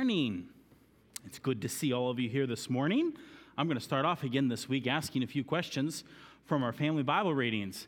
morning. 0.00 0.48
It's 1.26 1.38
good 1.38 1.60
to 1.60 1.68
see 1.68 1.92
all 1.92 2.08
of 2.08 2.18
you 2.18 2.30
here 2.30 2.46
this 2.46 2.70
morning. 2.70 3.12
I'm 3.58 3.66
going 3.66 3.76
to 3.76 3.84
start 3.84 4.06
off 4.06 4.24
again 4.24 4.48
this 4.48 4.66
week 4.66 4.86
asking 4.86 5.22
a 5.22 5.26
few 5.26 5.44
questions 5.44 6.04
from 6.46 6.62
our 6.62 6.72
family 6.72 7.02
Bible 7.02 7.34
readings. 7.34 7.86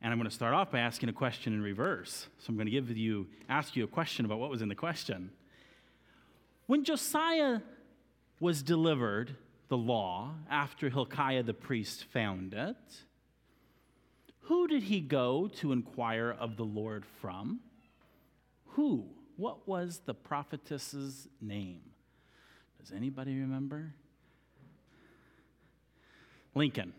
And 0.00 0.10
I'm 0.10 0.18
going 0.18 0.26
to 0.26 0.34
start 0.34 0.54
off 0.54 0.70
by 0.70 0.78
asking 0.78 1.10
a 1.10 1.12
question 1.12 1.52
in 1.52 1.60
reverse. 1.60 2.28
So 2.38 2.46
I'm 2.48 2.54
going 2.54 2.64
to 2.64 2.70
give 2.70 2.96
you 2.96 3.26
ask 3.46 3.76
you 3.76 3.84
a 3.84 3.86
question 3.86 4.24
about 4.24 4.38
what 4.38 4.48
was 4.48 4.62
in 4.62 4.70
the 4.70 4.74
question. 4.74 5.32
When 6.66 6.82
Josiah 6.82 7.60
was 8.40 8.62
delivered 8.62 9.36
the 9.68 9.76
law 9.76 10.30
after 10.48 10.88
Hilkiah 10.88 11.42
the 11.42 11.52
priest 11.52 12.04
found 12.04 12.54
it, 12.54 13.04
who 14.44 14.66
did 14.66 14.84
he 14.84 15.02
go 15.02 15.50
to 15.56 15.72
inquire 15.72 16.34
of 16.40 16.56
the 16.56 16.64
Lord 16.64 17.04
from? 17.20 17.60
Who? 18.68 19.04
What 19.40 19.66
was 19.66 20.02
the 20.04 20.12
prophetess's 20.12 21.26
name? 21.40 21.80
Does 22.78 22.92
anybody 22.92 23.34
remember? 23.40 23.94
Lincoln. 26.54 26.92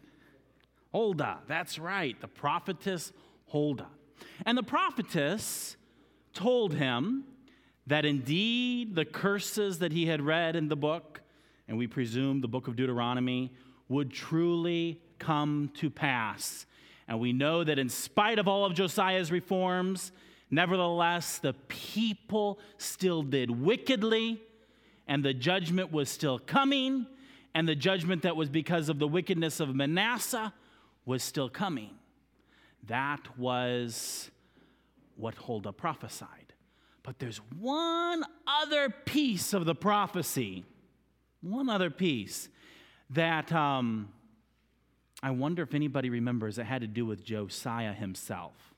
Huldah, 0.91 1.41
that's 1.48 1.77
right, 1.77 2.20
the 2.20 2.27
prophetess 2.27 3.12
Huldah. 3.52 3.90
And 4.44 4.58
the 4.58 4.63
prophetess 4.63 5.77
told 6.34 6.73
him 6.73 7.26
that 7.85 8.05
indeed 8.05 8.96
the 8.96 9.05
curses 9.05 9.77
that 9.77 9.91
he 9.91 10.08
had 10.08 10.23
read 10.23 10.55
in 10.55 10.68
the 10.68 10.76
book, 10.76 11.21
and 11.68 11.77
we 11.77 11.85
presume 11.85 12.41
the 12.41 12.48
book 12.48 12.68
of 12.68 12.76
Deuteronomy, 12.76 13.54
would 13.88 14.12
truly 14.12 14.99
come 15.20 15.70
to 15.76 15.91
pass. 15.91 16.66
And 17.08 17.20
we 17.20 17.34
know 17.34 17.63
that 17.63 17.77
in 17.77 17.90
spite 17.90 18.40
of 18.40 18.48
all 18.48 18.66
of 18.66 18.73
Josiah's 18.73 19.32
reforms, 19.32 20.12
nevertheless, 20.52 21.40
the 21.40 21.54
people 21.68 22.60
still 22.78 23.23
did 23.23 23.50
wickedly, 23.50 24.41
and 25.08 25.24
the 25.24 25.34
judgment 25.34 25.91
was 25.91 26.10
still 26.10 26.38
coming, 26.38 27.08
and 27.55 27.68
the 27.68 27.76
judgment 27.76 28.22
that 28.22 28.36
was 28.36 28.50
because 28.50 28.90
of 28.90 28.99
the 28.99 29.07
wickedness 29.07 29.60
of 29.60 29.74
Manasseh 29.74 30.54
was 31.05 31.24
still 31.24 31.49
coming. 31.49 31.91
That 32.88 33.38
was 33.38 34.29
what 35.16 35.35
Huldah 35.35 35.74
prophesied. 35.74 36.54
But 37.04 37.20
there's 37.20 37.38
one 37.60 38.24
other 38.46 38.90
piece 38.90 39.54
of 39.54 39.66
the 39.66 39.76
prophecy, 39.76 40.66
one 41.41 41.70
other 41.70 41.90
piece 41.90 42.49
that 43.10 43.52
um, 43.52 44.10
I 45.24 45.32
wonder 45.32 45.63
if 45.63 45.74
anybody 45.74 46.10
remembers 46.10 46.57
it 46.57 46.66
had 46.66 46.82
to 46.82 46.88
do 46.88 47.05
with 47.05 47.24
Josiah 47.24 47.94
himself. 47.94 48.71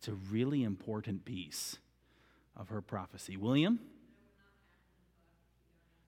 It's 0.00 0.08
a 0.08 0.14
really 0.32 0.64
important 0.64 1.24
piece 1.24 1.78
of 2.56 2.70
her 2.70 2.80
prophecy. 2.80 3.36
William? 3.36 3.78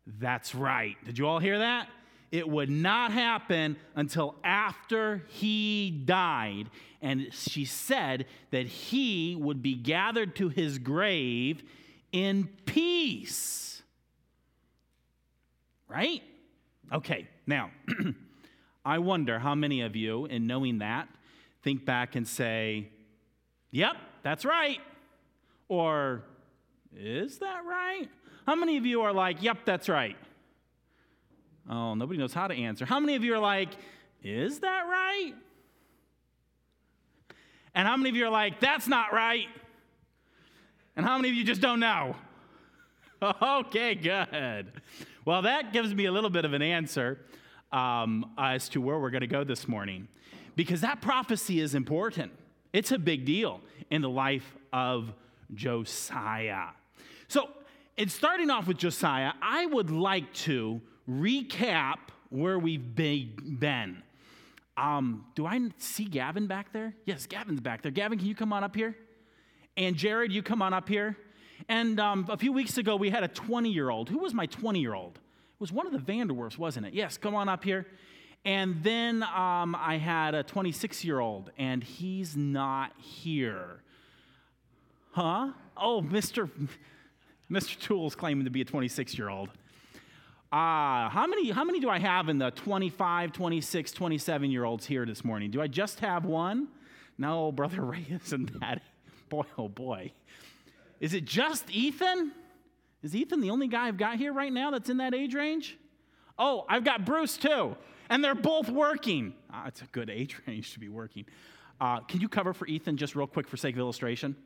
That's 0.07 0.55
right. 0.55 0.97
Did 1.05 1.19
you 1.19 1.29
all 1.29 1.39
hear 1.39 1.59
that? 1.59 1.89
it 2.33 2.49
would 2.49 2.71
not 2.71 3.13
happen 3.13 3.77
until 3.95 4.35
after 4.43 5.23
he 5.29 5.91
died. 5.91 6.71
And 7.03 7.29
she 7.33 7.67
said 7.67 8.27
that 8.51 8.67
he 8.67 9.37
would 9.39 9.63
be 9.63 9.75
gathered 9.75 10.35
to 10.37 10.49
his 10.49 10.79
grave 10.79 11.63
in 12.11 12.49
peace. 12.65 13.83
Right? 15.87 16.23
Okay, 16.91 17.29
now, 17.47 17.71
I 18.85 18.99
wonder 18.99 19.39
how 19.39 19.55
many 19.55 19.83
of 19.83 19.95
you, 19.95 20.25
in 20.25 20.47
knowing 20.47 20.79
that, 20.79 21.09
think 21.63 21.85
back 21.85 22.17
and 22.17 22.27
say, 22.27 22.89
Yep, 23.73 23.97
that's 24.23 24.45
right. 24.45 24.81
Or, 25.69 26.23
Is 26.97 27.39
that 27.39 27.65
right? 27.67 28.09
How 28.47 28.55
many 28.55 28.77
of 28.77 28.87
you 28.87 29.03
are 29.03 29.13
like, 29.13 29.43
Yep, 29.43 29.59
that's 29.65 29.89
right? 29.89 30.17
Oh, 31.69 31.95
nobody 31.95 32.19
knows 32.19 32.35
how 32.35 32.49
to 32.49 32.55
answer. 32.55 32.85
How 32.85 33.01
many 33.01 33.15
of 33.15 33.25
you 33.25 33.35
are 33.35 33.39
like, 33.39 33.71
is 34.23 34.61
that 34.61 34.83
right? 34.89 35.35
And 37.75 37.89
how 37.89 37.97
many 37.97 38.11
of 38.11 38.17
you 38.17 38.27
are 38.27 38.31
like, 38.31 38.61
that's 38.61 38.87
not 38.87 39.13
right? 39.13 39.47
And 40.97 41.07
how 41.07 41.17
many 41.17 41.31
of 41.31 41.35
you 41.35 41.45
just 41.45 41.61
don't 41.61 41.81
know? 41.81 42.17
okay, 43.43 43.95
good. 43.95 44.73
Well, 45.25 45.43
that 45.43 45.73
gives 45.73 45.95
me 45.95 46.07
a 46.07 46.13
little 46.13 46.31
bit 46.31 46.45
of 46.45 46.53
an 46.53 46.63
answer 46.63 47.21
um, 47.71 48.33
as 48.37 48.69
to 48.71 48.81
where 48.81 48.99
we're 48.99 49.11
going 49.11 49.23
to 49.23 49.27
go 49.27 49.45
this 49.45 49.67
morning. 49.67 50.09
Because 50.55 50.83
that 50.83 51.01
prophecy 51.01 51.61
is 51.61 51.75
important, 51.75 52.33
it's 52.73 52.93
a 52.93 52.99
big 52.99 53.25
deal 53.25 53.61
in 53.91 54.03
the 54.03 54.09
life 54.11 54.57
of 54.73 55.13
Josiah. 55.55 56.69
So, 57.29 57.49
in 57.97 58.09
starting 58.09 58.51
off 58.51 58.67
with 58.67 58.79
Josiah, 58.79 59.33
I 59.43 59.67
would 59.67 59.91
like 59.91 60.33
to 60.35 60.81
recap 61.09 61.99
where 62.31 62.59
we've 62.59 62.95
been. 62.95 64.03
Um, 64.77 65.27
do 65.35 65.45
I 65.45 65.61
see 65.77 66.05
Gavin 66.05 66.47
back 66.47 66.73
there? 66.73 66.95
Yes, 67.05 67.27
Gavin's 67.27 67.61
back 67.61 67.83
there. 67.83 67.93
Gavin, 67.93 68.19
can 68.19 68.27
you 68.27 68.35
come 68.35 68.53
on 68.53 68.65
up 68.65 68.75
here? 68.75 68.97
And 69.77 69.97
Jared, 69.97 70.33
you 70.33 70.43
come 70.43 70.63
on 70.63 70.73
up 70.73 70.89
here. 70.89 71.17
And 71.69 72.01
um, 72.01 72.27
a 72.29 72.37
few 72.37 72.53
weeks 72.53 72.79
ago, 72.79 72.97
we 72.97 73.11
had 73.11 73.23
a 73.23 73.29
20 73.29 73.71
year 73.71 73.91
old. 73.91 74.09
Who 74.09 74.19
was 74.19 74.35
my 74.35 74.47
20 74.47 74.81
year 74.81 74.95
old? 74.95 75.17
It 75.17 75.61
was 75.61 75.73
one 75.73 75.87
of 75.87 75.93
the 75.93 75.99
Vanderwerfs, 75.99 76.59
wasn't 76.59 76.87
it? 76.87 76.95
Yes, 76.95 77.19
come 77.19 77.35
on 77.35 77.49
up 77.49 77.63
here. 77.63 77.87
And 78.45 78.83
then 78.83 79.23
um, 79.23 79.77
I 79.79 79.99
had 79.99 80.35
a 80.35 80.43
26 80.43 81.05
year 81.05 81.21
old, 81.21 81.51
and 81.59 81.83
he's 81.83 82.37
not 82.37 82.93
here. 82.99 83.83
Huh? 85.13 85.53
Oh, 85.77 86.03
Mr. 86.03 86.51
Mr. 87.51 87.79
Toole's 87.79 88.15
claiming 88.15 88.45
to 88.45 88.51
be 88.51 88.63
a 88.63 88.65
26 88.65 89.17
year 89.17 89.29
old. 89.29 89.51
Ah, 90.51 91.07
uh, 91.07 91.09
how 91.11 91.27
many 91.27 91.51
how 91.51 91.65
many 91.65 91.81
do 91.81 91.89
I 91.89 91.99
have 91.99 92.29
in 92.29 92.39
the 92.39 92.51
25, 92.51 93.33
26, 93.33 93.93
27 93.93 94.51
year 94.51 94.65
olds 94.65 94.85
here 94.85 95.07
this 95.07 95.25
morning? 95.25 95.51
Do 95.51 95.63
I 95.63 95.67
just 95.67 96.01
have 96.01 96.25
one? 96.25 96.69
No, 97.17 97.53
brother 97.53 97.81
Ray 97.85 98.07
isn't 98.25 98.61
that. 98.61 98.83
Boy, 99.29 99.45
oh 99.57 99.69
boy. 99.69 100.13
Is 101.01 101.15
it 101.15 101.25
just 101.25 101.71
Ethan? 101.71 102.33
Is 103.03 103.17
Ethan 103.17 103.41
the 103.41 103.51
only 103.51 103.67
guy 103.67 103.89
I've 103.89 103.97
got 103.97 104.17
here 104.17 104.33
right 104.33 104.53
now 104.53 104.71
that's 104.71 104.91
in 104.91 104.99
that 104.99 105.15
age 105.15 105.35
range? 105.35 105.79
Oh, 106.39 106.65
I've 106.69 106.85
got 106.85 107.05
Bruce 107.05 107.37
too. 107.37 107.77
And 108.13 108.23
they're 108.23 108.35
both 108.35 108.69
working. 108.69 109.33
Ah, 109.51 109.69
it's 109.69 109.81
a 109.81 109.87
good 109.87 110.11
age 110.11 110.37
range 110.47 110.75
to 110.75 110.79
be 110.79 110.91
working. 110.91 111.25
Uh, 111.81 112.01
can 112.01 112.21
you 112.21 112.29
cover 112.29 112.53
for 112.53 112.67
Ethan 112.67 112.99
just 112.99 113.17
real 113.17 113.27
quick 113.27 113.49
for 113.49 113.57
sake 113.57 113.75
of 113.75 113.79
illustration? 113.79 114.37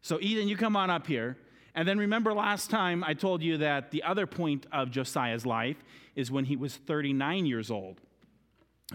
So, 0.00 0.20
Ethan, 0.20 0.46
you 0.46 0.56
come 0.56 0.76
on 0.76 0.90
up 0.90 1.04
here. 1.04 1.36
And 1.74 1.88
then 1.88 1.98
remember 1.98 2.32
last 2.32 2.70
time 2.70 3.02
I 3.02 3.14
told 3.14 3.42
you 3.42 3.56
that 3.56 3.90
the 3.90 4.04
other 4.04 4.28
point 4.28 4.66
of 4.70 4.92
Josiah's 4.92 5.44
life 5.44 5.76
is 6.14 6.30
when 6.30 6.44
he 6.44 6.54
was 6.54 6.76
39 6.76 7.46
years 7.46 7.68
old. 7.68 8.00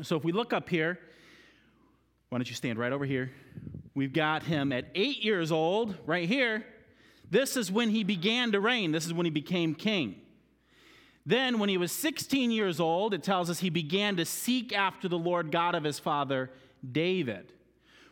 So 0.01 0.15
if 0.15 0.23
we 0.23 0.31
look 0.31 0.53
up 0.53 0.69
here, 0.69 0.97
why 2.29 2.37
don't 2.37 2.47
you 2.47 2.55
stand 2.55 2.79
right 2.79 2.93
over 2.93 3.03
here? 3.03 3.33
We've 3.95 4.13
got 4.13 4.43
him 4.43 4.71
at 4.71 4.85
eight 4.95 5.25
years 5.25 5.51
old, 5.51 5.93
right 6.05 6.25
here. 6.25 6.65
This 7.29 7.57
is 7.57 7.69
when 7.69 7.89
he 7.89 8.05
began 8.05 8.53
to 8.53 8.61
reign, 8.61 8.93
this 8.93 9.05
is 9.05 9.13
when 9.13 9.25
he 9.25 9.29
became 9.29 9.75
king. 9.75 10.21
Then, 11.29 11.59
when 11.59 11.69
he 11.69 11.77
was 11.77 11.91
16 11.91 12.49
years 12.49 12.79
old, 12.79 13.13
it 13.13 13.21
tells 13.21 13.51
us 13.51 13.59
he 13.59 13.69
began 13.69 14.15
to 14.15 14.25
seek 14.25 14.73
after 14.73 15.07
the 15.07 15.15
Lord 15.15 15.51
God 15.51 15.75
of 15.75 15.83
his 15.83 15.99
father, 15.99 16.49
David. 16.91 17.53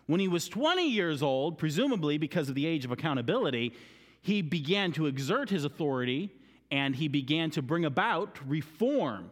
When 0.06 0.20
he 0.20 0.28
was 0.28 0.48
20 0.48 0.88
years 0.88 1.24
old, 1.24 1.58
presumably 1.58 2.20
because 2.20 2.48
of 2.48 2.54
the 2.54 2.68
age 2.68 2.86
of 2.86 2.92
accountability, 2.92 3.74
he 4.22 4.44
began 4.44 4.92
to 4.92 5.08
exert 5.08 5.50
his 5.50 5.66
authority 5.66 6.30
and 6.70 6.96
he 6.96 7.08
began 7.08 7.50
to 7.52 7.64
bring 7.64 7.86
about 7.86 8.38
reform, 8.48 9.32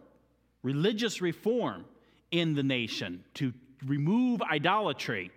religious 0.63 1.21
reform 1.21 1.85
in 2.31 2.55
the 2.55 2.63
nation 2.63 3.23
to 3.35 3.53
remove 3.85 4.41
idolatry. 4.41 5.29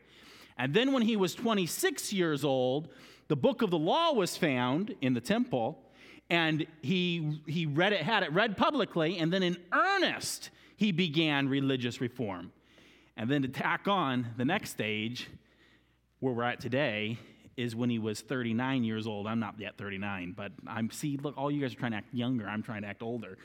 And 0.56 0.72
then 0.72 0.92
when 0.92 1.02
he 1.02 1.16
was 1.16 1.34
26 1.34 2.14
years 2.14 2.46
old, 2.46 2.88
the 3.28 3.36
book 3.36 3.60
of 3.60 3.68
the 3.68 3.78
law 3.78 4.14
was 4.14 4.38
found 4.38 4.94
in 5.02 5.12
the 5.12 5.20
temple 5.20 5.84
and 6.30 6.66
he, 6.82 7.40
he 7.46 7.66
read 7.66 7.92
it, 7.92 8.02
had 8.02 8.22
it 8.22 8.32
read 8.32 8.56
publicly, 8.56 9.18
and 9.18 9.32
then 9.32 9.42
in 9.42 9.56
earnest, 9.72 10.50
he 10.76 10.92
began 10.92 11.48
religious 11.48 12.00
reform. 12.00 12.52
And 13.16 13.30
then 13.30 13.42
to 13.42 13.48
tack 13.48 13.88
on 13.88 14.26
the 14.36 14.44
next 14.44 14.70
stage, 14.70 15.28
where 16.20 16.32
we're 16.32 16.44
at 16.44 16.60
today, 16.60 17.18
is 17.56 17.74
when 17.74 17.90
he 17.90 17.98
was 17.98 18.20
39 18.20 18.84
years 18.84 19.06
old. 19.06 19.26
I'm 19.26 19.40
not 19.40 19.58
yet 19.58 19.76
39, 19.76 20.34
but 20.36 20.52
I'm 20.66 20.90
see, 20.90 21.18
look, 21.20 21.36
all 21.36 21.50
you 21.50 21.60
guys 21.60 21.72
are 21.72 21.78
trying 21.78 21.90
to 21.90 21.98
act 21.98 22.14
younger. 22.14 22.46
I'm 22.46 22.62
trying 22.62 22.82
to 22.82 22.88
act 22.88 23.02
older. 23.02 23.36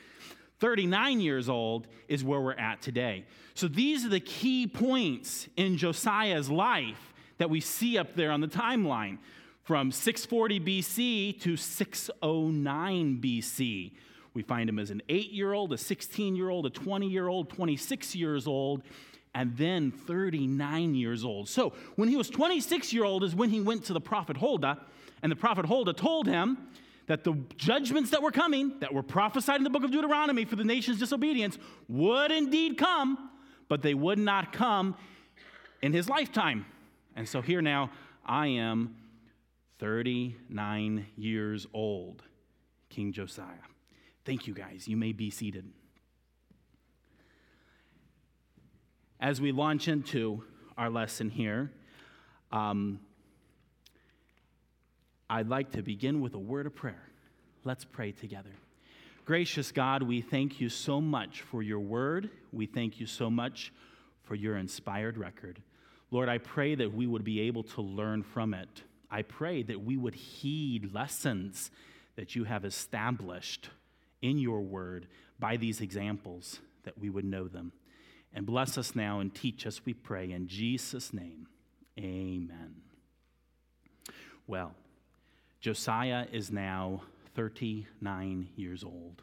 39 0.60 1.20
years 1.20 1.48
old 1.48 1.88
is 2.06 2.22
where 2.22 2.40
we're 2.40 2.52
at 2.52 2.80
today. 2.80 3.24
So 3.54 3.66
these 3.66 4.04
are 4.04 4.08
the 4.08 4.20
key 4.20 4.68
points 4.68 5.48
in 5.56 5.76
Josiah's 5.76 6.48
life 6.48 7.12
that 7.38 7.50
we 7.50 7.60
see 7.60 7.98
up 7.98 8.14
there 8.14 8.30
on 8.30 8.40
the 8.40 8.46
timeline 8.46 9.18
from 9.64 9.90
640 9.90 10.60
BC 10.60 11.40
to 11.40 11.56
609 11.56 13.20
BC. 13.22 13.92
We 14.34 14.42
find 14.42 14.68
him 14.68 14.78
as 14.78 14.90
an 14.90 15.02
eight 15.08 15.30
year 15.32 15.52
old, 15.52 15.72
a 15.72 15.78
16 15.78 16.36
year 16.36 16.50
old, 16.50 16.66
a 16.66 16.70
20 16.70 17.08
year 17.08 17.28
old, 17.28 17.48
26 17.48 18.14
years 18.14 18.46
old, 18.46 18.82
and 19.34 19.56
then 19.56 19.90
39 19.90 20.94
years 20.94 21.24
old. 21.24 21.48
So 21.48 21.72
when 21.96 22.08
he 22.08 22.16
was 22.16 22.28
26 22.28 22.92
year 22.92 23.04
old 23.04 23.24
is 23.24 23.34
when 23.34 23.50
he 23.50 23.60
went 23.60 23.84
to 23.86 23.94
the 23.94 24.00
prophet 24.00 24.36
Huldah, 24.36 24.80
and 25.22 25.32
the 25.32 25.36
prophet 25.36 25.64
Huldah 25.64 25.94
told 25.94 26.26
him 26.26 26.58
that 27.06 27.24
the 27.24 27.34
judgments 27.56 28.10
that 28.10 28.22
were 28.22 28.30
coming, 28.30 28.74
that 28.80 28.92
were 28.92 29.02
prophesied 29.02 29.56
in 29.56 29.64
the 29.64 29.70
book 29.70 29.84
of 29.84 29.90
Deuteronomy 29.90 30.44
for 30.44 30.56
the 30.56 30.64
nation's 30.64 30.98
disobedience, 30.98 31.58
would 31.88 32.30
indeed 32.30 32.76
come, 32.76 33.30
but 33.68 33.80
they 33.82 33.94
would 33.94 34.18
not 34.18 34.52
come 34.52 34.94
in 35.80 35.92
his 35.92 36.08
lifetime. 36.08 36.66
And 37.16 37.26
so 37.26 37.40
here 37.40 37.62
now, 37.62 37.90
I 38.26 38.48
am 38.48 38.96
39 39.78 41.06
years 41.16 41.66
old, 41.72 42.22
King 42.88 43.12
Josiah. 43.12 43.46
Thank 44.24 44.46
you, 44.46 44.54
guys. 44.54 44.88
You 44.88 44.96
may 44.96 45.12
be 45.12 45.30
seated. 45.30 45.66
As 49.20 49.40
we 49.40 49.52
launch 49.52 49.88
into 49.88 50.44
our 50.76 50.90
lesson 50.90 51.30
here, 51.30 51.70
um, 52.52 53.00
I'd 55.28 55.48
like 55.48 55.72
to 55.72 55.82
begin 55.82 56.20
with 56.20 56.34
a 56.34 56.38
word 56.38 56.66
of 56.66 56.74
prayer. 56.74 57.08
Let's 57.64 57.84
pray 57.84 58.12
together. 58.12 58.50
Gracious 59.24 59.72
God, 59.72 60.02
we 60.02 60.20
thank 60.20 60.60
you 60.60 60.68
so 60.68 61.00
much 61.00 61.40
for 61.40 61.62
your 61.62 61.80
word. 61.80 62.28
We 62.52 62.66
thank 62.66 63.00
you 63.00 63.06
so 63.06 63.30
much 63.30 63.72
for 64.22 64.34
your 64.34 64.56
inspired 64.58 65.16
record. 65.16 65.62
Lord, 66.10 66.28
I 66.28 66.38
pray 66.38 66.74
that 66.74 66.92
we 66.92 67.06
would 67.06 67.24
be 67.24 67.40
able 67.40 67.62
to 67.62 67.80
learn 67.80 68.22
from 68.22 68.52
it. 68.52 68.82
I 69.10 69.22
pray 69.22 69.62
that 69.62 69.82
we 69.82 69.96
would 69.96 70.14
heed 70.14 70.92
lessons 70.92 71.70
that 72.16 72.34
you 72.34 72.44
have 72.44 72.64
established 72.64 73.70
in 74.22 74.38
your 74.38 74.60
word 74.60 75.06
by 75.38 75.56
these 75.56 75.80
examples, 75.80 76.60
that 76.84 76.98
we 76.98 77.10
would 77.10 77.24
know 77.24 77.48
them. 77.48 77.72
And 78.32 78.46
bless 78.46 78.78
us 78.78 78.96
now 78.96 79.20
and 79.20 79.34
teach 79.34 79.66
us, 79.66 79.84
we 79.84 79.94
pray. 79.94 80.32
In 80.32 80.48
Jesus' 80.48 81.12
name, 81.12 81.46
amen. 81.98 82.74
Well, 84.46 84.74
Josiah 85.60 86.26
is 86.32 86.50
now 86.50 87.02
39 87.34 88.48
years 88.56 88.84
old. 88.84 89.22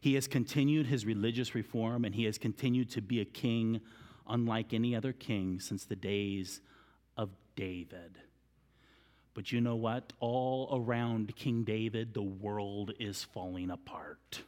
He 0.00 0.14
has 0.14 0.28
continued 0.28 0.86
his 0.86 1.06
religious 1.06 1.54
reform 1.54 2.04
and 2.04 2.14
he 2.14 2.24
has 2.24 2.36
continued 2.36 2.90
to 2.90 3.00
be 3.00 3.20
a 3.20 3.24
king 3.24 3.80
unlike 4.28 4.72
any 4.72 4.94
other 4.94 5.12
king 5.12 5.60
since 5.60 5.84
the 5.84 5.96
days 5.96 6.60
of 7.16 7.30
David. 7.56 8.18
But 9.34 9.50
you 9.50 9.60
know 9.60 9.76
what? 9.76 10.12
All 10.20 10.68
around 10.72 11.34
King 11.36 11.64
David, 11.64 12.14
the 12.14 12.22
world 12.22 12.92
is 13.00 13.24
falling 13.24 13.70
apart. 13.70 14.42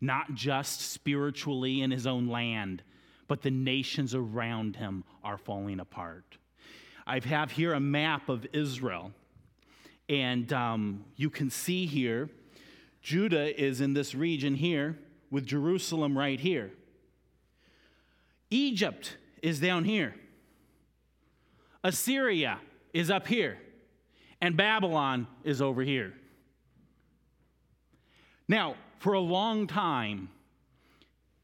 Not 0.00 0.34
just 0.34 0.80
spiritually 0.92 1.82
in 1.82 1.90
his 1.90 2.06
own 2.06 2.28
land, 2.28 2.82
but 3.28 3.42
the 3.42 3.50
nations 3.50 4.14
around 4.14 4.76
him 4.76 5.04
are 5.22 5.36
falling 5.36 5.80
apart. 5.80 6.38
I 7.06 7.20
have 7.20 7.50
here 7.50 7.72
a 7.72 7.80
map 7.80 8.28
of 8.28 8.46
Israel. 8.52 9.12
And 10.08 10.52
um, 10.52 11.04
you 11.16 11.30
can 11.30 11.50
see 11.50 11.86
here, 11.86 12.30
Judah 13.02 13.60
is 13.60 13.80
in 13.80 13.94
this 13.94 14.14
region 14.14 14.54
here, 14.54 14.98
with 15.30 15.46
Jerusalem 15.46 16.16
right 16.18 16.40
here. 16.40 16.72
Egypt 18.50 19.16
is 19.42 19.60
down 19.60 19.84
here. 19.84 20.16
Assyria 21.84 22.58
is 22.92 23.10
up 23.10 23.26
here. 23.26 23.58
And 24.40 24.56
Babylon 24.56 25.26
is 25.44 25.60
over 25.60 25.82
here. 25.82 26.14
Now, 28.48 28.76
for 28.98 29.12
a 29.12 29.20
long 29.20 29.66
time, 29.66 30.28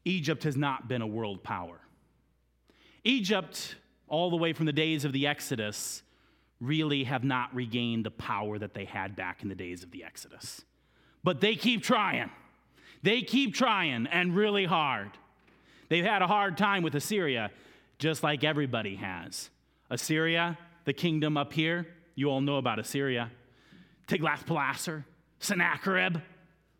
Egypt 0.05 0.43
has 0.43 0.57
not 0.57 0.87
been 0.87 1.01
a 1.01 1.07
world 1.07 1.43
power. 1.43 1.79
Egypt, 3.03 3.75
all 4.07 4.29
the 4.29 4.35
way 4.35 4.53
from 4.53 4.65
the 4.65 4.73
days 4.73 5.05
of 5.05 5.13
the 5.13 5.27
Exodus, 5.27 6.03
really 6.59 7.03
have 7.03 7.23
not 7.23 7.53
regained 7.53 8.05
the 8.05 8.11
power 8.11 8.57
that 8.57 8.73
they 8.73 8.85
had 8.85 9.15
back 9.15 9.43
in 9.43 9.49
the 9.49 9.55
days 9.55 9.83
of 9.83 9.91
the 9.91 10.03
Exodus. 10.03 10.63
But 11.23 11.39
they 11.39 11.55
keep 11.55 11.83
trying. 11.83 12.31
They 13.03 13.21
keep 13.21 13.53
trying 13.53 14.07
and 14.07 14.35
really 14.35 14.65
hard. 14.65 15.11
They've 15.89 16.05
had 16.05 16.21
a 16.21 16.27
hard 16.27 16.57
time 16.57 16.83
with 16.83 16.95
Assyria, 16.95 17.51
just 17.99 18.23
like 18.23 18.43
everybody 18.43 18.95
has. 18.95 19.49
Assyria, 19.89 20.57
the 20.85 20.93
kingdom 20.93 21.37
up 21.37 21.53
here, 21.53 21.87
you 22.17 22.29
all 22.31 22.41
know 22.41 22.57
about 22.57 22.79
Assyria. 22.79 23.31
Tiglath-Pileser, 24.07 25.05
Sennacherib, 25.39 26.17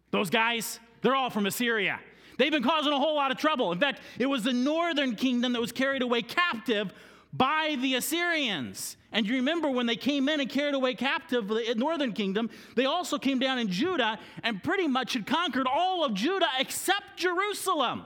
those 0.09 0.31
guys, 0.31 0.79
they're 1.01 1.15
all 1.15 1.29
from 1.29 1.45
Assyria. 1.45 1.99
They've 2.39 2.51
been 2.51 2.63
causing 2.63 2.91
a 2.91 2.97
whole 2.97 3.15
lot 3.15 3.31
of 3.31 3.37
trouble. 3.37 3.71
In 3.71 3.79
fact, 3.79 4.01
it 4.17 4.25
was 4.25 4.43
the 4.43 4.53
northern 4.53 5.15
kingdom 5.15 5.53
that 5.53 5.61
was 5.61 5.71
carried 5.71 6.01
away 6.01 6.23
captive 6.23 6.91
by 7.31 7.77
the 7.79 7.95
Assyrians. 7.95 8.97
And 9.11 9.27
you 9.27 9.35
remember 9.35 9.69
when 9.69 9.85
they 9.85 9.95
came 9.95 10.27
in 10.27 10.39
and 10.39 10.49
carried 10.49 10.73
away 10.73 10.95
captive 10.95 11.47
the 11.47 11.75
northern 11.75 12.13
kingdom, 12.13 12.49
they 12.75 12.85
also 12.85 13.19
came 13.19 13.37
down 13.37 13.59
in 13.59 13.69
Judah 13.69 14.17
and 14.43 14.63
pretty 14.63 14.87
much 14.87 15.13
had 15.13 15.27
conquered 15.27 15.67
all 15.67 16.03
of 16.03 16.15
Judah 16.15 16.49
except 16.57 17.15
Jerusalem. 17.15 18.05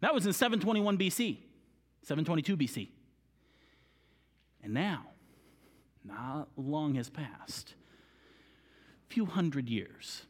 That 0.00 0.12
was 0.12 0.26
in 0.26 0.34
721 0.34 0.98
BC, 0.98 1.38
722 2.02 2.56
BC. 2.56 2.88
And 4.62 4.74
now, 4.74 5.06
not 6.08 6.48
long 6.56 6.94
has 6.94 7.08
passed, 7.08 7.74
a 9.08 9.12
few 9.12 9.26
hundred 9.26 9.68
years. 9.68 10.22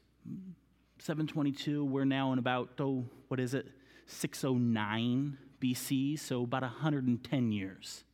722, 0.99 1.85
we're 1.85 2.05
now 2.05 2.33
in 2.33 2.39
about, 2.39 2.71
oh, 2.81 3.05
what 3.29 3.41
is 3.41 3.55
it, 3.55 3.67
609 4.07 5.39
BC, 5.61 6.19
so 6.19 6.43
about 6.43 6.63
110 6.63 7.53
years. 7.53 8.05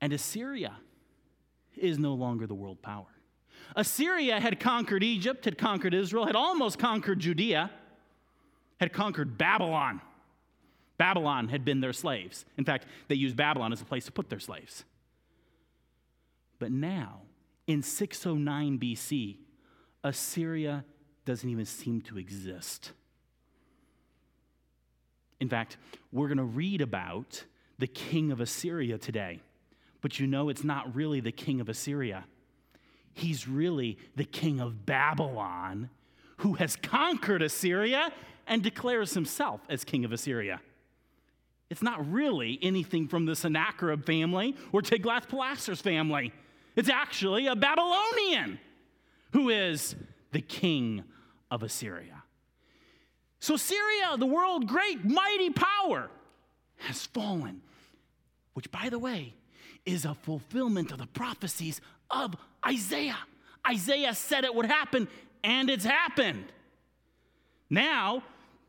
And 0.00 0.12
Assyria 0.12 0.76
is 1.76 1.98
no 1.98 2.14
longer 2.14 2.46
the 2.46 2.54
world 2.54 2.82
power. 2.82 3.06
Assyria 3.76 4.40
had 4.40 4.60
conquered 4.60 5.02
Egypt, 5.02 5.44
had 5.44 5.56
conquered 5.56 5.94
Israel, 5.94 6.26
had 6.26 6.36
almost 6.36 6.78
conquered 6.78 7.20
Judea, 7.20 7.70
had 8.78 8.92
conquered 8.92 9.38
Babylon. 9.38 10.00
Babylon 10.98 11.48
had 11.48 11.64
been 11.64 11.80
their 11.80 11.92
slaves. 11.92 12.44
In 12.58 12.64
fact, 12.64 12.86
they 13.08 13.14
used 13.14 13.36
Babylon 13.36 13.72
as 13.72 13.80
a 13.80 13.84
place 13.84 14.04
to 14.06 14.12
put 14.12 14.28
their 14.28 14.40
slaves. 14.40 14.84
But 16.62 16.70
now, 16.70 17.22
in 17.66 17.82
609 17.82 18.78
BC, 18.78 19.38
Assyria 20.04 20.84
doesn't 21.24 21.50
even 21.50 21.64
seem 21.64 22.02
to 22.02 22.18
exist. 22.18 22.92
In 25.40 25.48
fact, 25.48 25.76
we're 26.12 26.28
going 26.28 26.38
to 26.38 26.44
read 26.44 26.80
about 26.80 27.42
the 27.80 27.88
king 27.88 28.30
of 28.30 28.40
Assyria 28.40 28.96
today. 28.96 29.40
But 30.02 30.20
you 30.20 30.28
know, 30.28 30.50
it's 30.50 30.62
not 30.62 30.94
really 30.94 31.18
the 31.18 31.32
king 31.32 31.60
of 31.60 31.68
Assyria. 31.68 32.26
He's 33.12 33.48
really 33.48 33.98
the 34.14 34.22
king 34.22 34.60
of 34.60 34.86
Babylon 34.86 35.90
who 36.36 36.52
has 36.52 36.76
conquered 36.76 37.42
Assyria 37.42 38.12
and 38.46 38.62
declares 38.62 39.14
himself 39.14 39.62
as 39.68 39.82
king 39.82 40.04
of 40.04 40.12
Assyria. 40.12 40.60
It's 41.70 41.82
not 41.82 42.08
really 42.12 42.60
anything 42.62 43.08
from 43.08 43.26
the 43.26 43.34
Sennacherib 43.34 44.06
family 44.06 44.54
or 44.70 44.80
Tiglath-Pileser's 44.80 45.80
family. 45.80 46.32
It's 46.74 46.88
actually 46.88 47.46
a 47.46 47.56
Babylonian 47.56 48.58
who 49.32 49.50
is 49.50 49.94
the 50.32 50.40
king 50.40 51.04
of 51.50 51.62
Assyria. 51.62 52.22
So, 53.40 53.56
Syria, 53.56 54.16
the 54.18 54.26
world 54.26 54.66
great, 54.68 55.04
mighty 55.04 55.50
power, 55.50 56.08
has 56.78 57.06
fallen, 57.06 57.60
which, 58.54 58.70
by 58.70 58.88
the 58.88 58.98
way, 58.98 59.34
is 59.84 60.04
a 60.04 60.14
fulfillment 60.14 60.92
of 60.92 60.98
the 60.98 61.06
prophecies 61.06 61.80
of 62.10 62.36
Isaiah. 62.66 63.18
Isaiah 63.68 64.14
said 64.14 64.44
it 64.44 64.54
would 64.54 64.66
happen, 64.66 65.08
and 65.42 65.68
it's 65.68 65.84
happened. 65.84 66.52
Now, 67.68 68.22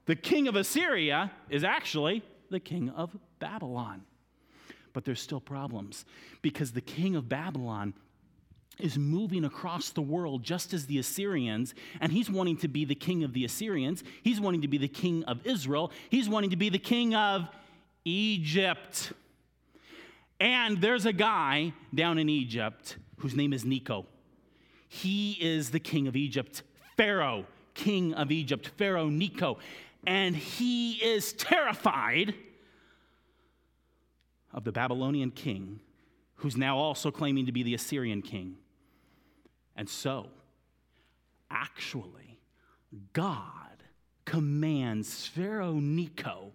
the 0.06 0.16
king 0.16 0.48
of 0.48 0.56
Assyria 0.56 1.32
is 1.50 1.64
actually 1.64 2.24
the 2.50 2.60
king 2.60 2.90
of 2.90 3.16
Babylon. 3.40 4.04
But 4.94 5.06
there's 5.06 5.22
still 5.22 5.42
problems 5.42 6.06
because 6.42 6.72
the 6.72 6.82
king 6.82 7.16
of 7.16 7.28
Babylon 7.28 7.94
is 8.80 8.98
moving 8.98 9.46
across 9.46 9.90
the 9.90 10.02
world 10.02 10.44
just 10.44 10.74
as 10.74 10.86
the 10.86 10.98
Assyrians, 10.98 11.76
and 12.02 12.12
he's 12.12 12.30
wanting 12.30 12.58
to 12.58 12.68
be 12.68 12.86
the 12.86 12.96
king 12.96 13.24
of 13.24 13.34
the 13.34 13.46
Assyrians. 13.46 14.04
He's 14.24 14.42
wanting 14.42 14.62
to 14.62 14.68
be 14.68 14.78
the 14.78 14.88
king 14.88 15.24
of 15.26 15.46
Israel. 15.46 15.92
He's 16.10 16.28
wanting 16.28 16.50
to 16.52 16.56
be 16.56 16.70
the 16.70 16.80
king 16.80 17.14
of 17.14 17.48
Egypt. 18.06 19.14
And 20.40 20.82
there's 20.82 21.06
a 21.06 21.14
guy 21.14 21.74
down 21.94 22.18
in 22.18 22.30
Egypt 22.30 22.98
whose 23.18 23.36
name 23.36 23.54
is 23.54 23.64
Necho. 23.64 24.06
He 24.90 25.38
is 25.40 25.72
the 25.72 25.80
king 25.80 26.08
of 26.08 26.16
Egypt, 26.16 26.64
Pharaoh, 26.98 27.46
king 27.74 28.14
of 28.14 28.32
Egypt, 28.32 28.70
Pharaoh 28.78 29.10
Necho. 29.10 29.58
And 30.06 30.36
he 30.36 30.94
is 30.94 31.34
terrified 31.34 32.36
of 34.54 34.64
the 34.64 34.72
Babylonian 34.72 35.32
king, 35.32 35.80
who's 36.36 36.58
now 36.58 36.78
also 36.78 37.12
claiming 37.12 37.46
to 37.46 37.52
be 37.52 37.64
the 37.64 37.74
Assyrian 37.74 38.22
king. 38.22 38.56
And 39.76 39.90
so, 39.90 40.30
actually, 41.50 42.40
God 43.14 43.84
commands 44.26 45.26
Pharaoh 45.28 45.80
Necho 45.80 46.52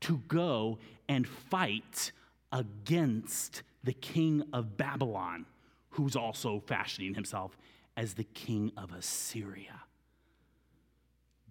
to 0.00 0.18
go 0.28 0.78
and 1.08 1.26
fight 1.26 2.12
against 2.52 3.62
the 3.84 3.92
king 3.92 4.42
of 4.52 4.76
Babylon, 4.76 5.46
who's 5.90 6.16
also 6.16 6.60
fashioning 6.66 7.14
himself 7.14 7.56
as 7.96 8.14
the 8.14 8.24
king 8.24 8.72
of 8.76 8.92
Assyria. 8.92 9.80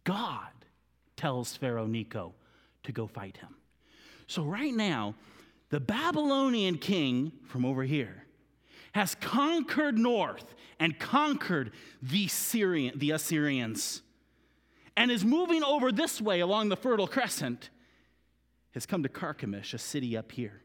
God 0.03 0.47
tells 1.15 1.55
Pharaoh 1.55 1.87
Necho 1.87 2.33
to 2.83 2.91
go 2.91 3.07
fight 3.07 3.37
him. 3.37 3.55
So, 4.27 4.43
right 4.43 4.73
now, 4.73 5.15
the 5.69 5.79
Babylonian 5.79 6.77
king 6.77 7.31
from 7.45 7.65
over 7.65 7.83
here 7.83 8.25
has 8.93 9.15
conquered 9.15 9.97
north 9.97 10.55
and 10.79 10.97
conquered 10.97 11.71
the, 12.01 12.27
Syrian, 12.27 12.97
the 12.97 13.11
Assyrians 13.11 14.01
and 14.99 15.11
is 15.11 15.23
moving 15.23 15.63
over 15.63 15.91
this 15.91 16.19
way 16.19 16.41
along 16.41 16.67
the 16.67 16.75
Fertile 16.75 17.07
Crescent, 17.07 17.69
has 18.73 18.85
come 18.85 19.01
to 19.03 19.09
Carchemish, 19.09 19.73
a 19.73 19.77
city 19.77 20.17
up 20.17 20.31
here. 20.31 20.61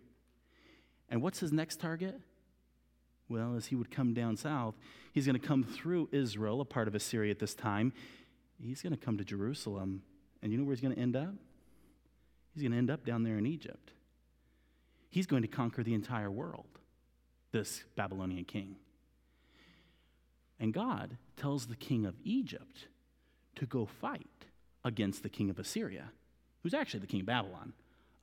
And 1.08 1.22
what's 1.22 1.38
his 1.38 1.52
next 1.52 1.78
target? 1.78 2.18
Well, 3.28 3.54
as 3.56 3.66
he 3.66 3.76
would 3.76 3.92
come 3.92 4.12
down 4.12 4.36
south, 4.36 4.74
he's 5.12 5.24
going 5.24 5.38
to 5.38 5.46
come 5.46 5.62
through 5.62 6.08
Israel, 6.10 6.60
a 6.60 6.64
part 6.64 6.88
of 6.88 6.96
Assyria 6.96 7.30
at 7.30 7.38
this 7.38 7.54
time. 7.54 7.92
He's 8.60 8.82
going 8.82 8.92
to 8.92 8.98
come 8.98 9.18
to 9.18 9.24
Jerusalem. 9.24 10.02
And 10.42 10.50
you 10.50 10.58
know 10.58 10.64
where 10.64 10.74
he's 10.74 10.82
going 10.82 10.96
to 10.96 11.00
end 11.00 11.14
up? 11.14 11.34
He's 12.52 12.62
going 12.62 12.72
to 12.72 12.78
end 12.78 12.90
up 12.90 13.04
down 13.06 13.22
there 13.22 13.38
in 13.38 13.46
Egypt. 13.46 13.92
He's 15.14 15.28
going 15.28 15.42
to 15.42 15.48
conquer 15.48 15.84
the 15.84 15.94
entire 15.94 16.28
world, 16.28 16.66
this 17.52 17.84
Babylonian 17.94 18.44
king. 18.44 18.74
And 20.58 20.74
God 20.74 21.18
tells 21.36 21.66
the 21.66 21.76
king 21.76 22.04
of 22.04 22.16
Egypt 22.24 22.88
to 23.54 23.64
go 23.64 23.86
fight 23.86 24.26
against 24.84 25.22
the 25.22 25.28
king 25.28 25.50
of 25.50 25.60
Assyria, 25.60 26.10
who's 26.64 26.74
actually 26.74 26.98
the 26.98 27.06
king 27.06 27.20
of 27.20 27.26
Babylon, 27.26 27.74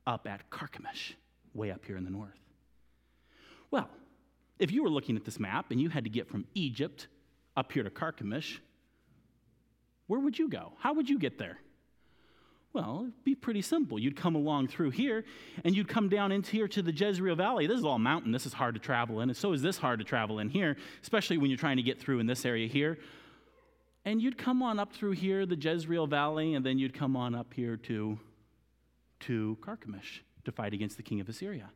up 0.06 0.28
at 0.28 0.50
Carchemish, 0.50 1.14
way 1.54 1.70
up 1.70 1.82
here 1.86 1.96
in 1.96 2.04
the 2.04 2.10
north. 2.10 2.38
Well, 3.70 3.88
if 4.58 4.70
you 4.70 4.82
were 4.82 4.90
looking 4.90 5.16
at 5.16 5.24
this 5.24 5.40
map 5.40 5.70
and 5.70 5.80
you 5.80 5.88
had 5.88 6.04
to 6.04 6.10
get 6.10 6.28
from 6.28 6.44
Egypt 6.54 7.06
up 7.56 7.72
here 7.72 7.84
to 7.84 7.90
Carchemish, 7.90 8.58
where 10.08 10.20
would 10.20 10.38
you 10.38 10.50
go? 10.50 10.74
How 10.78 10.92
would 10.92 11.08
you 11.08 11.18
get 11.18 11.38
there? 11.38 11.56
Well, 12.72 13.00
it'd 13.02 13.24
be 13.24 13.34
pretty 13.34 13.60
simple. 13.60 13.98
You'd 13.98 14.16
come 14.16 14.34
along 14.34 14.68
through 14.68 14.90
here 14.90 15.24
and 15.64 15.76
you'd 15.76 15.88
come 15.88 16.08
down 16.08 16.32
into 16.32 16.52
here 16.52 16.68
to 16.68 16.80
the 16.80 16.92
Jezreel 16.92 17.36
Valley. 17.36 17.66
This 17.66 17.78
is 17.78 17.84
all 17.84 17.98
mountain. 17.98 18.32
This 18.32 18.46
is 18.46 18.54
hard 18.54 18.74
to 18.74 18.80
travel 18.80 19.20
in. 19.20 19.28
And 19.28 19.36
so 19.36 19.52
is 19.52 19.60
this 19.60 19.76
hard 19.76 19.98
to 19.98 20.04
travel 20.04 20.38
in 20.38 20.48
here, 20.48 20.76
especially 21.02 21.36
when 21.36 21.50
you're 21.50 21.58
trying 21.58 21.76
to 21.76 21.82
get 21.82 22.00
through 22.00 22.20
in 22.20 22.26
this 22.26 22.46
area 22.46 22.66
here. 22.66 22.98
And 24.06 24.22
you'd 24.22 24.38
come 24.38 24.62
on 24.62 24.80
up 24.80 24.92
through 24.92 25.12
here, 25.12 25.44
the 25.44 25.56
Jezreel 25.56 26.06
Valley, 26.06 26.54
and 26.54 26.64
then 26.64 26.78
you'd 26.78 26.94
come 26.94 27.14
on 27.14 27.34
up 27.34 27.52
here 27.52 27.76
to, 27.76 28.18
to 29.20 29.58
Carchemish 29.60 30.22
to 30.44 30.50
fight 30.50 30.72
against 30.72 30.96
the 30.96 31.02
king 31.02 31.20
of 31.20 31.28
Assyria. 31.28 31.70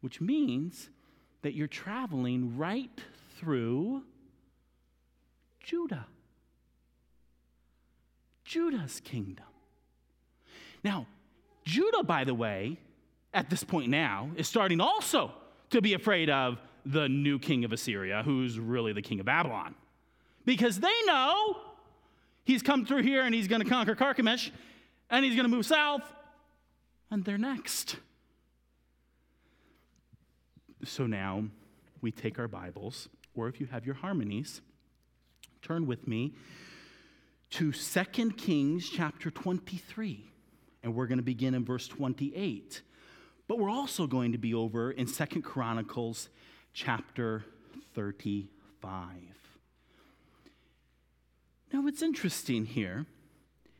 Which 0.00 0.20
means 0.20 0.88
that 1.42 1.54
you're 1.54 1.68
traveling 1.68 2.56
right 2.56 3.00
through 3.38 4.02
Judah. 5.62 6.06
Judah's 8.44 9.00
kingdom. 9.00 9.44
Now, 10.84 11.06
Judah, 11.64 12.02
by 12.02 12.24
the 12.24 12.34
way, 12.34 12.78
at 13.34 13.50
this 13.50 13.64
point 13.64 13.90
now, 13.90 14.30
is 14.36 14.48
starting 14.48 14.80
also 14.80 15.32
to 15.70 15.82
be 15.82 15.94
afraid 15.94 16.30
of 16.30 16.60
the 16.86 17.08
new 17.08 17.38
king 17.38 17.64
of 17.64 17.72
Assyria, 17.72 18.22
who's 18.24 18.58
really 18.58 18.92
the 18.92 19.02
king 19.02 19.20
of 19.20 19.26
Babylon. 19.26 19.74
Because 20.44 20.80
they 20.80 20.94
know 21.04 21.58
he's 22.44 22.62
come 22.62 22.86
through 22.86 23.02
here 23.02 23.22
and 23.22 23.34
he's 23.34 23.48
going 23.48 23.62
to 23.62 23.68
conquer 23.68 23.94
Carchemish 23.94 24.50
and 25.10 25.24
he's 25.24 25.34
going 25.34 25.44
to 25.44 25.54
move 25.54 25.66
south, 25.66 26.02
and 27.10 27.24
they're 27.24 27.38
next. 27.38 27.96
So 30.84 31.06
now 31.06 31.44
we 32.00 32.12
take 32.12 32.38
our 32.38 32.48
Bibles, 32.48 33.08
or 33.34 33.48
if 33.48 33.60
you 33.60 33.66
have 33.66 33.84
your 33.84 33.96
harmonies, 33.96 34.60
turn 35.60 35.86
with 35.86 36.06
me 36.06 36.34
to 37.50 37.72
2 37.72 38.04
Kings 38.32 38.88
chapter 38.88 39.30
23 39.30 40.30
and 40.88 40.96
we're 40.96 41.06
going 41.06 41.18
to 41.18 41.22
begin 41.22 41.52
in 41.52 41.66
verse 41.66 41.86
28. 41.86 42.80
But 43.46 43.58
we're 43.58 43.68
also 43.68 44.06
going 44.06 44.32
to 44.32 44.38
be 44.38 44.54
over 44.54 44.90
in 44.90 45.06
Second 45.06 45.42
Chronicles 45.42 46.30
chapter 46.72 47.44
35. 47.94 48.48
Now, 51.70 51.82
what's 51.82 52.00
interesting 52.00 52.64
here 52.64 53.04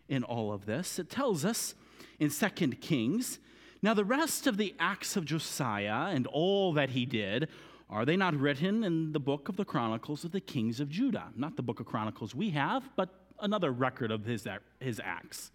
in 0.07 0.23
all 0.23 0.53
of 0.53 0.67
this, 0.67 0.99
it 0.99 1.09
tells 1.09 1.47
us 1.47 1.75
in 2.19 2.29
Second 2.29 2.83
Kings, 2.83 3.39
now 3.81 3.95
the 3.95 4.05
rest 4.05 4.47
of 4.47 4.59
the 4.59 4.75
acts 4.79 5.17
of 5.17 5.25
Josiah 5.25 6.15
and 6.15 6.27
all 6.27 6.75
that 6.75 6.91
he 6.91 7.07
did, 7.07 7.49
are 7.89 8.05
they 8.05 8.17
not 8.17 8.35
written 8.35 8.85
in 8.85 9.13
the 9.13 9.21
book 9.21 9.49
of 9.49 9.57
the 9.57 9.65
Chronicles 9.65 10.25
of 10.25 10.33
the 10.33 10.43
kings 10.43 10.79
of 10.79 10.91
Judah? 10.91 11.29
Not 11.35 11.57
the 11.57 11.63
book 11.63 11.81
of 11.81 11.87
Chronicles 11.87 12.35
we 12.35 12.51
have, 12.51 12.91
but 12.97 13.09
another 13.41 13.73
record 13.73 14.11
of 14.11 14.27
his, 14.27 14.47
his 14.79 15.01
acts. 15.03 15.51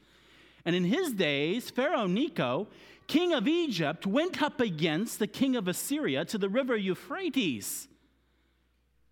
And 0.66 0.76
in 0.76 0.86
his 0.86 1.12
days, 1.12 1.70
Pharaoh 1.70 2.08
Necho, 2.08 2.68
king 3.08 3.34
of 3.34 3.48
Egypt, 3.48 4.08
went 4.08 4.42
up 4.42 4.62
against 4.62 5.20
the 5.20 5.28
king 5.28 5.56
of 5.56 5.68
Assyria 5.68 6.26
to 6.26 6.38
the 6.38 6.50
river 6.50 6.76
Euphrates. 6.76 7.88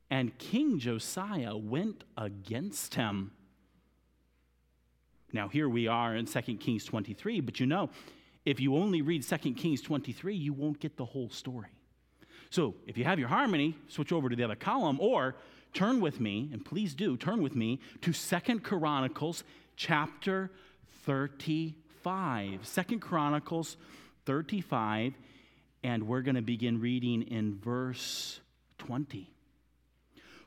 And 0.10 0.38
King 0.38 0.79
Josiah 0.79 1.55
went 1.55 2.03
against 2.17 2.96
him. 2.96 3.31
Now, 5.34 5.48
here 5.48 5.70
we 5.70 5.88
are 5.88 6.15
in 6.15 6.25
2 6.25 6.41
Kings 6.58 6.84
23, 6.84 7.39
but 7.39 7.60
you 7.60 7.65
know, 7.65 7.89
if 8.46 8.60
you 8.60 8.75
only 8.75 9.01
read 9.01 9.24
2 9.24 9.53
Kings 9.53 9.81
23, 9.81 10.36
you 10.36 10.51
won't 10.51 10.79
get 10.79 10.98
the 10.98 11.05
whole 11.05 11.29
story. 11.29 11.70
So, 12.50 12.75
if 12.86 12.98
you 12.98 13.05
have 13.05 13.20
your 13.20 13.29
harmony, 13.29 13.77
switch 13.88 14.12
over 14.12 14.27
to 14.27 14.36
the 14.36 14.43
other 14.43 14.55
column, 14.55 15.00
or 15.00 15.36
turn 15.74 16.01
with 16.01 16.20
me, 16.20 16.50
and 16.51 16.65
please 16.65 16.93
do 16.93 17.15
turn 17.15 17.41
with 17.41 17.55
me 17.55 17.79
to 18.01 18.12
Second 18.12 18.63
Chronicles 18.63 19.46
chapter 19.77 20.51
35. 21.05 22.60
Second 22.63 23.00
Chronicles 23.00 23.77
35, 24.25 25.13
and 25.83 26.07
we're 26.07 26.21
going 26.21 26.36
to 26.36 26.41
begin 26.41 26.79
reading 26.79 27.24
in 27.24 27.57
verse 27.57 28.39
20. 28.77 29.31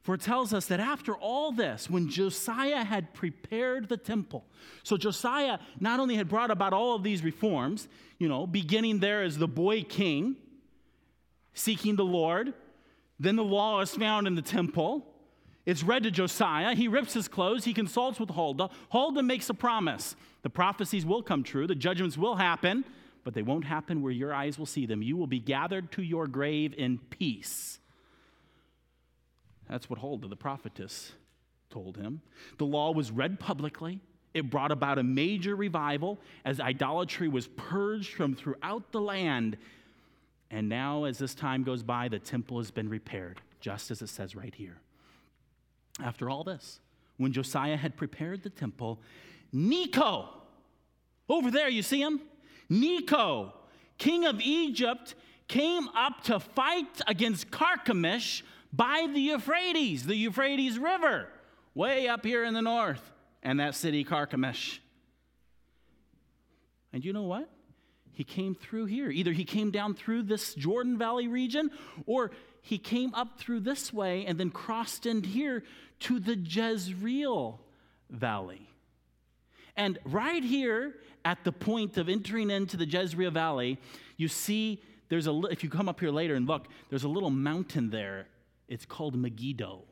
For 0.04 0.14
it 0.16 0.20
tells 0.20 0.52
us 0.52 0.66
that 0.66 0.80
after 0.80 1.14
all 1.14 1.50
this, 1.50 1.88
when 1.88 2.10
Josiah 2.10 2.84
had 2.84 3.14
prepared 3.14 3.88
the 3.88 3.96
temple, 3.96 4.44
so 4.82 4.98
Josiah 4.98 5.58
not 5.80 5.98
only 5.98 6.16
had 6.16 6.28
brought 6.28 6.50
about 6.50 6.74
all 6.74 6.94
of 6.94 7.02
these 7.02 7.24
reforms, 7.24 7.88
you 8.18 8.28
know, 8.28 8.46
beginning 8.46 8.98
there 9.00 9.22
as 9.22 9.38
the 9.38 9.48
boy 9.48 9.82
king, 9.82 10.36
seeking 11.54 11.96
the 11.96 12.04
Lord, 12.04 12.52
then 13.18 13.36
the 13.36 13.44
law 13.44 13.80
is 13.80 13.94
found 13.94 14.26
in 14.26 14.34
the 14.34 14.42
temple. 14.42 15.06
It's 15.66 15.83
read 15.83 16.02
to 16.02 16.11
Josiah. 16.11 16.75
He 16.75 16.88
rips 16.88 17.14
his 17.14 17.26
clothes. 17.26 17.64
He 17.64 17.73
consults 17.73 18.21
with 18.21 18.30
Huldah. 18.30 18.68
Huldah 18.90 19.23
makes 19.23 19.49
a 19.49 19.54
promise. 19.54 20.14
The 20.42 20.50
prophecies 20.50 21.06
will 21.06 21.23
come 21.23 21.42
true. 21.42 21.66
The 21.66 21.75
judgments 21.75 22.18
will 22.18 22.37
happen, 22.37 22.85
but 23.25 23.33
they 23.33 23.42
won't 23.42 23.64
happen 23.64 24.02
where 24.02 24.12
your 24.12 24.35
eyes 24.35 24.59
will 24.59 24.66
see 24.66 24.85
them. 24.85 25.00
You 25.00 25.16
will 25.16 25.26
be 25.26 25.40
gathered 25.40 25.90
to 25.92 26.02
your 26.02 26.26
grave 26.26 26.75
in 26.76 26.99
peace. 26.99 27.78
That's 29.68 29.88
what 29.88 30.00
Huldah, 30.00 30.28
the 30.28 30.37
prophetess, 30.37 31.12
told 31.71 31.97
him. 31.97 32.21
The 32.59 32.66
law 32.66 32.92
was 32.92 33.11
read 33.11 33.40
publicly. 33.40 34.00
It 34.35 34.50
brought 34.50 34.71
about 34.71 34.99
a 34.99 35.02
major 35.02 35.56
revival 35.56 36.18
as 36.44 36.61
idolatry 36.61 37.28
was 37.28 37.47
purged 37.47 38.14
from 38.14 38.35
throughout 38.35 38.92
the 38.92 39.00
land. 39.00 39.56
And 40.50 40.68
now, 40.68 41.04
as 41.04 41.18
this 41.18 41.35
time 41.35 41.62
goes 41.62 41.83
by, 41.83 42.09
the 42.09 42.18
temple 42.18 42.59
has 42.59 42.71
been 42.71 42.90
repaired, 42.90 43.40
just 43.61 43.90
as 43.90 44.02
it 44.02 44.09
says 44.09 44.37
right 44.37 44.54
here. 44.54 44.80
After 46.02 46.28
all 46.28 46.44
this, 46.44 46.80
when 47.16 47.32
Josiah 47.32 47.76
had 47.76 47.96
prepared 47.96 48.42
the 48.42 48.50
temple, 48.50 49.00
Necho, 49.52 50.28
over 51.28 51.50
there, 51.50 51.68
you 51.68 51.82
see 51.82 52.00
him? 52.02 52.20
Necho, 52.68 53.54
king 53.98 54.24
of 54.24 54.40
Egypt, 54.40 55.14
came 55.46 55.88
up 55.88 56.24
to 56.24 56.40
fight 56.40 57.00
against 57.06 57.50
Carchemish 57.50 58.42
by 58.72 59.06
the 59.12 59.20
Euphrates, 59.20 60.04
the 60.04 60.16
Euphrates 60.16 60.78
River, 60.78 61.28
way 61.74 62.08
up 62.08 62.24
here 62.24 62.44
in 62.44 62.54
the 62.54 62.62
north, 62.62 63.12
and 63.42 63.60
that 63.60 63.74
city, 63.74 64.04
Carchemish. 64.04 64.80
And 66.92 67.04
you 67.04 67.12
know 67.12 67.22
what? 67.22 67.48
He 68.12 68.24
came 68.24 68.54
through 68.54 68.86
here. 68.86 69.10
Either 69.10 69.32
he 69.32 69.44
came 69.44 69.70
down 69.70 69.94
through 69.94 70.22
this 70.22 70.54
Jordan 70.54 70.96
Valley 70.96 71.28
region, 71.28 71.70
or 72.06 72.30
he 72.64 72.78
came 72.78 73.14
up 73.14 73.38
through 73.38 73.61
this 73.61 73.92
way 73.92 74.25
and 74.25 74.40
then 74.40 74.50
crossed 74.50 75.04
in 75.04 75.23
here 75.23 75.62
to 76.00 76.18
the 76.18 76.35
Jezreel 76.35 77.61
Valley. 78.09 78.71
And 79.76 79.99
right 80.06 80.42
here 80.42 80.94
at 81.26 81.44
the 81.44 81.52
point 81.52 81.99
of 81.99 82.09
entering 82.09 82.50
into 82.50 82.78
the 82.78 82.87
Jezreel 82.87 83.30
Valley, 83.30 83.78
you 84.16 84.28
see 84.28 84.83
there's 85.11 85.26
a, 85.26 85.38
if 85.50 85.62
you 85.62 85.68
come 85.68 85.90
up 85.90 86.00
here 86.00 86.11
later 86.11 86.37
and 86.37 86.49
look, 86.49 86.68
there's 86.88 87.04
a 87.04 87.09
little 87.09 87.28
mountain 87.28 87.90
there. 87.90 88.28
It's 88.66 88.87
called 88.87 89.14
Megiddo. 89.14 89.83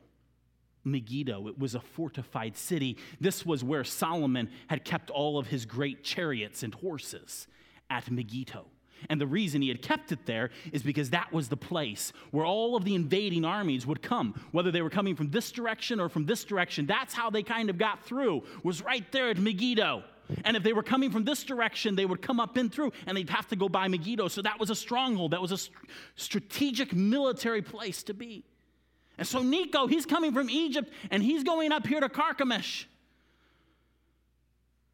Megiddo. 0.82 1.48
It 1.48 1.58
was 1.58 1.74
a 1.74 1.80
fortified 1.80 2.56
city. 2.56 2.96
This 3.20 3.44
was 3.44 3.62
where 3.62 3.84
Solomon 3.84 4.48
had 4.68 4.82
kept 4.82 5.10
all 5.10 5.38
of 5.38 5.48
his 5.48 5.66
great 5.66 6.04
chariots 6.04 6.62
and 6.62 6.74
horses 6.74 7.46
at 7.90 8.10
Megiddo. 8.10 8.64
And 9.08 9.20
the 9.20 9.26
reason 9.26 9.62
he 9.62 9.68
had 9.68 9.82
kept 9.82 10.12
it 10.12 10.26
there 10.26 10.50
is 10.72 10.82
because 10.82 11.10
that 11.10 11.32
was 11.32 11.48
the 11.48 11.56
place 11.56 12.12
where 12.30 12.44
all 12.44 12.76
of 12.76 12.84
the 12.84 12.94
invading 12.94 13.44
armies 13.44 13.86
would 13.86 14.02
come, 14.02 14.40
whether 14.52 14.70
they 14.70 14.82
were 14.82 14.90
coming 14.90 15.16
from 15.16 15.30
this 15.30 15.52
direction 15.52 16.00
or 16.00 16.08
from 16.08 16.26
this 16.26 16.44
direction. 16.44 16.86
That's 16.86 17.14
how 17.14 17.30
they 17.30 17.42
kind 17.42 17.70
of 17.70 17.78
got 17.78 18.04
through, 18.04 18.42
was 18.62 18.82
right 18.82 19.10
there 19.12 19.30
at 19.30 19.38
Megiddo. 19.38 20.04
And 20.44 20.56
if 20.56 20.62
they 20.62 20.72
were 20.72 20.82
coming 20.82 21.10
from 21.10 21.24
this 21.24 21.44
direction, 21.44 21.94
they 21.94 22.06
would 22.06 22.22
come 22.22 22.40
up 22.40 22.56
in 22.56 22.70
through 22.70 22.92
and 23.06 23.16
they'd 23.16 23.30
have 23.30 23.48
to 23.48 23.56
go 23.56 23.68
by 23.68 23.88
Megiddo. 23.88 24.28
So 24.28 24.42
that 24.42 24.58
was 24.58 24.70
a 24.70 24.74
stronghold, 24.74 25.32
that 25.32 25.42
was 25.42 25.52
a 25.52 25.58
st- 25.58 25.76
strategic 26.16 26.94
military 26.94 27.62
place 27.62 28.02
to 28.04 28.14
be. 28.14 28.44
And 29.18 29.26
so 29.26 29.42
Necho, 29.42 29.86
he's 29.86 30.06
coming 30.06 30.32
from 30.32 30.48
Egypt 30.48 30.90
and 31.10 31.22
he's 31.22 31.44
going 31.44 31.72
up 31.72 31.86
here 31.86 32.00
to 32.00 32.08
Carchemish. 32.08 32.86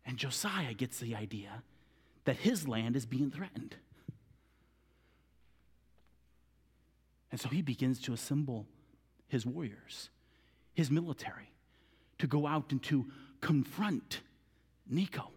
And 0.04 0.16
Josiah 0.16 0.74
gets 0.74 0.98
the 0.98 1.14
idea 1.14 1.62
that 2.24 2.36
his 2.36 2.66
land 2.66 2.96
is 2.96 3.06
being 3.06 3.30
threatened. 3.30 3.76
And 7.30 7.40
so 7.40 7.48
he 7.48 7.62
begins 7.62 8.00
to 8.02 8.12
assemble 8.12 8.66
his 9.28 9.44
warriors, 9.44 10.10
his 10.74 10.90
military, 10.90 11.52
to 12.18 12.26
go 12.26 12.46
out 12.46 12.72
and 12.72 12.82
to 12.84 13.06
confront 13.40 14.20
Necho, 14.88 15.30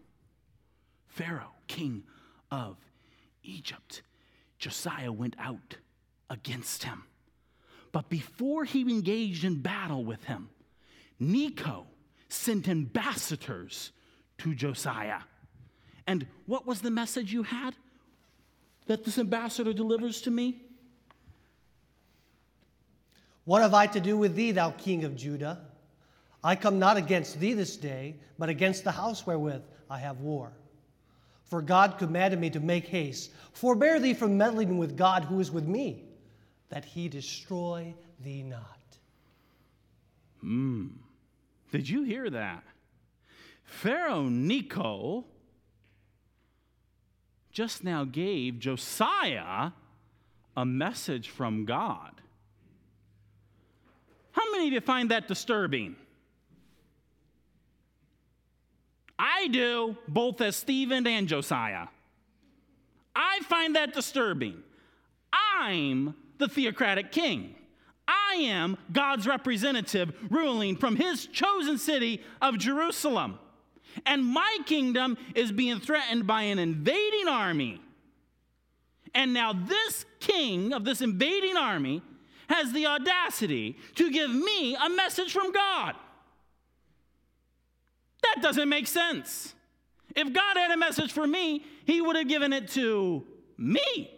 Pharaoh, 1.06 1.52
king 1.66 2.04
of 2.50 2.76
Egypt. 3.42 4.02
Josiah 4.58 5.12
went 5.12 5.36
out 5.38 5.76
against 6.30 6.84
him. 6.84 7.04
But 7.92 8.08
before 8.08 8.64
he 8.64 8.80
engaged 8.80 9.44
in 9.44 9.60
battle 9.60 10.04
with 10.04 10.24
him, 10.24 10.48
Necho 11.20 11.86
sent 12.28 12.68
ambassadors 12.68 13.92
to 14.38 14.54
Josiah. 14.54 15.20
And 16.06 16.26
what 16.46 16.66
was 16.66 16.80
the 16.80 16.90
message 16.90 17.32
you 17.32 17.42
had 17.42 17.76
that 18.86 19.04
this 19.04 19.18
ambassador 19.18 19.72
delivers 19.72 20.22
to 20.22 20.30
me? 20.30 20.61
What 23.44 23.62
have 23.62 23.74
I 23.74 23.86
to 23.88 24.00
do 24.00 24.16
with 24.16 24.34
thee, 24.34 24.52
thou 24.52 24.70
king 24.70 25.04
of 25.04 25.16
Judah? 25.16 25.60
I 26.44 26.56
come 26.56 26.78
not 26.78 26.96
against 26.96 27.38
thee 27.38 27.54
this 27.54 27.76
day, 27.76 28.16
but 28.38 28.48
against 28.48 28.84
the 28.84 28.92
house 28.92 29.26
wherewith 29.26 29.62
I 29.90 29.98
have 29.98 30.20
war. 30.20 30.52
For 31.44 31.60
God 31.60 31.98
commanded 31.98 32.40
me 32.40 32.50
to 32.50 32.60
make 32.60 32.86
haste. 32.86 33.30
Forbear 33.52 34.00
thee 34.00 34.14
from 34.14 34.38
meddling 34.38 34.78
with 34.78 34.96
God 34.96 35.24
who 35.24 35.38
is 35.40 35.50
with 35.50 35.66
me, 35.66 36.04
that 36.70 36.84
he 36.84 37.08
destroy 37.08 37.94
thee 38.20 38.42
not. 38.42 38.78
Hmm. 40.40 40.86
Did 41.70 41.88
you 41.88 42.02
hear 42.02 42.30
that? 42.30 42.64
Pharaoh 43.64 44.28
Necho 44.28 45.24
just 47.52 47.84
now 47.84 48.04
gave 48.04 48.58
Josiah 48.58 49.72
a 50.56 50.64
message 50.64 51.28
from 51.28 51.64
God. 51.64 52.22
How 54.32 54.50
many 54.52 54.68
of 54.68 54.72
you 54.72 54.80
find 54.80 55.10
that 55.10 55.28
disturbing? 55.28 55.96
I 59.18 59.48
do, 59.48 59.96
both 60.08 60.40
as 60.40 60.56
Stephen 60.56 61.06
and 61.06 61.28
Josiah. 61.28 61.86
I 63.14 63.40
find 63.48 63.76
that 63.76 63.94
disturbing. 63.94 64.62
I'm 65.32 66.14
the 66.38 66.48
theocratic 66.48 67.12
king. 67.12 67.54
I 68.08 68.34
am 68.36 68.76
God's 68.90 69.26
representative 69.26 70.12
ruling 70.30 70.76
from 70.76 70.96
his 70.96 71.26
chosen 71.26 71.78
city 71.78 72.22
of 72.40 72.58
Jerusalem. 72.58 73.38
And 74.06 74.24
my 74.24 74.58
kingdom 74.66 75.18
is 75.34 75.52
being 75.52 75.78
threatened 75.78 76.26
by 76.26 76.42
an 76.42 76.58
invading 76.58 77.28
army. 77.28 77.80
And 79.14 79.34
now, 79.34 79.52
this 79.52 80.06
king 80.20 80.72
of 80.72 80.84
this 80.84 81.02
invading 81.02 81.56
army 81.56 82.02
has 82.52 82.72
the 82.72 82.86
audacity 82.86 83.78
to 83.94 84.10
give 84.10 84.30
me 84.30 84.74
a 84.74 84.88
message 84.88 85.32
from 85.32 85.52
God. 85.52 85.94
That 88.22 88.42
doesn't 88.42 88.68
make 88.68 88.86
sense. 88.86 89.54
If 90.14 90.32
God 90.32 90.56
had 90.56 90.70
a 90.70 90.76
message 90.76 91.12
for 91.12 91.26
me, 91.26 91.64
he 91.84 92.00
would 92.00 92.16
have 92.16 92.28
given 92.28 92.52
it 92.52 92.68
to 92.70 93.26
me, 93.56 94.10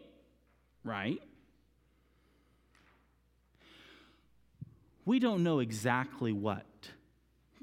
right? 0.82 1.20
We 5.04 5.18
don't 5.18 5.42
know 5.42 5.60
exactly 5.60 6.32
what 6.32 6.66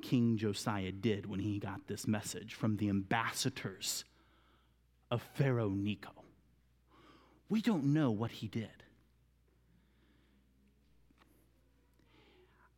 King 0.02 0.38
Josiah 0.38 0.92
did 0.92 1.26
when 1.26 1.40
he 1.40 1.60
got 1.60 1.88
this 1.88 2.08
message 2.08 2.54
from 2.54 2.78
the 2.78 2.90
ambassadors 2.90 4.06
of 5.10 5.22
Pharaoh 5.36 5.70
Necho. 5.70 6.12
We 7.50 7.62
don't 7.62 7.94
know 7.94 8.12
what 8.12 8.32
he 8.32 8.48
did. 8.48 8.81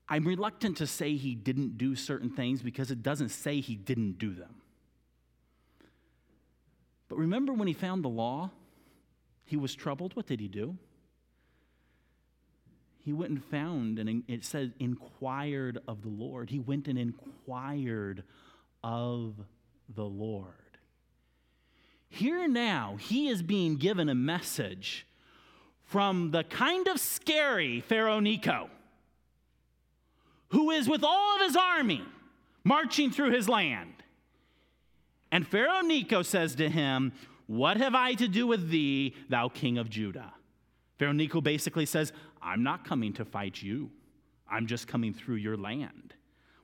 I'm 0.10 0.26
reluctant 0.28 0.78
to 0.78 0.88
say 0.88 1.16
he 1.16 1.34
didn't 1.36 1.78
do 1.78 1.96
certain 1.96 2.30
things 2.30 2.62
because 2.62 2.92
it 2.92 3.02
doesn't 3.02 3.30
say 3.30 3.60
he 3.60 3.76
didn't 3.76 4.18
do 4.18 4.34
them. 4.34 4.56
But 7.08 7.18
remember 7.18 7.54
when 7.54 7.68
he 7.68 7.74
found 7.74 8.04
the 8.04 8.10
law, 8.10 8.50
he 9.46 9.56
was 9.56 9.76
troubled. 9.76 10.16
What 10.16 10.28
did 10.28 10.40
he 10.40 10.48
do? 10.48 10.78
He 13.00 13.14
went 13.14 13.32
and 13.32 13.44
found, 13.44 14.00
and 14.00 14.24
it 14.28 14.46
says, 14.46 14.72
inquired 14.80 15.80
of 15.88 16.02
the 16.02 16.10
Lord. 16.10 16.50
He 16.50 16.60
went 16.60 16.88
and 16.88 16.98
inquired 16.98 18.24
of 18.84 19.36
the 19.94 20.06
Lord. 20.06 20.48
Here 22.10 22.48
now, 22.48 22.98
he 23.00 23.28
is 23.28 23.44
being 23.44 23.76
given 23.76 24.08
a 24.08 24.16
message 24.16 25.06
from 25.84 26.32
the 26.32 26.44
kind 26.44 26.88
of 26.88 27.00
scary 27.00 27.82
Pharaoh 27.82 28.20
Necho 28.20 28.70
who 30.54 30.70
is 30.70 30.88
with 30.88 31.04
all 31.04 31.36
of 31.36 31.42
his 31.42 31.56
army 31.56 32.04
marching 32.64 33.12
through 33.12 33.32
his 33.32 33.50
land. 33.50 33.92
And 35.32 35.48
Pharaoh 35.48 35.82
Necho 35.82 36.22
says 36.22 36.56
to 36.56 36.70
him, 36.70 37.12
What 37.48 37.78
have 37.78 37.96
I 37.96 38.14
to 38.14 38.28
do 38.28 38.46
with 38.46 38.70
thee, 38.70 39.16
thou 39.30 39.50
king 39.50 39.80
of 39.80 39.90
Judah? 39.90 40.32
Pharaoh 41.00 41.12
Necho 41.12 41.42
basically 41.42 41.88
says, 41.88 42.14
I'm 42.40 42.62
not 42.62 42.86
coming 42.86 43.14
to 43.14 43.26
fight 43.26 43.62
you, 43.62 43.90
I'm 44.48 44.68
just 44.68 44.88
coming 44.88 45.12
through 45.14 45.36
your 45.36 45.58
land. 45.58 46.14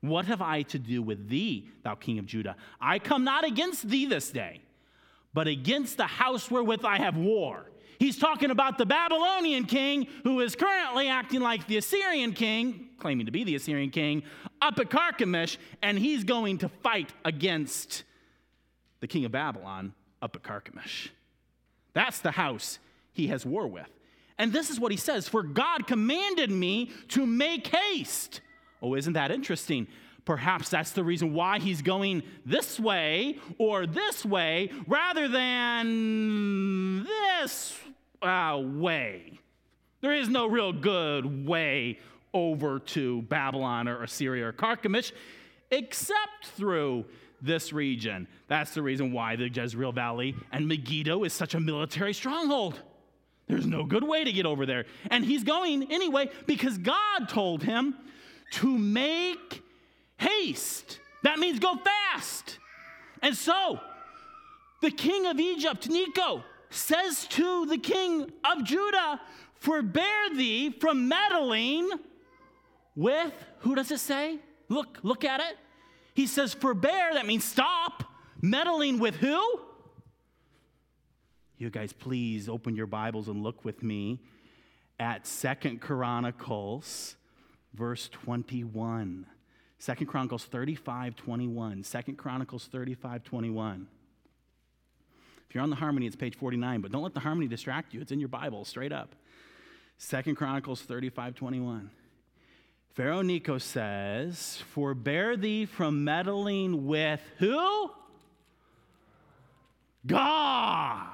What 0.01 0.25
have 0.25 0.41
I 0.41 0.61
to 0.63 0.77
do 0.77 1.01
with 1.01 1.27
thee, 1.27 1.67
thou 1.83 1.95
king 1.95 2.19
of 2.19 2.27
Judah? 2.27 2.55
I 2.79 2.99
come 2.99 3.23
not 3.23 3.43
against 3.43 3.89
thee 3.89 4.05
this 4.05 4.29
day, 4.29 4.61
but 5.33 5.47
against 5.47 5.97
the 5.97 6.05
house 6.05 6.51
wherewith 6.51 6.85
I 6.85 6.99
have 6.99 7.17
war. 7.17 7.71
He's 7.99 8.17
talking 8.17 8.49
about 8.49 8.77
the 8.77 8.85
Babylonian 8.85 9.65
king 9.65 10.07
who 10.23 10.39
is 10.39 10.55
currently 10.55 11.09
acting 11.09 11.41
like 11.41 11.67
the 11.67 11.77
Assyrian 11.77 12.31
king, 12.31 12.87
claiming 12.97 13.25
to 13.25 13.31
be 13.31 13.43
the 13.43 13.55
Assyrian 13.55 13.89
king, 13.89 14.23
up 14.61 14.79
at 14.79 14.89
Carchemish, 14.89 15.57
and 15.81 15.99
he's 15.99 16.23
going 16.23 16.59
to 16.59 16.69
fight 16.69 17.11
against 17.25 18.03
the 19.01 19.07
king 19.07 19.25
of 19.25 19.33
Babylon 19.33 19.93
up 20.21 20.33
at 20.37 20.43
Carchemish. 20.43 21.09
That's 21.93 22.19
the 22.19 22.31
house 22.31 22.79
he 23.11 23.27
has 23.27 23.45
war 23.45 23.67
with. 23.67 23.89
And 24.37 24.53
this 24.53 24.69
is 24.69 24.79
what 24.79 24.91
he 24.91 24.97
says 24.97 25.27
For 25.27 25.43
God 25.43 25.85
commanded 25.85 26.49
me 26.49 26.91
to 27.09 27.25
make 27.25 27.67
haste. 27.67 28.39
Oh, 28.81 28.95
isn't 28.95 29.13
that 29.13 29.29
interesting? 29.29 29.87
Perhaps 30.29 30.69
that's 30.69 30.91
the 30.91 31.03
reason 31.03 31.33
why 31.33 31.57
he's 31.57 31.81
going 31.81 32.21
this 32.45 32.79
way 32.79 33.39
or 33.57 33.87
this 33.87 34.23
way 34.23 34.69
rather 34.85 35.27
than 35.27 37.03
this 37.03 37.75
uh, 38.21 38.61
way. 38.63 39.39
There 40.01 40.13
is 40.13 40.29
no 40.29 40.45
real 40.45 40.71
good 40.71 41.47
way 41.47 41.97
over 42.31 42.77
to 42.77 43.23
Babylon 43.23 43.87
or 43.87 44.03
Assyria 44.03 44.49
or 44.49 44.53
Carchemish 44.53 45.13
except 45.71 46.45
through 46.55 47.05
this 47.41 47.73
region. 47.73 48.27
That's 48.47 48.75
the 48.75 48.83
reason 48.83 49.11
why 49.11 49.35
the 49.35 49.49
Jezreel 49.49 49.93
Valley 49.93 50.35
and 50.51 50.67
Megiddo 50.67 51.23
is 51.23 51.33
such 51.33 51.55
a 51.55 51.59
military 51.59 52.13
stronghold. 52.13 52.79
There's 53.47 53.65
no 53.65 53.83
good 53.83 54.03
way 54.03 54.25
to 54.25 54.31
get 54.31 54.45
over 54.45 54.67
there. 54.67 54.85
And 55.09 55.25
he's 55.25 55.43
going 55.43 55.91
anyway 55.91 56.29
because 56.45 56.77
God 56.77 57.29
told 57.29 57.63
him 57.63 57.95
to 58.51 58.77
make 58.77 59.63
haste. 60.19 60.99
That 61.23 61.39
means 61.39 61.59
go 61.59 61.75
fast. 61.75 62.59
And 63.21 63.35
so, 63.35 63.79
the 64.81 64.91
king 64.91 65.25
of 65.25 65.39
Egypt, 65.39 65.89
Necho, 65.89 66.43
says 66.69 67.27
to 67.29 67.65
the 67.65 67.77
king 67.77 68.31
of 68.43 68.63
Judah, 68.63 69.19
Forbear 69.55 70.35
thee 70.35 70.69
from 70.69 71.09
meddling 71.09 71.89
with, 72.95 73.33
who 73.59 73.75
does 73.75 73.91
it 73.91 73.99
say? 73.99 74.39
Look, 74.69 74.99
look 75.03 75.25
at 75.25 75.41
it. 75.41 75.57
He 76.13 76.27
says, 76.27 76.53
Forbear, 76.53 77.13
that 77.13 77.25
means 77.25 77.43
stop. 77.43 78.03
Meddling 78.41 78.99
with 78.99 79.15
who? 79.15 79.59
You 81.57 81.69
guys, 81.69 81.91
please 81.91 82.47
open 82.47 82.75
your 82.75 82.87
Bibles 82.87 83.27
and 83.27 83.43
look 83.43 83.65
with 83.65 83.83
me 83.83 84.21
at 84.97 85.27
Second 85.27 85.81
Chronicles, 85.81 87.17
verse 87.73 88.07
21. 88.09 89.25
Second 89.79 90.07
Chronicles 90.07 90.43
35, 90.43 91.15
21. 91.15 91.83
Second 91.83 92.17
Chronicles 92.17 92.65
35, 92.65 93.23
21 93.23 93.87
If 95.47 95.55
you're 95.55 95.63
on 95.63 95.69
the 95.69 95.77
harmony, 95.77 96.05
it's 96.05 96.17
page 96.17 96.35
49, 96.35 96.81
but 96.81 96.91
don't 96.91 97.01
let 97.01 97.13
the 97.13 97.21
harmony 97.21 97.47
distract 97.47 97.93
you. 97.93 98.01
It's 98.01 98.11
in 98.11 98.19
your 98.19 98.29
Bible, 98.29 98.65
straight 98.65 98.91
up. 98.91 99.15
Second 99.97 100.35
Chronicles 100.35 100.81
35 100.81 101.35
21. 101.35 101.89
Pharaoh 102.93 103.21
Necho 103.21 103.57
says, 103.57 104.61
Forbear 104.73 105.37
thee 105.37 105.65
from 105.65 106.03
meddling 106.03 106.85
with 106.85 107.21
who? 107.37 107.91
God. 110.05 111.07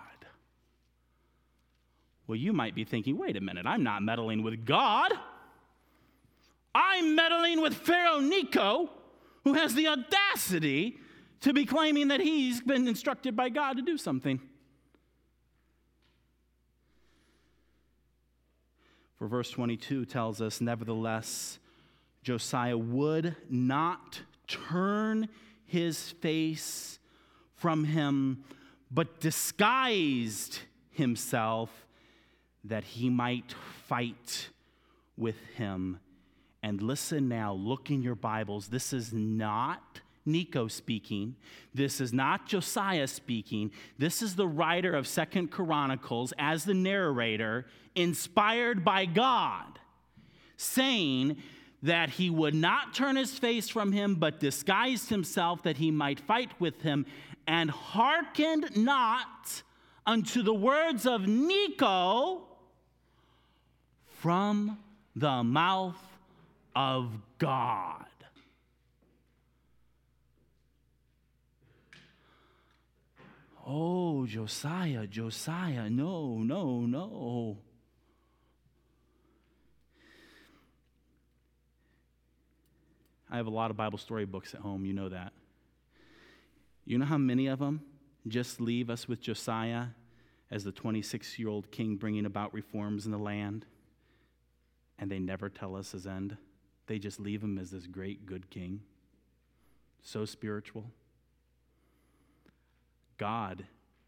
Well, 2.25 2.35
you 2.35 2.53
might 2.53 2.73
be 2.73 2.83
thinking, 2.83 3.17
wait 3.17 3.37
a 3.37 3.41
minute, 3.41 3.67
I'm 3.67 3.83
not 3.83 4.01
meddling 4.01 4.41
with 4.41 4.65
God. 4.65 5.11
I'm 6.75 7.15
meddling 7.15 7.61
with 7.61 7.73
Pharaoh 7.73 8.19
Necho, 8.19 8.89
who 9.45 9.53
has 9.53 9.73
the 9.73 9.87
audacity 9.87 10.97
to 11.39 11.53
be 11.53 11.65
claiming 11.65 12.09
that 12.09 12.19
he's 12.19 12.59
been 12.59 12.85
instructed 12.85 13.33
by 13.33 13.47
God 13.47 13.77
to 13.77 13.81
do 13.81 13.97
something. 13.97 14.41
For 19.17 19.27
verse 19.29 19.49
22 19.51 20.03
tells 20.05 20.41
us, 20.41 20.59
Nevertheless, 20.59 21.59
Josiah 22.23 22.77
would 22.77 23.37
not 23.49 24.21
turn 24.47 25.29
his 25.63 26.11
face 26.11 26.99
from 27.55 27.85
him, 27.85 28.43
but 28.91 29.21
disguised 29.21 30.59
himself 30.91 31.87
that 32.65 32.83
he 32.83 33.09
might 33.09 33.55
fight 33.87 34.49
with 35.15 35.39
him. 35.55 35.99
And 36.65 36.81
listen 36.81 37.29
now, 37.29 37.53
look 37.53 37.91
in 37.91 38.01
your 38.01 38.15
Bibles. 38.15 38.69
This 38.69 38.91
is 38.91 39.13
not 39.13 39.99
Necho 40.25 40.67
speaking. 40.67 41.35
This 41.75 42.01
is 42.01 42.11
not 42.11 42.47
Josiah 42.47 43.05
speaking. 43.05 43.69
This 43.99 44.23
is 44.23 44.35
the 44.35 44.47
writer 44.47 44.95
of 44.95 45.05
Second 45.05 45.51
Chronicles 45.51 46.33
as 46.39 46.65
the 46.65 46.73
narrator, 46.73 47.67
inspired 47.93 48.83
by 48.83 49.05
God, 49.05 49.77
saying 50.57 51.37
that 51.83 52.09
he 52.09 52.31
would 52.31 52.55
not 52.55 52.95
turn 52.95 53.15
his 53.15 53.37
face 53.37 53.69
from 53.69 53.91
him, 53.91 54.15
but 54.15 54.39
disguised 54.39 55.09
himself 55.09 55.61
that 55.61 55.77
he 55.77 55.91
might 55.91 56.19
fight 56.19 56.59
with 56.59 56.81
him, 56.81 57.05
and 57.45 57.69
hearkened 57.69 58.75
not 58.75 59.61
unto 60.03 60.41
the 60.41 60.55
words 60.55 61.05
of 61.05 61.27
Necho 61.27 62.41
from 64.07 64.79
the 65.15 65.43
mouth 65.43 66.14
of 66.75 67.11
God. 67.37 68.05
Oh, 73.65 74.27
Josiah, 74.27 75.07
Josiah, 75.07 75.89
no, 75.89 76.37
no, 76.39 76.81
no. 76.81 77.57
I 83.29 83.37
have 83.37 83.47
a 83.47 83.51
lot 83.51 83.71
of 83.71 83.77
Bible 83.77 83.97
story 83.97 84.25
books 84.25 84.53
at 84.53 84.61
home, 84.61 84.85
you 84.85 84.93
know 84.93 85.09
that. 85.09 85.33
You 86.85 86.99
know 86.99 87.05
how 87.05 87.17
many 87.17 87.47
of 87.47 87.57
them 87.57 87.81
just 88.27 88.61
leave 88.61 88.91
us 88.91 89.07
with 89.07 89.19
Josiah 89.19 89.87
as 90.51 90.63
the 90.63 90.71
26 90.71 91.39
year 91.39 91.49
old 91.49 91.71
king 91.71 91.95
bringing 91.95 92.25
about 92.25 92.53
reforms 92.53 93.05
in 93.05 93.11
the 93.11 93.17
land? 93.17 93.65
And 94.99 95.09
they 95.09 95.19
never 95.19 95.49
tell 95.49 95.75
us 95.75 95.91
his 95.91 96.05
end. 96.05 96.37
They 96.87 96.99
just 96.99 97.19
leave 97.19 97.43
him 97.43 97.57
as 97.57 97.71
this 97.71 97.87
great, 97.87 98.25
good 98.25 98.49
king. 98.49 98.81
So 100.01 100.25
spiritual. 100.25 100.91
God, 103.17 103.65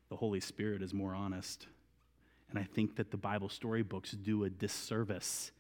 the 0.10 0.16
Holy 0.16 0.40
Spirit, 0.40 0.82
is 0.82 0.94
more 0.94 1.16
honest. 1.16 1.68
And 2.50 2.60
I 2.60 2.64
think 2.64 2.96
that 2.98 3.12
the 3.12 3.18
Bible 3.18 3.50
storybooks 3.50 4.12
do 4.12 4.44
a 4.44 4.50
disservice 4.50 5.52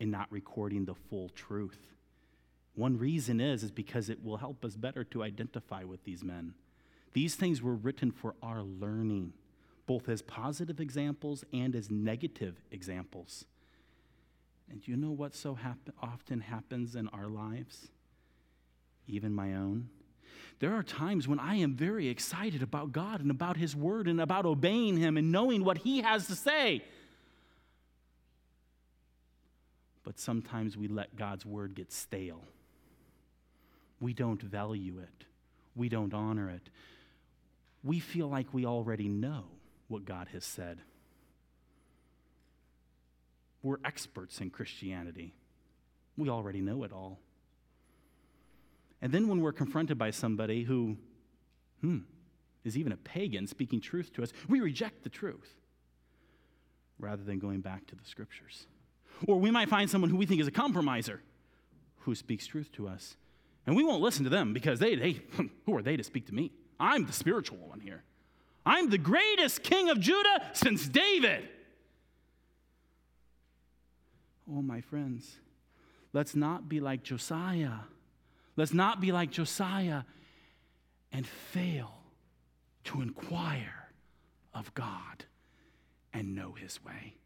in 0.00 0.10
not 0.10 0.30
recording 0.30 0.84
the 0.84 0.94
full 0.94 1.28
truth. 1.30 1.78
One 2.74 2.98
reason 2.98 3.40
is 3.40 3.62
is 3.62 3.70
because 3.70 4.08
it 4.08 4.24
will 4.24 4.38
help 4.38 4.64
us 4.64 4.76
better 4.76 5.04
to 5.04 5.22
identify 5.22 5.84
with 5.84 6.04
these 6.04 6.24
men. 6.24 6.54
These 7.12 7.36
things 7.36 7.62
were 7.62 7.76
written 7.76 8.10
for 8.10 8.34
our 8.42 8.62
learning, 8.62 9.32
both 9.86 10.08
as 10.08 10.22
positive 10.22 10.80
examples 10.80 11.44
and 11.52 11.76
as 11.76 11.90
negative 11.90 12.60
examples. 12.72 13.44
And 14.70 14.86
you 14.86 14.96
know 14.96 15.10
what 15.10 15.34
so 15.34 15.58
often 16.02 16.40
happens 16.40 16.96
in 16.96 17.08
our 17.08 17.28
lives? 17.28 17.88
Even 19.06 19.34
my 19.34 19.54
own. 19.54 19.88
There 20.60 20.72
are 20.72 20.82
times 20.82 21.28
when 21.28 21.38
I 21.38 21.56
am 21.56 21.74
very 21.74 22.08
excited 22.08 22.62
about 22.62 22.92
God 22.92 23.20
and 23.20 23.30
about 23.30 23.56
His 23.56 23.76
Word 23.76 24.08
and 24.08 24.20
about 24.20 24.46
obeying 24.46 24.96
Him 24.96 25.16
and 25.16 25.30
knowing 25.30 25.64
what 25.64 25.78
He 25.78 26.00
has 26.00 26.26
to 26.28 26.34
say. 26.34 26.82
But 30.04 30.18
sometimes 30.18 30.76
we 30.76 30.88
let 30.88 31.16
God's 31.16 31.44
Word 31.44 31.74
get 31.74 31.92
stale. 31.92 32.42
We 34.00 34.12
don't 34.12 34.40
value 34.40 34.98
it, 34.98 35.26
we 35.74 35.88
don't 35.88 36.14
honor 36.14 36.50
it. 36.50 36.68
We 37.82 38.00
feel 38.00 38.28
like 38.28 38.54
we 38.54 38.64
already 38.64 39.08
know 39.08 39.44
what 39.88 40.06
God 40.06 40.28
has 40.32 40.44
said. 40.44 40.78
We're 43.64 43.78
experts 43.82 44.42
in 44.42 44.50
Christianity. 44.50 45.34
We 46.18 46.28
already 46.28 46.60
know 46.60 46.84
it 46.84 46.92
all. 46.92 47.18
And 49.00 49.10
then 49.10 49.26
when 49.26 49.40
we're 49.40 49.52
confronted 49.52 49.96
by 49.98 50.10
somebody 50.10 50.64
who, 50.64 50.98
hmm, 51.80 52.00
is 52.62 52.76
even 52.76 52.92
a 52.92 52.96
pagan 52.98 53.46
speaking 53.46 53.80
truth 53.80 54.12
to 54.12 54.22
us, 54.22 54.32
we 54.48 54.60
reject 54.60 55.02
the 55.02 55.08
truth 55.08 55.56
rather 56.98 57.24
than 57.24 57.38
going 57.38 57.62
back 57.62 57.86
to 57.86 57.96
the 57.96 58.04
scriptures. 58.04 58.66
Or 59.26 59.40
we 59.40 59.50
might 59.50 59.70
find 59.70 59.88
someone 59.88 60.10
who 60.10 60.18
we 60.18 60.26
think 60.26 60.42
is 60.42 60.46
a 60.46 60.52
compromiser 60.52 61.22
who 62.00 62.14
speaks 62.14 62.46
truth 62.46 62.70
to 62.72 62.86
us. 62.86 63.16
And 63.66 63.74
we 63.74 63.82
won't 63.82 64.02
listen 64.02 64.24
to 64.24 64.30
them 64.30 64.52
because 64.52 64.78
they, 64.78 64.94
they 64.94 65.22
who 65.66 65.74
are 65.74 65.82
they 65.82 65.96
to 65.96 66.04
speak 66.04 66.26
to 66.26 66.34
me? 66.34 66.52
I'm 66.78 67.06
the 67.06 67.12
spiritual 67.14 67.58
one 67.66 67.80
here. 67.80 68.04
I'm 68.66 68.90
the 68.90 68.98
greatest 68.98 69.62
king 69.62 69.88
of 69.88 70.00
Judah 70.00 70.50
since 70.52 70.86
David. 70.86 71.48
Oh, 74.50 74.62
my 74.62 74.80
friends, 74.80 75.38
let's 76.12 76.34
not 76.34 76.68
be 76.68 76.80
like 76.80 77.02
Josiah 77.02 77.80
Let's 78.56 78.72
not 78.72 79.00
be 79.00 79.12
like 79.12 79.30
Josiah 79.30 80.02
and 81.12 81.26
fail 81.26 81.92
to 82.84 83.00
inquire 83.00 83.88
of 84.52 84.72
God 84.74 85.24
and 86.12 86.34
know 86.34 86.52
his 86.52 86.82
way. 86.84 87.16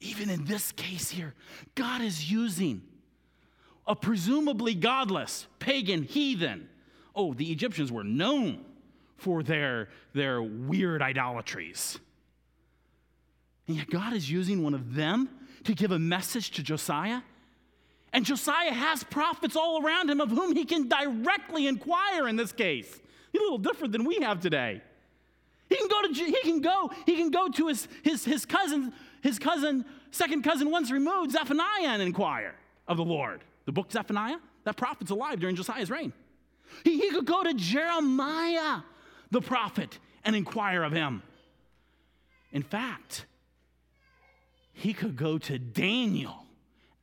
Even 0.00 0.30
in 0.30 0.44
this 0.44 0.72
case 0.72 1.10
here, 1.10 1.34
God 1.74 2.02
is 2.02 2.30
using 2.30 2.82
a 3.86 3.96
presumably 3.96 4.74
godless 4.74 5.46
pagan 5.58 6.02
heathen. 6.02 6.68
Oh, 7.14 7.34
the 7.34 7.50
Egyptians 7.50 7.90
were 7.90 8.04
known 8.04 8.64
for 9.16 9.42
their, 9.42 9.88
their 10.12 10.42
weird 10.42 11.02
idolatries. 11.02 11.98
And 13.72 13.78
yet, 13.78 13.90
God 13.90 14.12
is 14.12 14.30
using 14.30 14.62
one 14.62 14.74
of 14.74 14.94
them 14.94 15.30
to 15.64 15.74
give 15.74 15.92
a 15.92 15.98
message 15.98 16.50
to 16.52 16.62
Josiah 16.62 17.22
and 18.12 18.26
Josiah 18.26 18.72
has 18.72 19.04
prophets 19.04 19.56
all 19.56 19.84
around 19.84 20.10
him 20.10 20.20
of 20.20 20.30
whom 20.30 20.54
he 20.54 20.64
can 20.64 20.88
directly 20.88 21.66
inquire 21.66 22.28
in 22.28 22.36
this 22.36 22.52
case. 22.52 23.00
He's 23.32 23.40
a 23.40 23.44
little 23.44 23.58
different 23.58 23.92
than 23.92 24.04
we 24.04 24.16
have 24.16 24.40
today. 24.40 24.82
He 25.70 25.76
can 25.76 25.88
go 25.88 26.02
to 26.02 26.12
he 26.12 26.40
can 26.42 26.60
go 26.60 26.90
he 27.06 27.16
can 27.16 27.30
go 27.30 27.48
to 27.48 27.68
his 27.68 27.88
his 28.02 28.24
his 28.24 28.44
cousin 28.44 28.92
his 29.22 29.38
cousin 29.38 29.86
second 30.10 30.42
cousin 30.44 30.70
once 30.70 30.90
removed 30.90 31.30
Zephaniah 31.32 31.88
and 31.88 32.02
inquire 32.02 32.54
of 32.86 32.98
the 32.98 33.04
Lord. 33.04 33.42
The 33.64 33.72
book 33.72 33.90
Zephaniah 33.90 34.36
that 34.64 34.76
prophet's 34.76 35.10
alive 35.10 35.40
during 35.40 35.56
Josiah's 35.56 35.90
reign. 35.90 36.12
He, 36.84 37.00
he 37.00 37.10
could 37.10 37.24
go 37.24 37.42
to 37.42 37.54
Jeremiah 37.54 38.82
the 39.30 39.40
prophet 39.40 39.98
and 40.24 40.36
inquire 40.36 40.82
of 40.82 40.92
him. 40.92 41.22
In 42.52 42.62
fact, 42.62 43.24
he 44.72 44.92
could 44.92 45.16
go 45.16 45.38
to 45.38 45.58
Daniel 45.58 46.46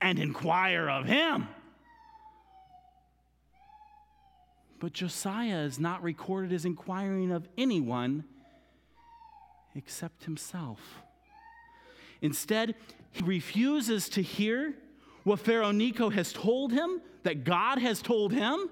and 0.01 0.19
inquire 0.19 0.89
of 0.89 1.05
him. 1.05 1.47
But 4.79 4.93
Josiah 4.93 5.60
is 5.60 5.79
not 5.79 6.01
recorded 6.01 6.53
as 6.53 6.65
inquiring 6.65 7.32
of 7.32 7.47
anyone 7.58 8.23
except 9.75 10.23
himself. 10.23 10.79
Instead, 12.21 12.75
he 13.12 13.23
refuses 13.23 14.10
to 14.10 14.21
hear 14.21 14.73
what 15.23 15.39
Pharaoh 15.39 15.71
Necho 15.71 16.10
has 16.10 16.32
told 16.32 16.71
him, 16.71 17.01
that 17.23 17.43
God 17.43 17.77
has 17.79 18.01
told 18.01 18.32
him. 18.32 18.69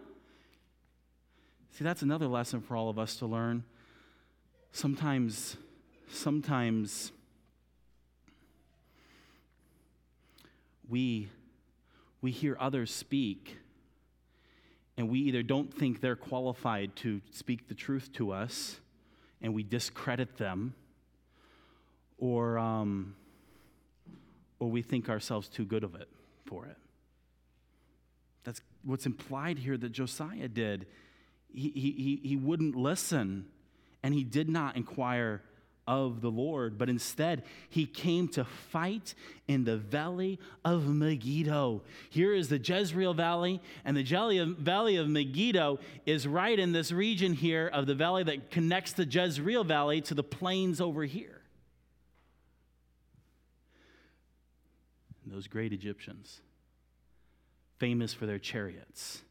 See, 1.71 1.83
that's 1.83 2.01
another 2.01 2.27
lesson 2.27 2.61
for 2.61 2.75
all 2.75 2.89
of 2.89 2.97
us 2.97 3.17
to 3.17 3.25
learn. 3.25 3.63
Sometimes, 4.71 5.57
sometimes 6.09 7.11
we, 10.89 11.29
we 12.21 12.31
hear 12.31 12.57
others 12.59 12.93
speak 12.93 13.57
and 14.97 15.09
we 15.09 15.19
either 15.19 15.43
don't 15.43 15.71
think 15.71 16.01
they're 16.01 16.15
qualified 16.15 16.95
to 16.97 17.21
speak 17.31 17.67
the 17.67 17.75
truth 17.75 18.11
to 18.13 18.31
us 18.31 18.79
and 19.41 19.53
we 19.53 19.61
discredit 19.61 20.37
them, 20.37 20.73
or, 22.17 22.57
um, 22.57 23.15
or 24.59 24.69
we 24.69 24.81
think 24.81 25.09
ourselves 25.09 25.47
too 25.47 25.65
good 25.65 25.83
of 25.83 25.93
it 25.93 26.09
for 26.45 26.65
it. 26.65 26.77
That's 28.43 28.61
what's 28.83 29.05
implied 29.05 29.59
here 29.59 29.77
that 29.77 29.91
Josiah 29.91 30.47
did. 30.47 30.87
He, 31.53 31.69
he, 31.69 32.19
he 32.27 32.35
wouldn't 32.35 32.75
listen 32.75 33.45
and 34.01 34.13
he 34.13 34.23
did 34.23 34.49
not 34.49 34.75
inquire 34.75 35.43
of 35.87 36.21
the 36.21 36.29
Lord, 36.29 36.77
but 36.77 36.89
instead 36.89 37.43
he 37.69 37.85
came 37.85 38.27
to 38.29 38.43
fight 38.43 39.15
in 39.47 39.63
the 39.63 39.77
valley 39.77 40.39
of 40.65 40.87
Megiddo. 40.87 41.81
Here 42.09 42.33
is 42.33 42.49
the 42.49 42.59
Jezreel 42.59 43.13
Valley, 43.13 43.61
and 43.85 43.95
the 43.95 44.03
valley 44.59 44.97
of 44.97 45.09
Megiddo 45.09 45.79
is 46.05 46.27
right 46.27 46.59
in 46.59 46.73
this 46.73 46.91
region 46.91 47.33
here 47.33 47.67
of 47.67 47.85
the 47.85 47.95
valley 47.95 48.23
that 48.23 48.51
connects 48.51 48.91
the 48.91 49.05
Jezreel 49.05 49.63
Valley 49.63 50.01
to 50.01 50.13
the 50.13 50.23
plains 50.23 50.81
over 50.81 51.05
here. 51.05 51.41
And 55.23 55.33
those 55.33 55.47
great 55.47 55.73
Egyptians, 55.73 56.41
famous 57.77 58.13
for 58.13 58.25
their 58.25 58.39
chariots, 58.39 59.21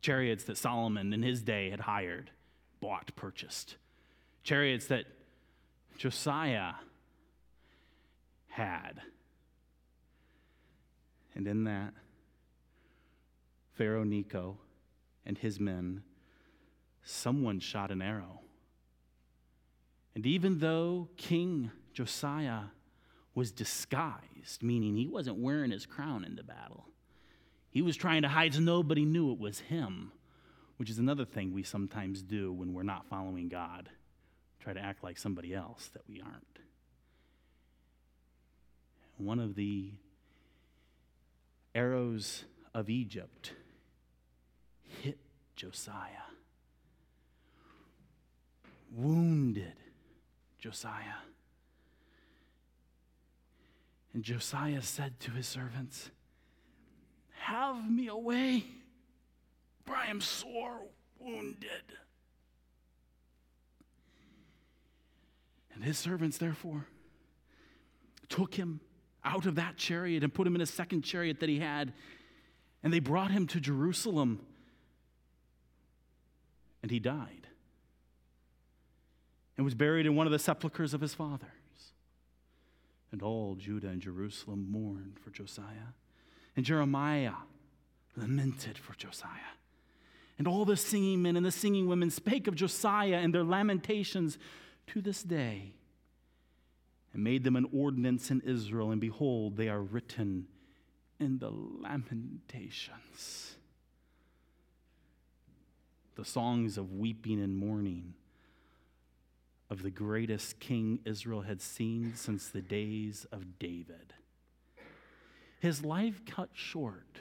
chariots 0.00 0.44
that 0.44 0.58
Solomon 0.58 1.12
in 1.12 1.22
his 1.22 1.42
day 1.42 1.70
had 1.70 1.80
hired, 1.80 2.30
bought, 2.80 3.14
purchased, 3.14 3.76
chariots 4.42 4.86
that 4.88 5.04
Josiah 5.96 6.74
had. 8.48 9.00
And 11.34 11.46
in 11.46 11.64
that, 11.64 11.94
Pharaoh 13.72 14.04
Necho 14.04 14.58
and 15.24 15.38
his 15.38 15.58
men, 15.58 16.02
someone 17.02 17.60
shot 17.60 17.90
an 17.90 18.02
arrow. 18.02 18.40
And 20.14 20.26
even 20.26 20.58
though 20.58 21.08
King 21.16 21.70
Josiah 21.94 22.64
was 23.34 23.50
disguised, 23.50 24.62
meaning 24.62 24.96
he 24.96 25.08
wasn't 25.08 25.38
wearing 25.38 25.70
his 25.70 25.86
crown 25.86 26.24
in 26.24 26.36
the 26.36 26.42
battle, 26.42 26.86
he 27.70 27.80
was 27.80 27.96
trying 27.96 28.22
to 28.22 28.28
hide 28.28 28.52
so 28.54 28.60
nobody 28.60 29.06
knew 29.06 29.32
it 29.32 29.38
was 29.38 29.60
him, 29.60 30.12
which 30.76 30.90
is 30.90 30.98
another 30.98 31.24
thing 31.24 31.54
we 31.54 31.62
sometimes 31.62 32.22
do 32.22 32.52
when 32.52 32.74
we're 32.74 32.82
not 32.82 33.06
following 33.06 33.48
God 33.48 33.88
try 34.62 34.72
to 34.72 34.80
act 34.80 35.02
like 35.02 35.18
somebody 35.18 35.54
else 35.54 35.90
that 35.92 36.02
we 36.08 36.20
aren't. 36.20 36.58
One 39.16 39.40
of 39.40 39.56
the 39.56 39.92
arrows 41.74 42.44
of 42.74 42.88
Egypt 42.88 43.52
hit 45.02 45.18
Josiah, 45.56 46.30
wounded 48.94 49.74
Josiah. 50.58 51.22
And 54.14 54.22
Josiah 54.22 54.82
said 54.82 55.18
to 55.20 55.30
his 55.32 55.46
servants, 55.46 56.10
Have 57.30 57.90
me 57.90 58.08
away, 58.08 58.64
for 59.84 59.94
I 59.96 60.06
am 60.06 60.20
sore 60.20 60.82
wounded. 61.18 61.82
And 65.74 65.84
his 65.84 65.98
servants, 65.98 66.38
therefore, 66.38 66.86
took 68.28 68.54
him 68.54 68.80
out 69.24 69.46
of 69.46 69.54
that 69.56 69.76
chariot 69.76 70.22
and 70.22 70.32
put 70.32 70.46
him 70.46 70.54
in 70.54 70.60
a 70.60 70.66
second 70.66 71.02
chariot 71.02 71.40
that 71.40 71.48
he 71.48 71.60
had, 71.60 71.92
and 72.82 72.92
they 72.92 72.98
brought 72.98 73.30
him 73.30 73.46
to 73.48 73.60
Jerusalem, 73.60 74.40
and 76.82 76.90
he 76.90 76.98
died 76.98 77.46
and 79.56 79.64
was 79.64 79.74
buried 79.74 80.06
in 80.06 80.16
one 80.16 80.26
of 80.26 80.32
the 80.32 80.38
sepulchres 80.38 80.94
of 80.94 81.00
his 81.00 81.14
fathers. 81.14 81.48
And 83.12 83.22
all 83.22 83.54
Judah 83.54 83.88
and 83.88 84.00
Jerusalem 84.00 84.70
mourned 84.70 85.18
for 85.22 85.30
Josiah, 85.30 85.92
and 86.56 86.64
Jeremiah 86.64 87.34
lamented 88.16 88.78
for 88.78 88.94
Josiah. 88.94 89.28
And 90.38 90.48
all 90.48 90.64
the 90.64 90.76
singing 90.76 91.22
men 91.22 91.36
and 91.36 91.46
the 91.46 91.52
singing 91.52 91.86
women 91.86 92.10
spake 92.10 92.48
of 92.48 92.54
Josiah 92.54 93.16
and 93.16 93.34
their 93.34 93.44
lamentations 93.44 94.38
to 94.88 95.00
this 95.00 95.22
day 95.22 95.72
and 97.12 97.22
made 97.22 97.44
them 97.44 97.56
an 97.56 97.68
ordinance 97.72 98.30
in 98.30 98.40
Israel, 98.40 98.90
and 98.90 99.00
behold, 99.00 99.56
they 99.56 99.68
are 99.68 99.82
written 99.82 100.46
in 101.20 101.38
the 101.38 101.50
Lamentations. 101.50 103.56
The 106.14 106.24
songs 106.24 106.78
of 106.78 106.92
weeping 106.92 107.40
and 107.40 107.56
mourning 107.56 108.14
of 109.70 109.82
the 109.82 109.90
greatest 109.90 110.60
king 110.60 110.98
Israel 111.04 111.42
had 111.42 111.62
seen 111.62 112.12
since 112.14 112.48
the 112.48 112.60
days 112.60 113.26
of 113.32 113.58
David. 113.58 114.12
His 115.60 115.84
life 115.84 116.22
cut 116.26 116.50
short, 116.52 117.18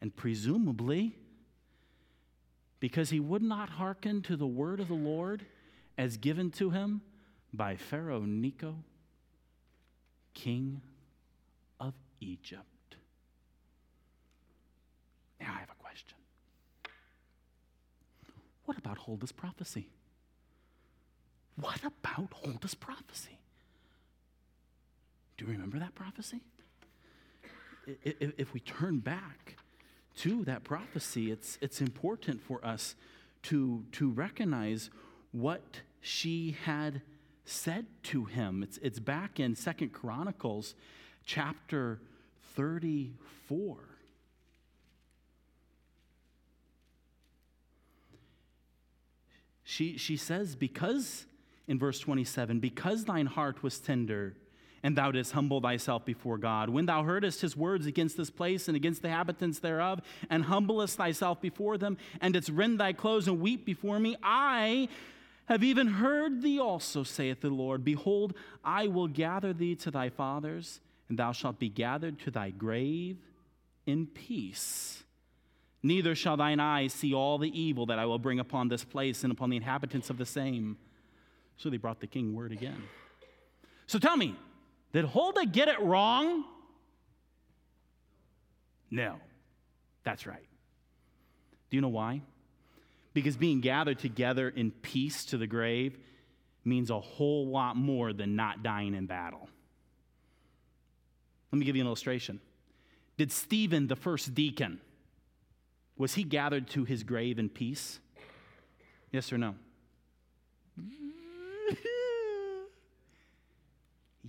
and 0.00 0.14
presumably 0.14 1.16
because 2.80 3.10
he 3.10 3.20
would 3.20 3.42
not 3.42 3.70
hearken 3.70 4.22
to 4.22 4.36
the 4.36 4.46
word 4.46 4.80
of 4.80 4.88
the 4.88 4.94
Lord 4.94 5.44
as 6.00 6.16
given 6.16 6.50
to 6.50 6.70
him 6.70 7.02
by 7.52 7.76
Pharaoh 7.76 8.22
Necho, 8.22 8.74
king 10.32 10.80
of 11.78 11.92
Egypt. 12.22 12.96
Now 15.38 15.52
I 15.54 15.58
have 15.58 15.68
a 15.68 15.82
question. 15.82 16.16
What 18.64 18.78
about 18.78 18.96
Huldah's 18.96 19.30
prophecy? 19.30 19.90
What 21.56 21.80
about 21.84 22.32
Huldah's 22.32 22.74
prophecy? 22.74 23.38
Do 25.36 25.44
you 25.44 25.50
remember 25.52 25.78
that 25.80 25.94
prophecy? 25.94 26.40
If 28.04 28.54
we 28.54 28.60
turn 28.60 29.00
back 29.00 29.56
to 30.16 30.44
that 30.46 30.64
prophecy, 30.64 31.30
it's, 31.30 31.58
it's 31.60 31.82
important 31.82 32.40
for 32.40 32.64
us 32.64 32.94
to, 33.42 33.84
to 33.92 34.08
recognize 34.08 34.88
what 35.32 35.82
she 36.00 36.56
had 36.64 37.02
said 37.44 37.86
to 38.04 38.24
him. 38.24 38.62
It's, 38.62 38.78
it's 38.78 38.98
back 38.98 39.40
in 39.40 39.54
Second 39.54 39.92
Chronicles 39.92 40.74
chapter 41.24 42.00
34. 42.54 43.76
She, 49.64 49.98
she 49.98 50.16
says, 50.16 50.56
because, 50.56 51.26
in 51.68 51.78
verse 51.78 52.00
27, 52.00 52.58
because 52.58 53.04
thine 53.04 53.26
heart 53.26 53.62
was 53.62 53.78
tender, 53.78 54.34
and 54.82 54.96
thou 54.96 55.12
didst 55.12 55.32
humble 55.32 55.60
thyself 55.60 56.04
before 56.04 56.38
God. 56.38 56.70
When 56.70 56.86
thou 56.86 57.04
heardest 57.04 57.40
his 57.40 57.56
words 57.56 57.86
against 57.86 58.16
this 58.16 58.30
place 58.30 58.66
and 58.66 58.76
against 58.76 59.02
the 59.02 59.08
inhabitants 59.08 59.60
thereof, 59.60 60.00
and 60.28 60.44
humblest 60.44 60.96
thyself 60.96 61.40
before 61.40 61.78
them, 61.78 61.98
and 62.20 62.34
didst 62.34 62.48
rend 62.48 62.80
thy 62.80 62.92
clothes 62.92 63.28
and 63.28 63.40
weep 63.40 63.64
before 63.64 64.00
me, 64.00 64.16
I 64.22 64.88
have 65.50 65.64
even 65.64 65.88
heard 65.88 66.42
thee 66.42 66.60
also, 66.60 67.02
saith 67.02 67.40
the 67.40 67.50
Lord. 67.50 67.84
Behold, 67.84 68.34
I 68.64 68.86
will 68.86 69.08
gather 69.08 69.52
thee 69.52 69.74
to 69.76 69.90
thy 69.90 70.08
fathers, 70.08 70.80
and 71.08 71.18
thou 71.18 71.32
shalt 71.32 71.58
be 71.58 71.68
gathered 71.68 72.20
to 72.20 72.30
thy 72.30 72.50
grave 72.50 73.18
in 73.84 74.06
peace. 74.06 75.02
Neither 75.82 76.14
shall 76.14 76.36
thine 76.36 76.60
eyes 76.60 76.92
see 76.92 77.12
all 77.12 77.36
the 77.36 77.50
evil 77.58 77.86
that 77.86 77.98
I 77.98 78.06
will 78.06 78.18
bring 78.18 78.38
upon 78.38 78.68
this 78.68 78.84
place 78.84 79.24
and 79.24 79.32
upon 79.32 79.50
the 79.50 79.56
inhabitants 79.56 80.08
of 80.08 80.18
the 80.18 80.26
same. 80.26 80.76
So 81.56 81.68
they 81.68 81.78
brought 81.78 82.00
the 82.00 82.06
king 82.06 82.32
word 82.32 82.52
again. 82.52 82.84
So 83.88 83.98
tell 83.98 84.16
me, 84.16 84.36
did 84.92 85.04
Huldah 85.04 85.46
get 85.46 85.66
it 85.66 85.80
wrong? 85.80 86.44
No, 88.88 89.16
that's 90.04 90.28
right. 90.28 90.46
Do 91.70 91.76
you 91.76 91.80
know 91.80 91.88
why? 91.88 92.22
Because 93.12 93.36
being 93.36 93.60
gathered 93.60 93.98
together 93.98 94.48
in 94.48 94.70
peace 94.70 95.24
to 95.26 95.36
the 95.36 95.46
grave 95.46 95.98
means 96.64 96.90
a 96.90 97.00
whole 97.00 97.48
lot 97.48 97.76
more 97.76 98.12
than 98.12 98.36
not 98.36 98.62
dying 98.62 98.94
in 98.94 99.06
battle. 99.06 99.48
Let 101.50 101.58
me 101.58 101.64
give 101.64 101.74
you 101.74 101.82
an 101.82 101.88
illustration. 101.88 102.40
Did 103.16 103.32
Stephen, 103.32 103.88
the 103.88 103.96
first 103.96 104.34
deacon, 104.34 104.80
was 105.96 106.14
he 106.14 106.22
gathered 106.22 106.68
to 106.68 106.84
his 106.84 107.02
grave 107.02 107.38
in 107.38 107.48
peace? 107.48 107.98
Yes 109.10 109.32
or 109.32 109.38
no? 109.38 109.56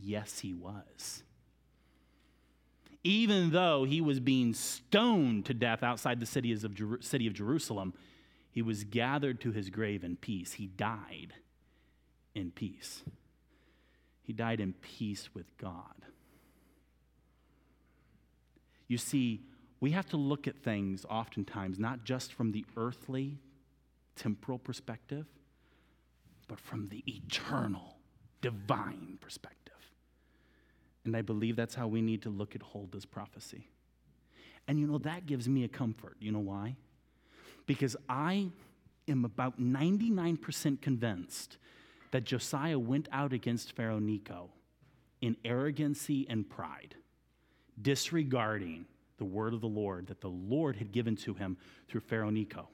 yes, 0.01 0.39
he 0.39 0.53
was. 0.53 1.23
Even 3.03 3.51
though 3.51 3.83
he 3.83 4.01
was 4.01 4.19
being 4.19 4.53
stoned 4.53 5.45
to 5.45 5.53
death 5.53 5.83
outside 5.83 6.19
the 6.19 6.25
city 6.25 6.51
of, 6.51 6.73
Jerusalem, 7.33 7.93
he 8.51 8.61
was 8.61 8.83
gathered 8.83 9.39
to 9.41 9.51
his 9.51 9.69
grave 9.69 10.03
in 10.03 10.17
peace. 10.17 10.53
He 10.53 10.67
died 10.67 11.33
in 12.35 12.51
peace. 12.51 13.01
He 14.23 14.33
died 14.33 14.59
in 14.59 14.73
peace 14.73 15.29
with 15.33 15.57
God. 15.57 16.05
You 18.87 18.97
see, 18.97 19.41
we 19.79 19.91
have 19.91 20.05
to 20.09 20.17
look 20.17 20.47
at 20.47 20.57
things 20.57 21.05
oftentimes 21.09 21.79
not 21.79 22.03
just 22.03 22.33
from 22.33 22.51
the 22.51 22.65
earthly, 22.75 23.39
temporal 24.15 24.59
perspective, 24.59 25.25
but 26.47 26.59
from 26.59 26.89
the 26.89 27.03
eternal, 27.07 27.95
divine 28.41 29.17
perspective. 29.21 29.73
And 31.05 31.15
I 31.15 31.21
believe 31.21 31.55
that's 31.55 31.73
how 31.73 31.87
we 31.87 32.01
need 32.01 32.21
to 32.23 32.29
look 32.29 32.53
at 32.53 32.61
Huldah's 32.61 33.05
prophecy. 33.05 33.69
And 34.67 34.77
you 34.77 34.85
know, 34.85 34.99
that 34.99 35.25
gives 35.25 35.47
me 35.49 35.63
a 35.63 35.67
comfort. 35.67 36.17
You 36.19 36.33
know 36.33 36.39
why? 36.39 36.75
Because 37.71 37.95
I 38.09 38.49
am 39.07 39.23
about 39.23 39.57
99% 39.57 40.81
convinced 40.81 41.55
that 42.11 42.25
Josiah 42.25 42.77
went 42.77 43.07
out 43.13 43.31
against 43.31 43.71
Pharaoh 43.71 43.97
Necho 43.97 44.49
in 45.21 45.37
arrogancy 45.45 46.27
and 46.29 46.49
pride, 46.49 46.95
disregarding 47.81 48.87
the 49.19 49.23
word 49.23 49.53
of 49.53 49.61
the 49.61 49.67
Lord 49.67 50.07
that 50.07 50.19
the 50.19 50.27
Lord 50.27 50.75
had 50.75 50.91
given 50.91 51.15
to 51.15 51.33
him 51.33 51.55
through 51.87 52.01
Pharaoh 52.01 52.29
Necho. 52.29 52.67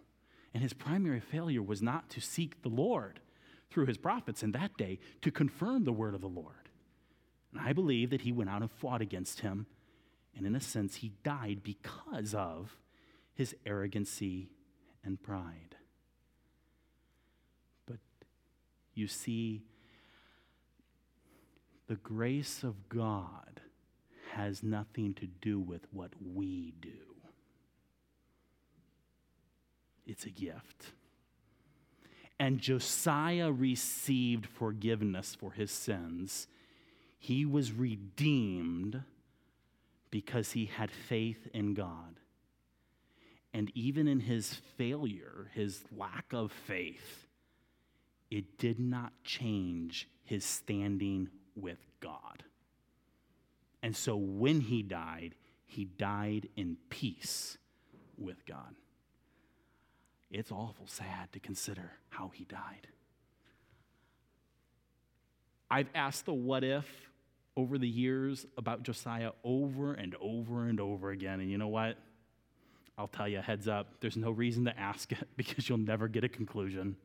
And 0.55 0.63
his 0.63 0.73
primary 0.73 1.19
failure 1.19 1.61
was 1.61 1.83
not 1.83 2.09
to 2.09 2.19
seek 2.19 2.63
the 2.63 2.69
Lord 2.69 3.19
through 3.69 3.85
his 3.85 3.99
prophets 3.99 4.41
in 4.41 4.51
that 4.53 4.77
day 4.77 4.97
to 5.21 5.29
confirm 5.29 5.83
the 5.83 5.93
word 5.93 6.15
of 6.15 6.21
the 6.21 6.27
Lord. 6.27 6.69
And 7.53 7.61
I 7.61 7.71
believe 7.71 8.09
that 8.09 8.21
he 8.21 8.31
went 8.31 8.49
out 8.49 8.63
and 8.63 8.71
fought 8.71 9.01
against 9.01 9.41
him. 9.41 9.67
And 10.35 10.47
in 10.47 10.55
a 10.55 10.59
sense, 10.59 10.95
he 10.95 11.11
died 11.23 11.61
because 11.61 12.33
of 12.33 12.75
his 13.35 13.55
arrogancy 13.63 14.49
and 15.07 15.23
pride. 15.23 15.75
But 17.87 17.97
you 18.93 19.07
see, 19.07 19.63
the 21.87 21.95
grace 21.95 22.61
of 22.61 22.89
God 22.89 23.61
has 24.33 24.61
nothing 24.61 25.13
to 25.15 25.25
do 25.25 25.59
with 25.59 25.87
what 25.91 26.11
we 26.21 26.73
do, 26.79 26.89
it's 30.05 30.25
a 30.25 30.29
gift. 30.29 30.91
And 32.39 32.59
Josiah 32.59 33.51
received 33.51 34.45
forgiveness 34.45 35.35
for 35.39 35.53
his 35.53 35.71
sins. 35.71 36.47
He 37.17 37.45
was 37.45 37.71
redeemed 37.71 39.01
because 40.11 40.51
he 40.51 40.65
had 40.65 40.91
faith 40.91 41.47
in 41.51 41.73
God. 41.73 42.19
And 43.57 43.71
even 43.73 44.07
in 44.07 44.19
his 44.19 44.53
failure, 44.77 45.49
his 45.55 45.83
lack 45.91 46.31
of 46.31 46.51
faith, 46.51 47.25
it 48.29 48.59
did 48.59 48.79
not 48.79 49.13
change 49.23 50.07
his 50.25 50.45
standing 50.45 51.29
with 51.55 51.79
God. 51.99 52.43
And 53.81 53.95
so 53.95 54.15
when 54.15 54.61
he 54.61 54.83
died, 54.83 55.33
he 55.65 55.85
died 55.85 56.49
in 56.55 56.77
peace 56.91 57.57
with 58.15 58.45
God. 58.45 58.75
It's 60.29 60.51
awful 60.51 60.85
sad 60.85 61.33
to 61.33 61.39
consider 61.39 61.93
how 62.09 62.29
he 62.35 62.43
died. 62.43 62.85
I've 65.71 65.89
asked 65.95 66.27
the 66.27 66.33
what 66.33 66.63
if 66.63 66.85
over 67.55 67.79
the 67.79 67.89
years 67.89 68.45
about 68.55 68.83
Josiah 68.83 69.31
over 69.43 69.95
and 69.95 70.15
over 70.21 70.67
and 70.67 70.79
over 70.79 71.09
again. 71.09 71.39
And 71.39 71.49
you 71.49 71.57
know 71.57 71.69
what? 71.69 71.97
I'll 72.97 73.07
tell 73.07 73.27
you, 73.27 73.39
heads 73.39 73.67
up, 73.67 73.87
there's 73.99 74.17
no 74.17 74.31
reason 74.31 74.65
to 74.65 74.79
ask 74.79 75.11
it 75.11 75.27
because 75.37 75.69
you'll 75.69 75.77
never 75.77 76.07
get 76.07 76.23
a 76.23 76.29
conclusion. 76.29 76.95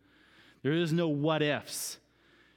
There 0.63 0.73
is 0.73 0.93
no 0.93 1.09
what 1.09 1.43
ifs. 1.43 1.99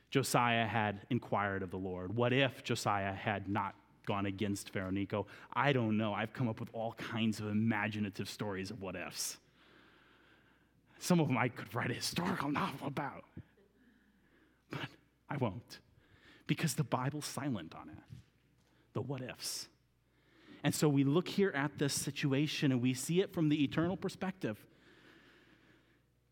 Josiah 0.10 0.66
had 0.66 1.02
inquired 1.10 1.64
of 1.64 1.72
the 1.72 1.78
Lord. 1.78 2.16
What 2.16 2.32
if 2.32 2.64
Josiah 2.64 3.12
had 3.12 3.50
not 3.50 3.76
gone 4.06 4.28
against 4.28 4.70
Pharaoh 4.70 4.92
Necho? 4.92 5.26
I 5.52 5.74
don't 5.74 5.98
know. 5.98 6.14
I've 6.14 6.32
come 6.32 6.48
up 6.48 6.60
with 6.60 6.70
all 6.72 6.94
kinds 6.94 7.40
of 7.40 7.48
imaginative 7.48 8.30
stories 8.30 8.72
of 8.72 8.82
what 8.82 8.96
ifs. 8.96 9.38
Some 11.00 11.20
of 11.20 11.28
them 11.28 11.38
I 11.38 11.50
could 11.50 11.74
write 11.76 11.92
a 11.92 11.96
historical 11.96 12.50
novel 12.50 12.88
about, 12.88 13.26
but 14.72 14.88
I 15.30 15.36
won't 15.38 15.80
because 16.48 16.76
the 16.76 16.84
Bible's 16.84 17.26
silent 17.26 17.76
on 17.76 17.90
it. 17.90 17.98
The 18.94 19.02
what 19.02 19.22
ifs. 19.22 19.68
And 20.66 20.74
so 20.74 20.90
we 20.90 21.04
look 21.04 21.28
here 21.28 21.52
at 21.52 21.78
this 21.78 21.94
situation 21.94 22.72
and 22.72 22.82
we 22.82 22.96
see 22.96 23.22
it 23.22 23.32
from 23.32 23.50
the 23.50 23.64
eternal 23.64 23.96
perspective. 23.96 24.58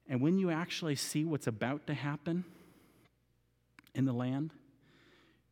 And 0.09 0.21
when 0.21 0.39
you 0.39 0.49
actually 0.49 0.95
see 0.95 1.23
what's 1.23 1.45
about 1.45 1.85
to 1.85 1.93
happen 1.93 2.43
in 3.93 4.05
the 4.05 4.11
land, 4.11 4.49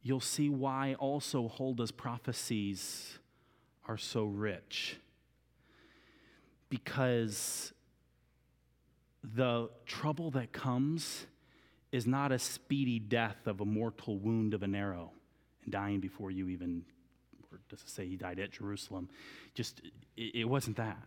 you'll 0.02 0.20
see 0.20 0.50
why 0.50 0.96
also 0.96 1.48
Huldah's 1.48 1.91
prophecies 1.91 3.20
are 3.88 4.00
so 4.00 4.24
rich. 4.24 4.98
Because 6.67 7.74
the 9.24 9.70
trouble 9.86 10.32
that 10.32 10.54
comes 10.54 11.28
is 11.91 12.08
not 12.08 12.32
a 12.32 12.39
speedy 12.39 12.98
death 12.98 13.46
of 13.46 13.62
a 13.62 13.65
mortal 13.65 14.17
wound 14.17 14.56
of 14.56 14.63
an 14.63 14.74
arrow 14.74 15.12
and 15.63 15.72
dying 15.72 16.00
before 16.00 16.32
you 16.32 16.50
even, 16.50 16.84
does 17.71 17.81
it 17.81 17.89
say 17.89 18.05
he 18.05 18.17
died 18.17 18.39
at 18.39 18.51
Jerusalem? 18.51 19.10
Just, 19.55 19.81
it, 20.17 20.36
it 20.36 20.45
wasn't 20.45 20.77
that. 20.77 20.97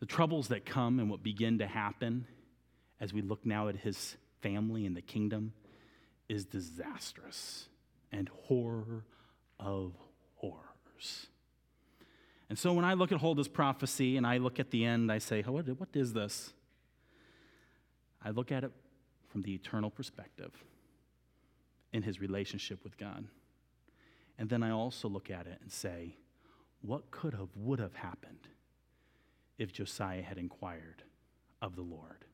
The 0.00 0.06
troubles 0.06 0.48
that 0.48 0.66
come 0.66 1.00
and 1.00 1.10
what 1.10 1.22
begin 1.22 1.58
to 1.58 1.66
happen 1.66 2.26
as 3.00 3.12
we 3.12 3.22
look 3.22 3.44
now 3.44 3.68
at 3.68 3.76
his 3.76 4.16
family 4.42 4.86
and 4.86 4.96
the 4.96 5.02
kingdom 5.02 5.52
is 6.28 6.44
disastrous 6.44 7.68
and 8.12 8.28
horror 8.44 9.04
of 9.58 9.94
horrors. 10.36 11.26
And 12.50 12.58
so 12.58 12.72
when 12.74 12.84
I 12.84 12.94
look 12.94 13.10
at 13.10 13.18
Huldah's 13.18 13.48
prophecy 13.48 14.16
and 14.16 14.26
I 14.26 14.36
look 14.36 14.60
at 14.60 14.70
the 14.70 14.84
end, 14.84 15.10
I 15.10 15.18
say, 15.18 15.42
what, 15.42 15.66
what 15.78 15.88
is 15.94 16.12
this? 16.12 16.52
I 18.22 18.30
look 18.30 18.52
at 18.52 18.62
it 18.62 18.72
from 19.28 19.42
the 19.42 19.54
eternal 19.54 19.90
perspective 19.90 20.52
in 21.92 22.02
his 22.02 22.20
relationship 22.20 22.84
with 22.84 22.98
God. 22.98 23.26
And 24.38 24.48
then 24.48 24.62
I 24.62 24.70
also 24.70 25.08
look 25.08 25.30
at 25.30 25.46
it 25.46 25.58
and 25.62 25.70
say, 25.70 26.16
what 26.82 27.10
could 27.10 27.34
have, 27.34 27.48
would 27.56 27.78
have 27.78 27.94
happened 27.94 28.48
if 29.58 29.72
Josiah 29.72 30.22
had 30.22 30.38
inquired 30.38 31.02
of 31.62 31.76
the 31.76 31.82
Lord? 31.82 32.24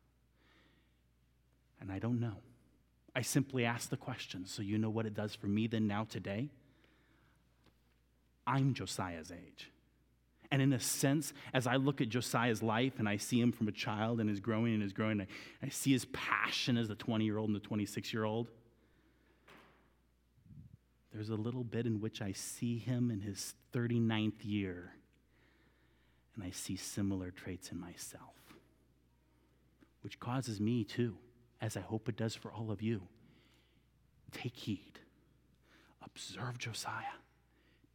And 1.81 1.93
I 1.93 1.99
don't 1.99 2.21
know. 2.21 2.37
I 3.15 3.23
simply 3.23 3.65
ask 3.65 3.91
the 3.91 3.97
question 3.97 4.47
so 4.47 4.63
you 4.63 4.79
know 4.79 4.91
what 4.91 5.07
it 5.07 5.15
does 5.15 5.35
for 5.35 5.47
me 5.47 5.67
then 5.67 5.87
now 5.87 6.05
today. 6.05 6.49
I'm 8.47 8.75
Josiah's 8.75 9.31
age. 9.31 9.71
And 10.53 10.61
in 10.61 10.73
a 10.73 10.81
sense, 10.81 11.33
as 11.55 11.67
I 11.67 11.77
look 11.77 12.01
at 12.01 12.09
Josiah's 12.09 12.63
life 12.63 12.95
and 12.99 13.09
I 13.09 13.17
see 13.17 13.41
him 13.41 13.53
from 13.53 13.69
a 13.69 13.73
child 13.73 14.21
and 14.21 14.29
is 14.29 14.41
growing 14.41 14.75
and 14.75 14.83
is 14.83 14.93
growing, 14.93 15.25
I, 15.63 15.69
see 15.69 15.93
his 15.93 16.07
passion 16.07 16.77
as 16.77 16.89
the 16.89 16.97
20 16.97 17.25
year 17.25 17.39
old 17.39 17.49
and 17.49 17.57
the 17.57 17.61
26 17.61 18.13
year 18.13 18.25
old. 18.25 18.49
There's 21.13 21.31
a 21.31 21.35
little 21.35 21.65
bit 21.65 21.87
in 21.87 22.01
which 22.01 22.23
I 22.23 22.33
see 22.33 22.79
him 22.79 23.11
in 23.11 23.21
his 23.21 23.55
39th 23.73 24.45
year, 24.45 24.93
and 26.35 26.45
I 26.45 26.51
see 26.51 26.77
similar 26.77 27.31
traits 27.31 27.73
in 27.73 27.81
myself, 27.81 28.35
which 30.03 30.21
causes 30.21 30.61
me 30.61 30.85
too, 30.85 31.17
as 31.61 31.77
I 31.77 31.81
hope 31.81 32.09
it 32.09 32.17
does 32.17 32.35
for 32.35 32.53
all 32.53 32.71
of 32.71 32.81
you. 32.81 33.03
Take 34.31 34.57
heed. 34.57 35.01
Observe 36.03 36.59
Josiah. 36.59 37.19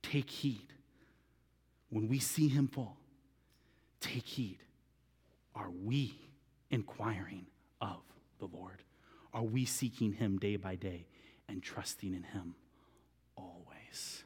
Take 0.02 0.30
heed 0.30 0.74
when 1.90 2.10
we 2.10 2.20
see 2.20 2.50
him 2.50 2.68
fall, 2.68 2.98
take 4.02 4.26
heed. 4.26 4.58
Are 5.56 5.70
we 5.70 6.20
inquiring 6.70 7.46
of 7.80 8.02
the 8.40 8.48
Lord? 8.48 8.84
Are 9.34 9.44
we 9.44 9.64
seeking 9.64 10.12
him 10.12 10.38
day 10.38 10.58
by 10.58 10.76
day 10.76 11.08
and 11.48 11.64
trusting 11.64 12.14
in 12.14 12.24
him 12.24 12.56
always? 13.96 14.24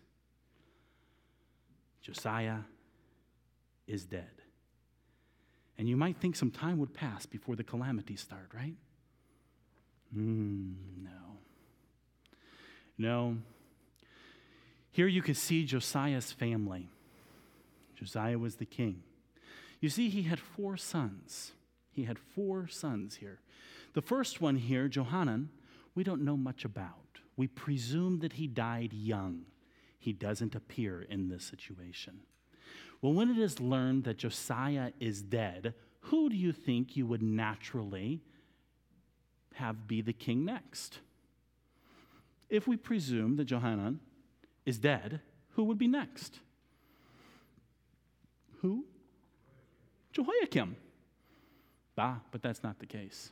Josiah 2.01 2.59
is 3.87 4.05
dead. 4.05 4.25
And 5.77 5.87
you 5.87 5.95
might 5.95 6.17
think 6.17 6.35
some 6.35 6.51
time 6.51 6.77
would 6.79 6.93
pass 6.93 7.25
before 7.25 7.55
the 7.55 7.63
calamities 7.63 8.21
start, 8.21 8.49
right? 8.53 8.75
Mm, 10.15 10.73
no. 11.03 11.37
No. 12.97 13.37
Here 14.91 15.07
you 15.07 15.21
can 15.21 15.35
see 15.35 15.65
Josiah's 15.65 16.31
family. 16.31 16.89
Josiah 17.95 18.37
was 18.37 18.55
the 18.55 18.65
king. 18.65 19.03
You 19.79 19.89
see, 19.89 20.09
he 20.09 20.23
had 20.23 20.39
four 20.39 20.75
sons. 20.77 21.53
He 21.91 22.03
had 22.03 22.17
four 22.19 22.67
sons 22.67 23.17
here. 23.17 23.39
The 23.93 24.01
first 24.01 24.41
one 24.41 24.57
here, 24.57 24.87
Johanan, 24.87 25.49
we 25.95 26.03
don't 26.03 26.23
know 26.25 26.37
much 26.37 26.65
about. 26.65 26.95
We 27.37 27.47
presume 27.47 28.19
that 28.19 28.33
he 28.33 28.47
died 28.47 28.91
young. 28.93 29.45
He 29.99 30.13
doesn't 30.13 30.55
appear 30.55 31.01
in 31.01 31.27
this 31.27 31.43
situation. 31.43 32.21
Well, 33.01 33.13
when 33.13 33.29
it 33.29 33.37
is 33.37 33.59
learned 33.59 34.05
that 34.05 34.17
Josiah 34.17 34.91
is 34.99 35.21
dead, 35.21 35.73
who 36.01 36.29
do 36.29 36.35
you 36.35 36.51
think 36.51 36.95
you 36.95 37.05
would 37.05 37.21
naturally 37.21 38.21
have 39.55 39.87
be 39.87 40.01
the 40.01 40.13
king 40.13 40.45
next? 40.45 40.99
If 42.49 42.67
we 42.67 42.77
presume 42.77 43.35
that 43.35 43.45
Johanan 43.45 43.99
is 44.65 44.79
dead, 44.79 45.19
who 45.49 45.65
would 45.65 45.77
be 45.77 45.87
next? 45.87 46.39
Who? 48.61 48.85
Jehoiakim. 50.13 50.75
Bah, 51.95 52.15
but 52.31 52.41
that's 52.41 52.63
not 52.63 52.79
the 52.79 52.85
case. 52.85 53.31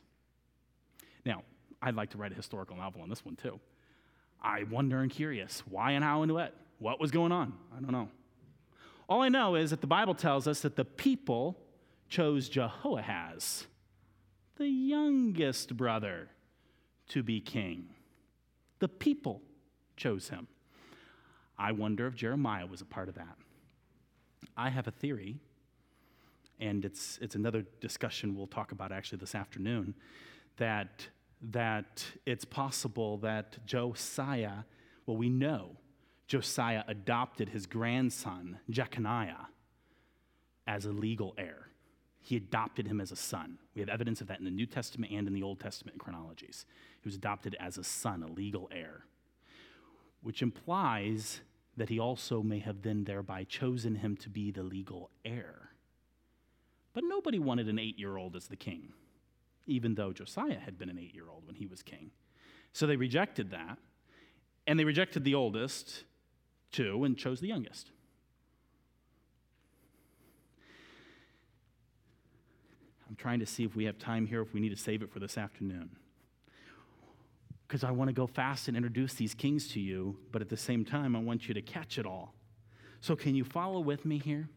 Now, 1.24 1.42
I'd 1.80 1.94
like 1.94 2.10
to 2.10 2.18
write 2.18 2.32
a 2.32 2.34
historical 2.34 2.76
novel 2.76 3.02
on 3.02 3.08
this 3.08 3.24
one 3.24 3.36
too. 3.36 3.58
I 4.42 4.64
wonder 4.64 5.00
and 5.00 5.10
curious 5.10 5.62
why 5.68 5.92
and 5.92 6.04
how 6.04 6.22
and 6.22 6.32
what. 6.32 6.54
What 6.78 7.00
was 7.00 7.10
going 7.10 7.32
on? 7.32 7.54
I 7.76 7.80
don't 7.80 7.90
know. 7.90 8.08
All 9.08 9.22
I 9.22 9.28
know 9.28 9.54
is 9.54 9.70
that 9.70 9.80
the 9.80 9.86
Bible 9.86 10.14
tells 10.14 10.46
us 10.46 10.60
that 10.60 10.76
the 10.76 10.84
people 10.84 11.58
chose 12.08 12.48
Jehoahaz, 12.48 13.66
the 14.56 14.68
youngest 14.68 15.76
brother, 15.76 16.28
to 17.08 17.22
be 17.22 17.40
king. 17.40 17.86
The 18.78 18.88
people 18.88 19.42
chose 19.96 20.28
him. 20.28 20.46
I 21.58 21.72
wonder 21.72 22.06
if 22.06 22.14
Jeremiah 22.14 22.66
was 22.66 22.80
a 22.80 22.84
part 22.84 23.08
of 23.08 23.16
that. 23.16 23.36
I 24.56 24.68
have 24.68 24.86
a 24.86 24.92
theory, 24.92 25.36
and 26.60 26.84
it's, 26.84 27.18
it's 27.20 27.34
another 27.34 27.64
discussion 27.80 28.36
we'll 28.36 28.46
talk 28.46 28.72
about 28.72 28.92
actually 28.92 29.18
this 29.18 29.34
afternoon, 29.34 29.94
that, 30.58 31.08
that 31.40 32.04
it's 32.26 32.44
possible 32.44 33.18
that 33.18 33.64
Josiah, 33.66 34.64
well, 35.06 35.16
we 35.16 35.28
know 35.28 35.76
Josiah 36.26 36.84
adopted 36.86 37.48
his 37.48 37.66
grandson, 37.66 38.58
Jeconiah, 38.70 39.46
as 40.66 40.84
a 40.84 40.92
legal 40.92 41.34
heir. 41.38 41.68
He 42.20 42.36
adopted 42.36 42.86
him 42.86 43.00
as 43.00 43.10
a 43.10 43.16
son. 43.16 43.58
We 43.74 43.80
have 43.80 43.88
evidence 43.88 44.20
of 44.20 44.26
that 44.26 44.38
in 44.38 44.44
the 44.44 44.50
New 44.50 44.66
Testament 44.66 45.12
and 45.12 45.26
in 45.26 45.32
the 45.32 45.42
Old 45.42 45.60
Testament 45.60 45.98
chronologies. 45.98 46.66
He 47.00 47.08
was 47.08 47.14
adopted 47.14 47.56
as 47.58 47.78
a 47.78 47.84
son, 47.84 48.22
a 48.22 48.30
legal 48.30 48.68
heir, 48.70 49.04
which 50.22 50.42
implies 50.42 51.40
that 51.78 51.88
he 51.88 51.98
also 51.98 52.42
may 52.42 52.58
have 52.58 52.82
then 52.82 53.04
thereby 53.04 53.44
chosen 53.44 53.94
him 53.94 54.16
to 54.16 54.28
be 54.28 54.50
the 54.50 54.62
legal 54.62 55.10
heir. 55.24 55.70
But 56.92 57.04
nobody 57.04 57.38
wanted 57.38 57.68
an 57.68 57.78
eight 57.78 57.98
year 57.98 58.16
old 58.16 58.36
as 58.36 58.48
the 58.48 58.56
king, 58.56 58.92
even 59.68 59.94
though 59.94 60.12
Josiah 60.12 60.58
had 60.58 60.78
been 60.78 60.88
an 60.88 60.98
eight 60.98 61.14
year 61.14 61.28
old 61.30 61.46
when 61.46 61.54
he 61.54 61.66
was 61.66 61.82
king. 61.82 62.10
So 62.72 62.86
they 62.86 62.96
rejected 62.96 63.50
that, 63.50 63.78
and 64.66 64.78
they 64.78 64.84
rejected 64.84 65.24
the 65.24 65.34
oldest, 65.34 66.04
too, 66.72 67.04
and 67.04 67.16
chose 67.16 67.40
the 67.40 67.48
youngest. 67.48 67.90
I'm 73.08 73.16
trying 73.16 73.40
to 73.40 73.46
see 73.46 73.64
if 73.64 73.74
we 73.74 73.84
have 73.84 73.98
time 73.98 74.26
here, 74.26 74.42
if 74.42 74.52
we 74.52 74.60
need 74.60 74.68
to 74.70 74.76
save 74.76 75.02
it 75.02 75.10
for 75.10 75.18
this 75.18 75.38
afternoon. 75.38 75.90
Because 77.66 77.84
I 77.84 77.90
want 77.90 78.08
to 78.08 78.14
go 78.14 78.26
fast 78.26 78.68
and 78.68 78.76
introduce 78.76 79.14
these 79.14 79.34
kings 79.34 79.68
to 79.68 79.80
you, 79.80 80.16
but 80.30 80.42
at 80.42 80.48
the 80.48 80.56
same 80.56 80.84
time, 80.84 81.14
I 81.14 81.20
want 81.20 81.48
you 81.48 81.54
to 81.54 81.62
catch 81.62 81.98
it 81.98 82.06
all. 82.06 82.34
So, 83.00 83.14
can 83.14 83.34
you 83.34 83.44
follow 83.44 83.80
with 83.80 84.04
me 84.04 84.18
here? 84.18 84.48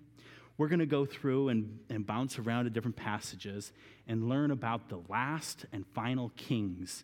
We're 0.61 0.67
going 0.67 0.77
to 0.77 0.85
go 0.85 1.05
through 1.05 1.49
and, 1.49 1.79
and 1.89 2.05
bounce 2.05 2.37
around 2.37 2.65
to 2.65 2.69
different 2.69 2.95
passages 2.95 3.71
and 4.07 4.29
learn 4.29 4.51
about 4.51 4.89
the 4.89 5.01
last 5.09 5.65
and 5.73 5.83
final 5.95 6.29
kings 6.37 7.03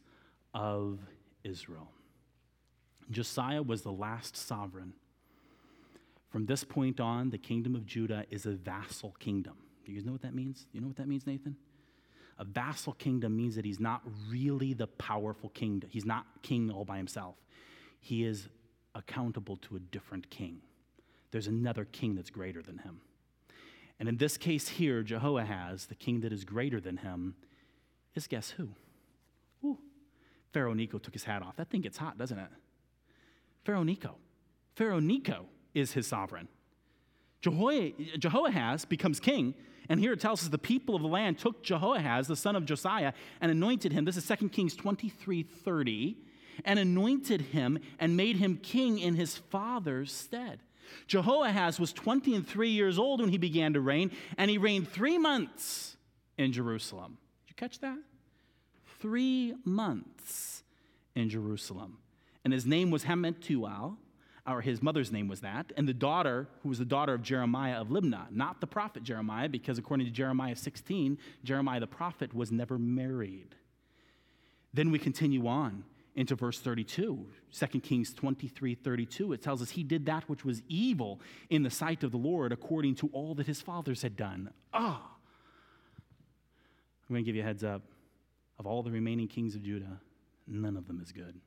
of 0.54 1.00
Israel. 1.44 1.90
Josiah 3.10 3.64
was 3.64 3.82
the 3.82 3.92
last 3.92 4.38
sovereign. 4.38 4.94
From 6.30 6.46
this 6.46 6.64
point 6.64 7.00
on, 7.00 7.32
the 7.32 7.40
kingdom 7.40 7.74
of 7.74 7.88
Judah 7.88 8.26
is 8.30 8.46
a 8.46 8.52
vassal 8.52 9.16
kingdom. 9.18 9.56
Do 9.84 9.92
you 9.92 9.98
guys 9.98 10.06
know 10.06 10.12
what 10.12 10.22
that 10.22 10.36
means? 10.36 10.68
You 10.72 10.80
know 10.80 10.88
what 10.88 10.98
that 10.98 11.08
means, 11.08 11.26
Nathan? 11.26 11.56
A 12.38 12.46
vassal 12.46 12.94
kingdom 12.94 13.36
means 13.36 13.56
that 13.56 13.66
he's 13.66 13.80
not 13.80 14.04
really 14.30 14.76
the 14.76 14.86
powerful 14.86 15.50
king. 15.50 15.82
He's 15.90 16.06
not 16.06 16.28
king 16.44 16.70
all 16.70 16.86
by 16.86 16.98
himself. 16.98 17.34
He 18.02 18.24
is 18.24 18.50
accountable 18.94 19.58
to 19.58 19.78
a 19.78 19.80
different 19.80 20.30
king. 20.30 20.60
There's 21.32 21.48
another 21.48 21.86
king 21.86 22.14
that's 22.14 22.30
greater 22.30 22.62
than 22.62 22.78
him. 22.78 23.02
And 24.00 24.08
in 24.08 24.18
this 24.18 24.38
case 24.38 24.68
here, 24.68 25.02
Jehoahaz, 25.04 25.88
the 25.88 25.96
king 25.96 26.22
that 26.22 26.32
is 26.32 26.44
greater 26.44 26.80
than 26.80 26.98
him, 26.98 27.36
is 28.16 28.28
guess 28.28 28.52
who? 28.52 28.70
Ooh. 29.64 29.80
Pharaoh 30.54 30.74
Necho 30.74 30.98
took 31.00 31.14
his 31.14 31.24
hat 31.24 31.42
off. 31.42 31.56
That 31.56 31.70
thing 31.70 31.82
gets 31.82 31.98
hot, 31.98 32.18
doesn't 32.18 32.38
it? 32.38 32.50
Pharaoh 33.64 33.84
Necho. 33.84 34.16
Pharaoh 34.76 35.00
Necho 35.00 35.46
is 35.74 35.94
his 35.94 36.08
sovereign. 36.08 36.48
Jehoahaz 37.42 38.86
becomes 38.86 39.20
king, 39.20 39.54
and 39.90 40.00
here 40.00 40.14
it 40.14 40.20
tells 40.20 40.44
us 40.44 40.50
the 40.50 40.58
people 40.58 40.96
of 40.96 41.02
the 41.02 41.08
land 41.08 41.38
took 41.38 41.64
Jehoahaz, 41.64 42.28
the 42.28 42.36
son 42.36 42.56
of 42.56 42.66
Josiah, 42.66 43.14
and 43.42 43.52
anointed 43.52 43.92
him. 43.92 44.06
This 44.06 44.18
is 44.18 44.28
2 44.28 44.50
Kings 44.50 44.76
23 44.76 45.44
30, 45.44 46.18
and 46.66 46.80
anointed 46.80 47.42
him 47.42 47.80
and 48.00 48.18
made 48.18 48.38
him 48.38 48.58
king 48.58 49.00
in 49.00 49.16
his 49.16 49.38
father's 49.38 50.12
stead. 50.12 50.60
Jehoahaz 51.08 51.80
was 51.80 51.94
20 51.94 52.36
and 52.36 52.48
3 52.48 52.70
years 52.70 52.98
old 52.98 53.22
when 53.22 53.30
he 53.30 53.38
began 53.38 53.74
to 53.74 53.82
reign, 53.82 54.12
and 54.38 54.50
he 54.50 54.58
reigned 54.58 54.90
three 54.90 55.18
months 55.18 55.98
in 56.38 56.52
Jerusalem. 56.52 57.18
Did 57.46 57.52
you 57.52 57.56
catch 57.56 57.80
that? 57.80 57.98
Three 59.00 59.56
months 59.64 60.64
in 61.16 61.30
Jerusalem. 61.30 61.98
And 62.44 62.54
his 62.54 62.66
name 62.66 62.92
was 62.92 63.04
Hamutal 63.04 63.98
or 64.48 64.62
his 64.62 64.82
mother's 64.82 65.12
name 65.12 65.28
was 65.28 65.42
that, 65.42 65.74
and 65.76 65.88
the 65.88 65.94
daughter, 65.94 66.48
who 66.64 66.70
was 66.70 66.80
the 66.80 66.86
daughter 66.86 67.14
of 67.14 67.22
Jeremiah 67.22 67.82
of 67.82 67.90
Libnah, 67.90 68.32
not 68.32 68.62
the 68.62 68.68
prophet 68.68 69.04
Jeremiah, 69.04 69.50
because 69.50 69.78
according 69.78 70.06
to 70.06 70.12
Jeremiah 70.12 70.56
16, 70.56 71.18
Jeremiah 71.44 71.82
the 71.82 71.88
prophet 71.88 72.34
was 72.34 72.50
never 72.50 72.80
married. 72.80 73.56
Then 74.74 74.90
we 74.90 75.00
continue 75.00 75.48
on 75.48 75.84
into 76.18 76.36
verse 76.36 76.60
32, 76.60 77.26
2 77.54 77.80
Kings 77.80 78.14
23 78.14 78.76
32. 78.76 79.34
It 79.34 79.42
tells 79.42 79.62
us 79.62 79.70
he 79.70 79.84
did 79.84 80.08
that 80.08 80.28
which 80.28 80.44
was 80.44 80.64
evil 80.68 81.22
in 81.50 81.62
the 81.64 81.70
sight 81.70 82.04
of 82.04 82.12
the 82.12 82.18
Lord 82.18 82.52
according 82.52 82.96
to 82.96 83.10
all 83.14 83.36
that 83.36 83.46
his 83.46 83.62
fathers 83.62 84.02
had 84.02 84.18
done. 84.18 84.50
Ah! 84.74 85.12
I'm 87.08 87.14
going 87.14 87.24
to 87.24 87.26
give 87.26 87.36
you 87.36 87.44
a 87.44 87.46
heads 87.46 87.64
up. 87.64 87.84
Of 88.60 88.66
all 88.66 88.82
the 88.82 88.90
remaining 88.90 89.28
kings 89.28 89.56
of 89.56 89.62
Judah, 89.62 90.02
none 90.48 90.76
of 90.76 90.88
them 90.88 91.00
is 91.00 91.12
good. 91.12 91.40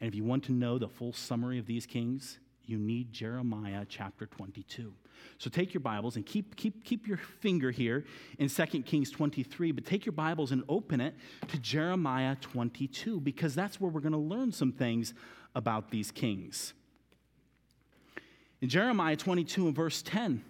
And 0.00 0.08
if 0.08 0.14
you 0.14 0.24
want 0.24 0.44
to 0.44 0.52
know 0.52 0.78
the 0.78 0.88
full 0.88 1.12
summary 1.12 1.58
of 1.58 1.66
these 1.66 1.84
kings, 1.84 2.38
you 2.66 2.78
need 2.78 3.12
Jeremiah 3.12 3.84
chapter 3.88 4.26
22. 4.26 4.92
So 5.38 5.50
take 5.50 5.74
your 5.74 5.80
Bibles 5.80 6.16
and 6.16 6.26
keep, 6.26 6.56
keep, 6.56 6.84
keep 6.84 7.06
your 7.06 7.16
finger 7.16 7.70
here 7.70 8.04
in 8.38 8.48
2 8.48 8.64
Kings 8.82 9.10
23, 9.10 9.72
but 9.72 9.84
take 9.84 10.06
your 10.06 10.12
Bibles 10.12 10.52
and 10.52 10.62
open 10.68 11.00
it 11.00 11.14
to 11.48 11.58
Jeremiah 11.58 12.36
22 12.40 13.20
because 13.20 13.54
that's 13.54 13.80
where 13.80 13.90
we're 13.90 14.00
going 14.00 14.12
to 14.12 14.18
learn 14.18 14.52
some 14.52 14.72
things 14.72 15.14
about 15.54 15.90
these 15.90 16.10
kings. 16.10 16.74
In 18.60 18.68
Jeremiah 18.68 19.16
22 19.16 19.66
and 19.66 19.74
verse 19.74 20.02
10, 20.02 20.44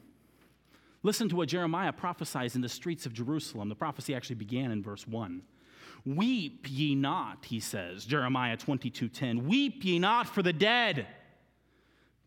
listen 1.03 1.29
to 1.31 1.37
what 1.37 1.49
Jeremiah 1.49 1.93
prophesies 1.93 2.55
in 2.55 2.61
the 2.61 2.69
streets 2.69 3.07
of 3.07 3.13
Jerusalem. 3.13 3.69
The 3.69 3.75
prophecy 3.75 4.15
actually 4.15 4.37
began 4.37 4.71
in 4.71 4.83
verse 4.83 5.07
1. 5.07 5.43
Weep 6.05 6.67
ye 6.69 6.95
not, 6.95 7.45
he 7.45 7.61
says, 7.61 8.05
Jeremiah 8.05 8.57
22:10. 8.57 9.45
Weep 9.47 9.85
ye 9.85 9.99
not 9.99 10.27
for 10.27 10.43
the 10.43 10.53
dead. 10.53 11.07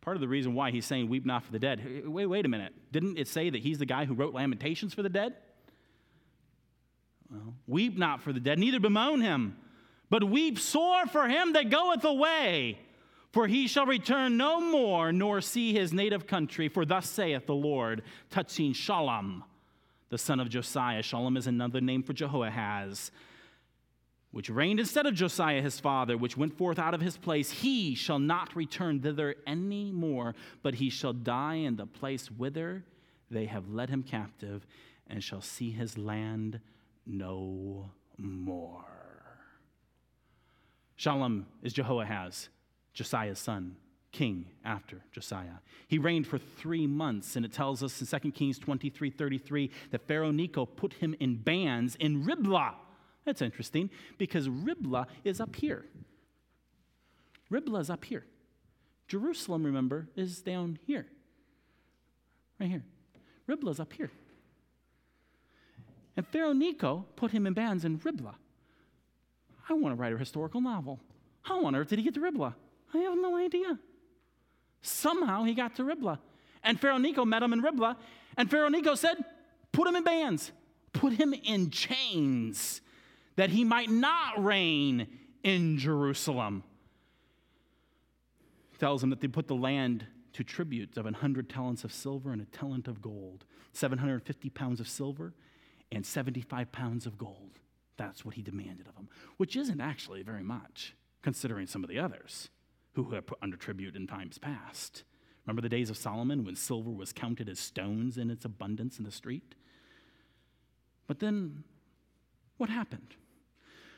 Part 0.06 0.18
of 0.18 0.22
the 0.22 0.28
reason 0.28 0.54
why 0.54 0.70
he's 0.70 0.86
saying 0.86 1.10
weep 1.10 1.26
not 1.26 1.44
for 1.44 1.52
the 1.52 1.58
dead. 1.58 2.04
Wait, 2.06 2.28
wait 2.28 2.46
a 2.46 2.48
minute. 2.48 2.74
Didn't 2.92 3.18
it 3.18 3.28
say 3.28 3.50
that 3.50 3.64
he's 3.64 3.80
the 3.80 3.88
guy 3.88 4.06
who 4.06 4.14
wrote 4.14 4.36
Lamentations 4.36 4.94
for 4.94 5.02
the 5.02 5.10
dead? 5.10 5.34
Well, 7.32 7.56
weep 7.66 7.98
not 7.98 8.22
for 8.22 8.32
the 8.32 8.40
dead, 8.40 8.60
neither 8.60 8.80
bemoan 8.80 9.22
him, 9.22 9.58
but 10.12 10.24
weep 10.24 10.60
sore 10.60 11.08
for 11.08 11.28
him 11.28 11.54
that 11.54 11.72
goeth 11.72 12.06
away. 12.06 12.78
For 13.32 13.48
he 13.48 13.68
shall 13.68 13.88
return 13.88 14.38
no 14.38 14.62
more, 14.62 15.12
nor 15.12 15.42
see 15.42 15.74
his 15.74 15.92
native 15.92 16.28
country. 16.28 16.70
For 16.70 16.86
thus 16.86 17.10
saith 17.10 17.48
the 17.48 17.56
Lord, 17.56 18.04
touching 18.30 18.74
Shallum, 18.74 19.42
the 20.10 20.20
son 20.20 20.40
of 20.40 20.50
Josiah. 20.50 21.02
Shallum 21.02 21.36
is 21.36 21.48
another 21.48 21.82
name 21.82 22.04
for 22.04 22.14
Jehoahaz 22.14 23.10
which 24.36 24.50
reigned 24.50 24.82
instead 24.82 25.06
of 25.06 25.14
Josiah 25.14 25.62
his 25.62 25.80
father, 25.80 26.18
which 26.18 26.36
went 26.36 26.58
forth 26.58 26.78
out 26.78 26.94
of 26.94 27.00
his 27.00 27.16
place, 27.16 27.50
he 27.50 27.96
shall 27.96 28.20
not 28.20 28.54
return 28.54 29.00
thither 29.00 29.36
any 29.48 29.94
more, 29.94 30.36
but 30.62 30.76
he 30.76 30.90
shall 30.90 31.14
die 31.14 31.54
in 31.54 31.78
the 31.78 31.86
place 31.86 32.30
whither 32.30 32.84
they 33.32 33.46
have 33.46 33.70
led 33.70 33.90
him 33.90 34.04
captive, 34.04 34.68
and 35.08 35.24
shall 35.24 35.40
see 35.40 35.72
his 35.72 35.98
land 35.98 36.60
no 37.06 37.90
more. 38.18 38.84
Shallum 41.00 41.46
is 41.64 41.72
Jehoahaz, 41.72 42.50
Josiah's 42.94 43.40
son, 43.40 43.78
king 44.12 44.48
after 44.66 45.02
Josiah. 45.14 45.62
He 45.88 45.98
reigned 45.98 46.28
for 46.28 46.40
three 46.40 46.88
months, 46.88 47.38
and 47.38 47.46
it 47.46 47.54
tells 47.54 47.82
us 47.82 48.02
in 48.02 48.20
2 48.20 48.32
Kings 48.34 48.60
23 48.60 49.12
33 49.12 49.72
that 49.92 50.06
Pharaoh 50.10 50.32
Necho 50.32 50.66
put 50.66 50.92
him 50.92 51.16
in 51.22 51.38
bands 51.38 51.96
in 51.96 52.26
Riblah 52.26 52.76
that's 53.26 53.42
interesting 53.42 53.90
because 54.18 54.48
Riblah 54.48 55.08
is 55.24 55.42
up 55.42 55.56
here. 55.56 55.86
Riblah 57.50 57.80
is 57.80 57.90
up 57.90 58.06
here. 58.06 58.26
Jerusalem, 59.08 59.64
remember, 59.64 60.08
is 60.16 60.42
down 60.42 60.80
here. 60.86 61.08
Right 62.60 62.70
here. 62.70 62.84
Riblah 63.48 63.72
is 63.72 63.80
up 63.80 63.94
here. 63.94 64.12
And 66.18 66.26
Pharaoh 66.28 66.54
Necho 66.54 67.06
put 67.16 67.32
him 67.32 67.46
in 67.46 67.54
bands 67.54 67.84
in 67.84 68.00
Riblah. 68.04 68.36
I 69.68 69.74
want 69.74 69.96
to 69.96 70.02
write 70.02 70.14
a 70.14 70.18
historical 70.18 70.62
novel. 70.62 71.00
How 71.42 71.66
on 71.66 71.76
earth 71.76 71.90
did 71.90 72.00
he 72.00 72.06
get 72.06 72.14
to 72.14 72.22
Riblah? 72.22 72.56
I 72.94 72.98
have 73.00 73.16
no 73.16 73.36
idea. 73.36 73.78
Somehow 74.82 75.44
he 75.44 75.54
got 75.54 75.76
to 75.76 75.84
Riblah. 75.84 76.20
And 76.64 76.80
Pharaoh 76.80 76.98
Necho 76.98 77.26
met 77.26 77.44
him 77.44 77.54
in 77.54 77.62
Riblah, 77.62 77.98
and 78.38 78.50
Pharaoh 78.50 78.70
Necho 78.70 78.96
said, 78.96 79.18
Put 79.72 79.88
him 79.88 79.96
in 79.96 80.04
bands, 80.04 80.52
put 80.94 81.14
him 81.14 81.34
in 81.34 81.70
chains, 81.70 82.82
that 83.36 83.50
he 83.50 83.64
might 83.64 83.90
not 83.90 84.44
reign 84.44 85.08
in 85.44 85.78
Jerusalem. 85.78 86.64
Tells 88.80 89.04
him 89.04 89.10
that 89.10 89.22
they 89.22 89.28
put 89.28 89.48
the 89.48 89.56
land 89.56 90.08
to 90.34 90.44
tribute 90.44 90.98
of 90.98 91.06
100 91.06 91.50
talents 91.50 91.84
of 91.84 91.94
silver 91.94 92.32
and 92.32 92.42
a 92.42 92.46
talent 92.46 92.88
of 92.88 93.02
gold, 93.02 93.46
750 93.72 94.50
pounds 94.50 94.80
of 94.80 94.88
silver 94.88 95.34
and 95.92 96.06
75 96.06 96.72
pounds 96.72 97.06
of 97.06 97.18
gold. 97.18 97.60
That's 97.98 98.26
what 98.26 98.36
he 98.36 98.42
demanded 98.42 98.88
of 98.88 98.96
him, 98.96 99.08
which 99.38 99.56
isn't 99.56 99.80
actually 99.80 100.24
very 100.24 100.44
much, 100.44 100.94
considering 101.22 101.68
some 101.68 101.84
of 101.84 101.90
the 101.90 102.00
others 102.00 102.50
who 102.94 103.12
have 103.12 103.28
put 103.28 103.38
under 103.42 103.56
tribute 103.56 103.96
in 103.96 104.08
times 104.08 104.38
past. 104.38 105.04
Remember 105.46 105.62
the 105.62 105.70
days 105.70 105.90
of 105.90 105.98
Solomon 105.98 106.44
when 106.44 106.56
silver 106.56 106.92
was 106.92 107.14
counted 107.14 107.48
as 107.48 107.60
stones 107.60 108.18
in 108.18 108.30
its 108.30 108.46
abundance 108.46 108.98
in 108.98 109.06
the 109.06 109.12
street? 109.12 109.56
But 111.08 111.20
then, 111.20 111.64
what 112.58 112.70
happened? 112.70 113.16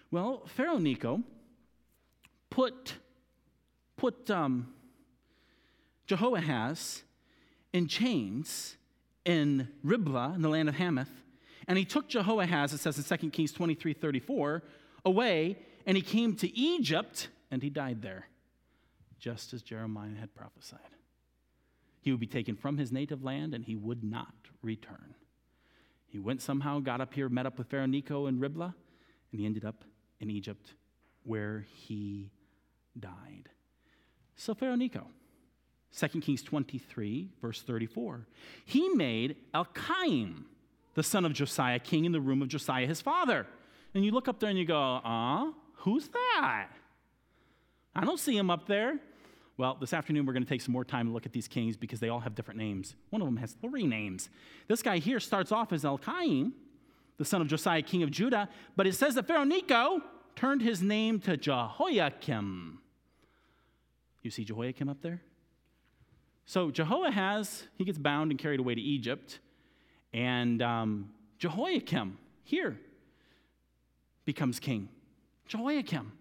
Well, 0.10 0.44
Pharaoh 0.48 0.78
Necho 0.78 1.22
put, 2.50 2.94
put 3.98 4.30
um, 4.30 4.74
Jehoahaz 6.06 7.04
in 7.74 7.88
chains 7.88 8.78
in 9.26 9.68
Riblah 9.84 10.34
in 10.36 10.42
the 10.42 10.50
land 10.50 10.70
of 10.70 10.76
Hamath. 10.76 11.12
And 11.68 11.78
he 11.78 11.84
took 11.84 12.08
Jehoahaz, 12.08 12.72
it 12.72 12.80
says 12.80 12.98
in 12.98 13.18
2 13.18 13.30
Kings 13.30 13.52
23 13.52 13.94
34, 13.94 14.64
away, 15.04 15.58
and 15.86 15.98
he 15.98 16.02
came 16.02 16.36
to 16.38 16.58
Egypt, 16.58 17.28
and 17.52 17.62
he 17.62 17.70
died 17.70 18.02
there, 18.02 18.28
just 19.20 19.54
as 19.54 19.62
Jeremiah 19.62 20.16
had 20.18 20.34
prophesied. 20.34 20.80
He 22.00 22.12
would 22.12 22.22
be 22.22 22.28
taken 22.28 22.56
from 22.56 22.78
his 22.78 22.94
native 22.94 23.22
land, 23.22 23.54
and 23.54 23.66
he 23.66 23.76
would 23.76 24.02
not 24.02 24.34
return. 24.62 25.16
He 26.08 26.20
went 26.20 26.42
somehow, 26.42 26.80
got 26.80 27.02
up 27.02 27.14
here, 27.14 27.28
met 27.28 27.46
up 27.46 27.58
with 27.58 27.68
Pharaoh 27.68 27.86
Necho 27.86 28.28
in 28.28 28.40
Riblah, 28.40 28.74
and 29.32 29.42
he 29.42 29.46
ended 29.46 29.66
up 29.66 29.84
in 30.20 30.30
Egypt, 30.30 30.74
where 31.24 31.66
he 31.74 32.32
died. 33.00 33.50
So, 34.36 34.54
Pharaoh 34.54 34.76
Necho, 34.76 35.08
2 35.96 36.22
Kings 36.22 36.44
23, 36.44 37.30
verse 37.42 37.62
34. 37.62 38.28
He 38.66 38.90
made 38.90 39.36
Eliakim, 39.54 40.46
the 40.94 41.04
son 41.04 41.26
of 41.26 41.34
Josiah, 41.34 41.80
king 41.80 42.06
in 42.06 42.12
the 42.12 42.22
room 42.22 42.42
of 42.42 42.48
Josiah, 42.48 42.88
his 42.88 43.02
father. 43.02 43.48
And 43.94 44.06
you 44.06 44.12
look 44.12 44.28
up 44.28 44.40
there 44.40 44.50
and 44.50 44.60
you 44.60 44.66
go, 44.66 44.80
uh, 44.80 45.52
who's 45.74 46.08
that? 46.10 46.68
I 47.96 48.06
don't 48.06 48.20
see 48.20 48.38
him 48.38 48.50
up 48.50 48.68
there. 48.68 49.00
Well, 49.58 49.76
this 49.80 49.92
afternoon 49.92 50.28
we're 50.28 50.34
going 50.34 50.44
to 50.44 50.50
take 50.50 50.62
some 50.62 50.74
more 50.74 50.86
time 50.86 51.08
to 51.08 51.12
look 51.12 51.26
at 51.26 51.34
these 51.34 51.48
kings 51.48 51.76
because 51.76 52.00
they 52.00 52.10
all 52.10 52.20
have 52.20 52.36
different 52.36 52.60
names. 52.60 52.96
One 53.10 53.24
of 53.24 53.28
them 53.28 53.38
has 53.38 53.54
three 53.54 53.88
names. 53.88 54.30
This 54.68 54.84
guy 54.84 55.00
here 55.00 55.20
starts 55.20 55.52
off 55.52 55.74
as 55.74 55.84
Eliakim, 55.84 56.54
the 57.18 57.26
son 57.26 57.42
of 57.42 57.48
Josiah, 57.48 57.82
king 57.82 58.04
of 58.04 58.12
Judah, 58.12 58.50
but 58.76 58.88
it 58.88 58.94
says 58.94 59.16
that 59.16 59.28
Pharaoh 59.28 59.44
Necho 59.44 60.02
turned 60.36 60.62
his 60.62 60.82
name 60.82 61.20
to 61.22 61.36
Jehoiakim. 61.36 62.80
You 64.22 64.32
see 64.32 64.44
Jehoiakim 64.44 64.90
up 64.90 65.02
there? 65.02 65.22
So 66.46 66.72
Jehoahaz, 66.72 67.64
he 67.78 67.84
gets 67.84 67.98
bound 67.98 68.32
and 68.32 68.40
carried 68.40 68.60
away 68.60 68.76
to 68.76 68.82
Egypt. 68.82 69.40
And 70.14 70.62
um, 70.62 71.10
Jehoiakim, 71.40 72.18
here, 72.44 72.80
becomes 74.26 74.60
king. 74.60 74.90
Jehoiakim. 75.48 76.12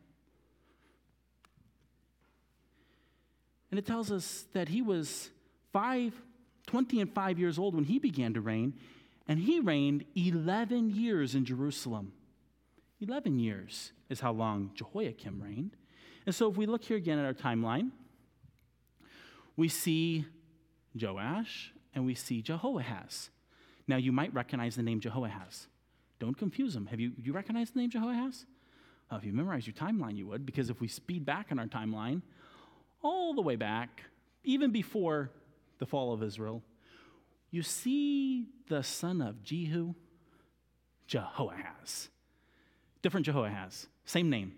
And 3.71 3.79
it 3.79 3.87
tells 3.87 4.11
us 4.11 4.47
that 4.53 4.69
he 4.69 4.83
was 4.83 5.31
five, 5.73 6.15
20 6.67 7.01
and 7.01 7.13
5 7.13 7.39
years 7.39 7.59
old 7.59 7.75
when 7.75 7.85
he 7.85 7.99
began 7.99 8.35
to 8.35 8.41
reign, 8.41 8.75
and 9.29 9.41
he 9.41 9.61
reigned 9.61 10.05
11 10.15 10.91
years 10.91 11.35
in 11.35 11.45
Jerusalem. 11.45 12.13
11 13.01 13.39
years 13.39 13.93
is 14.09 14.21
how 14.21 14.33
long 14.33 14.71
Jehoiakim 14.75 15.43
reigned. 15.43 15.77
And 16.25 16.35
so 16.35 16.51
if 16.51 16.57
we 16.57 16.67
look 16.67 16.85
here 16.85 16.97
again 16.97 17.19
at 17.19 17.25
our 17.25 17.35
timeline, 17.35 17.91
we 19.57 19.69
see 19.69 20.27
Joash 21.01 21.73
and 21.95 22.07
we 22.07 22.15
see 22.15 22.43
Jehoahaz. 22.43 23.31
Now, 23.89 23.97
you 23.97 24.13
might 24.13 24.35
recognize 24.35 24.77
the 24.77 24.83
name 24.83 25.01
Jehoahaz. 25.01 25.69
Don't 26.19 26.37
confuse 26.37 26.75
them. 26.75 26.87
Have 26.87 27.01
you, 27.01 27.13
you 27.17 27.33
recognize 27.33 27.71
the 27.71 27.81
name 27.81 27.91
Jehoahaz? 27.91 28.47
Uh, 29.11 29.17
if 29.17 29.25
you 29.25 29.33
memorize 29.33 29.67
your 29.67 29.75
timeline, 29.75 30.17
you 30.17 30.27
would, 30.27 30.45
because 30.45 30.71
if 30.71 30.81
we 30.81 30.89
speed 30.89 31.25
back 31.25 31.53
in 31.53 31.59
our 31.59 31.67
timeline, 31.67 32.23
all 33.03 33.35
the 33.35 33.43
way 33.43 33.55
back, 33.55 34.03
even 34.43 34.73
before 34.73 35.31
the 35.79 35.87
fall 35.87 36.13
of 36.13 36.23
Israel, 36.23 36.63
you 37.51 37.63
see 37.63 38.47
the 38.69 38.83
son 38.83 39.21
of 39.21 39.43
Jehu, 39.43 39.95
Jehoahaz. 41.07 42.09
Different 43.03 43.27
Jehoahaz, 43.27 43.87
same 44.05 44.31
name, 44.31 44.55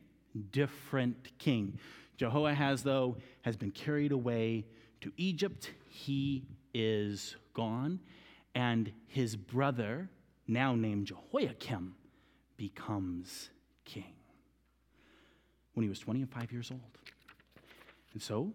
different 0.53 1.37
king. 1.39 1.79
Jehoahaz, 2.17 2.83
though, 2.83 3.17
has 3.43 3.57
been 3.57 3.71
carried 3.71 4.13
away 4.13 4.65
to 5.01 5.13
Egypt. 5.17 5.71
He 5.89 6.45
is 6.75 7.37
gone. 7.55 8.01
And 8.55 8.93
his 9.07 9.37
brother, 9.37 10.11
now 10.47 10.75
named 10.75 11.07
Jehoiakim, 11.07 11.95
becomes 12.57 13.51
king 13.85 14.15
when 15.75 15.85
he 15.85 15.89
was 15.89 16.01
20 16.01 16.23
and 16.23 16.31
5 16.31 16.51
years 16.51 16.71
old. 16.73 16.81
And 18.13 18.21
so, 18.21 18.53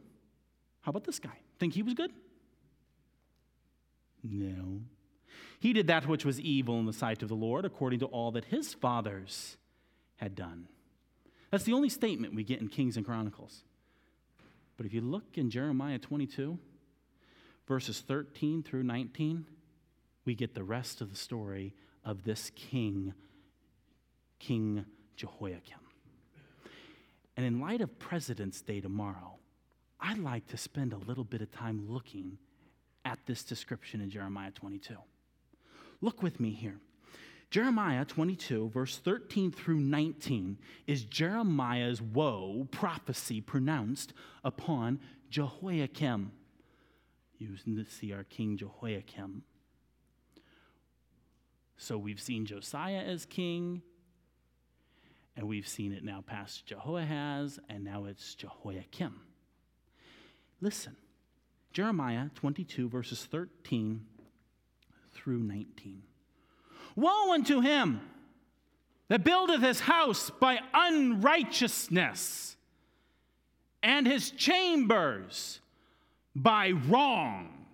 how 0.82 0.90
about 0.90 1.06
this 1.06 1.20
guy? 1.20 1.38
Think 1.58 1.74
he 1.74 1.84
was 1.84 1.94
good? 1.94 2.12
No. 4.24 4.82
He 5.60 5.74
did 5.74 5.88
that 5.88 6.08
which 6.08 6.26
was 6.26 6.40
evil 6.40 6.80
in 6.80 6.86
the 6.86 6.94
sight 6.94 7.22
of 7.22 7.30
the 7.30 7.36
Lord, 7.36 7.66
according 7.66 8.00
to 8.00 8.06
all 8.08 8.32
that 8.32 8.46
his 8.46 8.74
fathers 8.74 9.58
had 10.18 10.36
done. 10.36 10.68
That's 11.52 11.64
the 11.64 11.74
only 11.74 11.90
statement 11.90 12.36
we 12.36 12.44
get 12.44 12.62
in 12.62 12.68
Kings 12.68 12.98
and 12.98 13.06
Chronicles. 13.06 13.64
But 14.78 14.86
if 14.86 14.94
you 14.94 15.02
look 15.02 15.38
in 15.38 15.50
Jeremiah 15.50 16.00
22, 16.00 16.58
verses 17.68 18.02
13 18.02 18.64
through 18.64 18.84
19, 18.84 19.46
we 20.26 20.36
get 20.36 20.56
the 20.56 20.64
rest 20.64 21.02
of 21.02 21.10
the 21.10 21.16
story 21.16 21.74
of 22.04 22.24
this 22.24 22.52
king, 22.56 23.14
King 24.40 24.86
Jehoiakim. 25.16 25.80
And 27.36 27.46
in 27.46 27.60
light 27.60 27.82
of 27.82 28.00
President's 28.00 28.62
Day 28.62 28.82
tomorrow, 28.82 29.38
I'd 30.00 30.18
like 30.18 30.48
to 30.48 30.58
spend 30.58 30.94
a 30.94 30.98
little 30.98 31.24
bit 31.24 31.42
of 31.42 31.52
time 31.52 31.86
looking 31.88 32.38
at 33.06 33.20
this 33.26 33.44
description 33.44 34.02
in 34.02 34.10
Jeremiah 34.10 34.52
22. 34.52 34.96
Look 36.02 36.22
with 36.22 36.40
me 36.40 36.52
here. 36.52 36.80
Jeremiah 37.50 38.04
22, 38.04 38.70
verse 38.70 38.98
13 38.98 39.52
through 39.52 39.80
19, 39.80 40.58
is 40.88 41.04
Jeremiah's 41.04 42.02
woe 42.02 42.68
prophecy 42.72 43.42
pronounced 43.42 44.14
upon 44.44 45.00
Jehoiakim. 45.30 46.32
You 47.38 47.58
see 47.90 48.12
our 48.14 48.24
king 48.24 48.58
Jehoiakim. 48.58 49.44
So 51.78 51.98
we've 51.98 52.22
seen 52.22 52.46
Josiah 52.46 53.04
as 53.06 53.26
king, 53.26 53.82
and 55.36 55.48
we've 55.48 55.68
seen 55.68 55.92
it 55.92 56.04
now 56.04 56.24
past 56.26 56.66
Jehoahaz, 56.66 57.60
and 57.70 57.84
now 57.84 58.06
it's 58.06 58.36
Jehoiakim. 58.36 59.20
Listen, 60.62 60.96
Jeremiah 61.74 62.30
22, 62.36 62.88
verses 62.88 63.26
13 63.26 64.06
through 65.12 65.40
19. 65.40 66.04
Woe 66.96 67.34
unto 67.34 67.62
him 67.62 68.00
that 69.08 69.24
buildeth 69.24 69.62
his 69.62 69.80
house 69.80 70.30
by 70.30 70.60
unrighteousness, 70.74 72.56
and 73.82 74.08
his 74.08 74.32
chambers 74.32 75.60
by 76.36 76.72
wrong, 76.72 77.66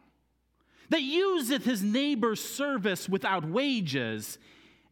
that 0.90 1.04
useth 1.04 1.66
his 1.66 1.84
neighbor's 1.84 2.42
service 2.42 3.08
without 3.08 3.46
wages, 3.46 4.40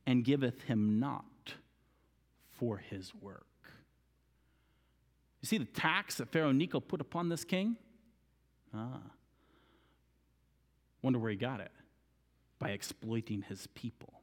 and 0.05 0.25
giveth 0.25 0.63
him 0.63 0.99
not 0.99 1.23
for 2.51 2.77
his 2.77 3.13
work. 3.15 3.45
You 5.41 5.47
see 5.47 5.57
the 5.57 5.65
tax 5.65 6.15
that 6.15 6.31
Pharaoh 6.31 6.51
Necho 6.51 6.81
put 6.81 6.99
upon 6.99 7.29
this 7.29 7.45
king? 7.45 7.77
Ah. 8.73 9.01
Wonder 11.01 11.19
where 11.19 11.31
he 11.31 11.37
got 11.37 11.59
it. 11.59 11.71
By 12.59 12.69
exploiting 12.69 13.43
his 13.43 13.67
people 13.67 14.17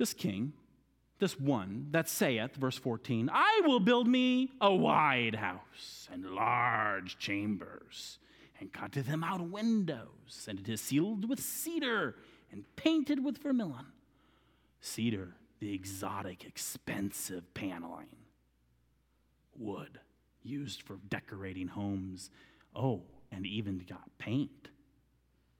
this 0.00 0.14
king, 0.14 0.54
this 1.18 1.38
one 1.38 1.88
that 1.90 2.08
saith, 2.08 2.56
verse 2.56 2.78
14, 2.78 3.28
I 3.30 3.60
will 3.66 3.80
build 3.80 4.08
me 4.08 4.50
a 4.58 4.74
wide 4.74 5.34
house 5.34 6.08
and 6.10 6.24
large 6.30 7.18
chambers, 7.18 8.18
and 8.58 8.72
cutteth 8.72 9.06
them 9.06 9.22
out 9.22 9.42
windows, 9.42 10.46
and 10.48 10.58
it 10.58 10.70
is 10.70 10.80
ceiled 10.80 11.28
with 11.28 11.38
cedar 11.38 12.16
and 12.50 12.64
painted 12.76 13.22
with 13.22 13.42
vermilion. 13.42 13.92
Cedar, 14.80 15.34
the 15.60 15.74
exotic, 15.74 16.46
expensive 16.46 17.52
paneling. 17.52 18.16
Wood, 19.54 20.00
used 20.42 20.80
for 20.80 20.96
decorating 21.10 21.68
homes. 21.68 22.30
Oh, 22.74 23.02
and 23.32 23.46
even 23.46 23.84
got 23.88 24.02
paint. 24.18 24.68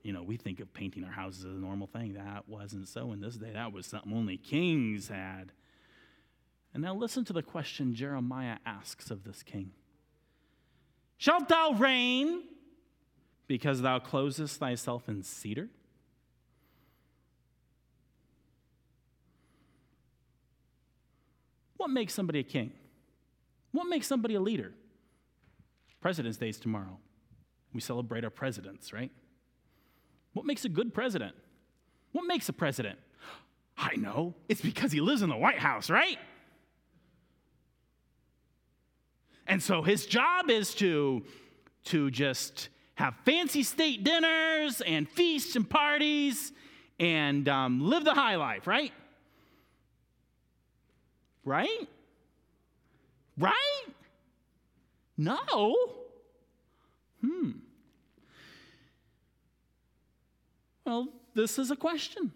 You 0.02 0.12
know, 0.12 0.22
we 0.22 0.36
think 0.36 0.61
of 0.61 0.72
painting 0.72 1.04
our 1.04 1.12
houses 1.12 1.44
as 1.44 1.52
a 1.52 1.61
normal 1.61 1.86
thing. 1.86 2.14
That 2.14 2.48
wasn't 2.48 2.88
so 2.88 3.12
in 3.12 3.20
this 3.20 3.36
day. 3.36 3.50
That 3.52 3.72
was 3.72 3.86
something 3.86 4.12
only 4.12 4.36
kings 4.36 5.08
had. 5.08 5.52
And 6.72 6.82
now 6.82 6.94
listen 6.94 7.24
to 7.26 7.32
the 7.32 7.42
question 7.42 7.94
Jeremiah 7.94 8.56
asks 8.64 9.11
of 9.11 9.24
this 9.24 9.42
king 9.42 9.72
Shalt 11.18 11.48
thou 11.48 11.72
reign 11.72 12.44
because 13.46 13.82
thou 13.82 13.98
closest 13.98 14.58
thyself 14.58 15.08
in 15.08 15.22
cedar? 15.22 15.68
What 21.76 21.90
makes 21.90 22.14
somebody 22.14 22.40
a 22.40 22.44
king? 22.44 22.72
What 23.72 23.84
makes 23.84 24.06
somebody 24.06 24.34
a 24.34 24.40
leader? 24.40 24.72
President's 26.01 26.38
Day 26.38 26.48
is 26.48 26.59
tomorrow. 26.59 26.98
We 27.72 27.80
celebrate 27.80 28.24
our 28.24 28.30
presidents, 28.30 28.92
right? 28.92 29.11
What 30.32 30.46
makes 30.46 30.64
a 30.64 30.68
good 30.68 30.94
president? 30.94 31.34
What 32.12 32.26
makes 32.26 32.48
a 32.48 32.53
president? 32.53 32.98
I 33.76 33.96
know. 33.96 34.34
It's 34.48 34.61
because 34.61 34.92
he 34.92 35.01
lives 35.01 35.22
in 35.22 35.28
the 35.30 35.36
White 35.36 35.59
House, 35.59 35.90
right? 35.90 36.18
And 39.46 39.62
so 39.62 39.82
his 39.82 40.07
job 40.07 40.51
is 40.51 40.74
to, 40.76 41.24
to 41.86 42.11
just 42.11 42.68
have 42.94 43.14
fancy 43.24 43.62
state 43.62 44.05
dinners 44.05 44.80
and 44.80 45.09
feasts 45.09 45.57
and 45.57 45.68
parties 45.68 46.53
and 46.98 47.48
um, 47.48 47.80
live 47.80 48.05
the 48.05 48.14
high 48.14 48.36
life, 48.36 48.66
right? 48.66 48.92
Right? 51.44 51.88
Right? 53.38 53.84
No. 55.21 55.77
Hmm. 57.21 57.51
Well, 60.87 61.09
this 61.35 61.59
is 61.59 61.71
a 61.71 61.77
question. 61.77 62.33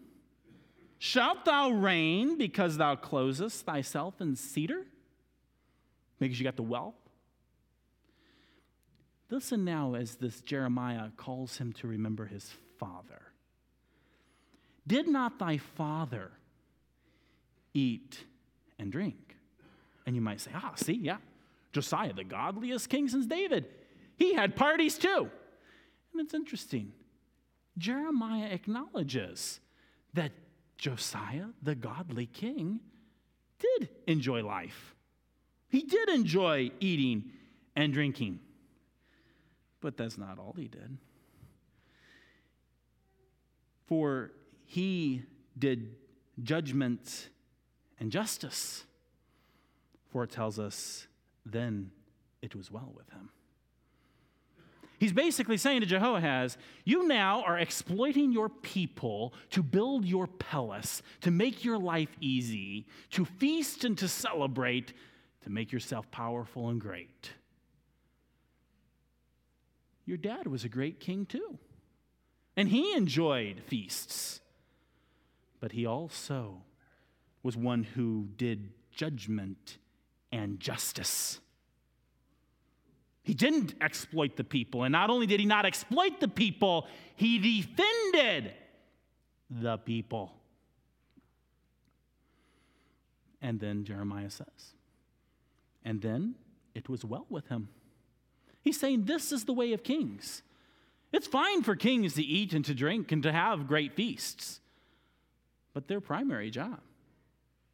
Shalt 0.98 1.46
thou 1.46 1.70
reign 1.70 2.36
because 2.36 2.76
thou 2.76 2.94
closest 2.94 3.64
thyself 3.64 4.20
in 4.20 4.36
cedar? 4.36 4.84
Because 6.18 6.38
you 6.38 6.44
got 6.44 6.56
the 6.56 6.62
wealth? 6.62 6.94
Listen 9.30 9.64
now 9.64 9.94
as 9.94 10.16
this 10.16 10.42
Jeremiah 10.42 11.08
calls 11.16 11.56
him 11.56 11.72
to 11.74 11.86
remember 11.86 12.26
his 12.26 12.52
father. 12.78 13.22
Did 14.86 15.08
not 15.08 15.38
thy 15.38 15.56
father 15.56 16.32
eat 17.72 18.24
and 18.78 18.92
drink? 18.92 19.36
And 20.04 20.14
you 20.14 20.20
might 20.20 20.42
say, 20.42 20.50
ah, 20.54 20.72
see, 20.76 20.92
yeah, 20.92 21.16
Josiah, 21.74 22.12
the 22.12 22.24
godliest 22.24 22.88
king 22.88 23.08
since 23.08 23.26
David, 23.26 23.66
he 24.16 24.32
had 24.32 24.54
parties 24.54 24.96
too. 24.96 25.28
And 26.12 26.20
it's 26.22 26.32
interesting. 26.32 26.92
Jeremiah 27.76 28.46
acknowledges 28.46 29.58
that 30.14 30.30
Josiah, 30.78 31.46
the 31.60 31.74
godly 31.74 32.26
king, 32.26 32.78
did 33.58 33.88
enjoy 34.06 34.44
life. 34.44 34.94
He 35.68 35.82
did 35.82 36.08
enjoy 36.08 36.70
eating 36.78 37.32
and 37.74 37.92
drinking. 37.92 38.38
But 39.80 39.96
that's 39.96 40.16
not 40.16 40.38
all 40.38 40.54
he 40.56 40.68
did. 40.68 40.96
For 43.86 44.30
he 44.64 45.22
did 45.58 45.96
judgment 46.40 47.28
and 47.98 48.12
justice. 48.12 48.84
For 50.12 50.22
it 50.22 50.30
tells 50.30 50.60
us, 50.60 51.08
then 51.44 51.90
it 52.42 52.54
was 52.54 52.70
well 52.70 52.92
with 52.94 53.08
him. 53.10 53.30
He's 54.98 55.12
basically 55.12 55.56
saying 55.56 55.80
to 55.80 55.86
Jehoahaz, 55.86 56.56
You 56.84 57.06
now 57.06 57.42
are 57.42 57.58
exploiting 57.58 58.32
your 58.32 58.48
people 58.48 59.34
to 59.50 59.62
build 59.62 60.04
your 60.04 60.26
palace, 60.26 61.02
to 61.22 61.30
make 61.30 61.64
your 61.64 61.78
life 61.78 62.16
easy, 62.20 62.86
to 63.10 63.24
feast 63.24 63.84
and 63.84 63.98
to 63.98 64.08
celebrate, 64.08 64.92
to 65.42 65.50
make 65.50 65.72
yourself 65.72 66.10
powerful 66.10 66.68
and 66.68 66.80
great. 66.80 67.32
Your 70.06 70.16
dad 70.16 70.46
was 70.46 70.64
a 70.64 70.68
great 70.68 71.00
king 71.00 71.26
too. 71.26 71.58
And 72.56 72.68
he 72.68 72.94
enjoyed 72.94 73.62
feasts. 73.66 74.40
But 75.60 75.72
he 75.72 75.86
also 75.86 76.62
was 77.42 77.56
one 77.56 77.82
who 77.82 78.28
did 78.36 78.70
judgment 78.90 79.78
and 80.34 80.58
justice. 80.58 81.38
He 83.22 83.34
didn't 83.34 83.74
exploit 83.80 84.36
the 84.36 84.42
people. 84.42 84.82
And 84.82 84.90
not 84.92 85.08
only 85.08 85.26
did 85.26 85.38
he 85.38 85.46
not 85.46 85.64
exploit 85.64 86.18
the 86.20 86.28
people, 86.28 86.88
he 87.14 87.38
defended 87.38 88.52
the 89.48 89.78
people. 89.78 90.34
And 93.40 93.60
then 93.60 93.84
Jeremiah 93.84 94.30
says, 94.30 94.74
and 95.84 96.02
then 96.02 96.34
it 96.74 96.88
was 96.88 97.04
well 97.04 97.26
with 97.30 97.46
him. 97.46 97.68
He's 98.60 98.80
saying 98.80 99.04
this 99.04 99.30
is 99.30 99.44
the 99.44 99.52
way 99.52 99.72
of 99.72 99.84
kings. 99.84 100.42
It's 101.12 101.28
fine 101.28 101.62
for 101.62 101.76
kings 101.76 102.14
to 102.14 102.22
eat 102.22 102.52
and 102.52 102.64
to 102.64 102.74
drink 102.74 103.12
and 103.12 103.22
to 103.22 103.30
have 103.30 103.68
great 103.68 103.94
feasts, 103.94 104.60
but 105.72 105.86
their 105.86 106.00
primary 106.00 106.50
job 106.50 106.80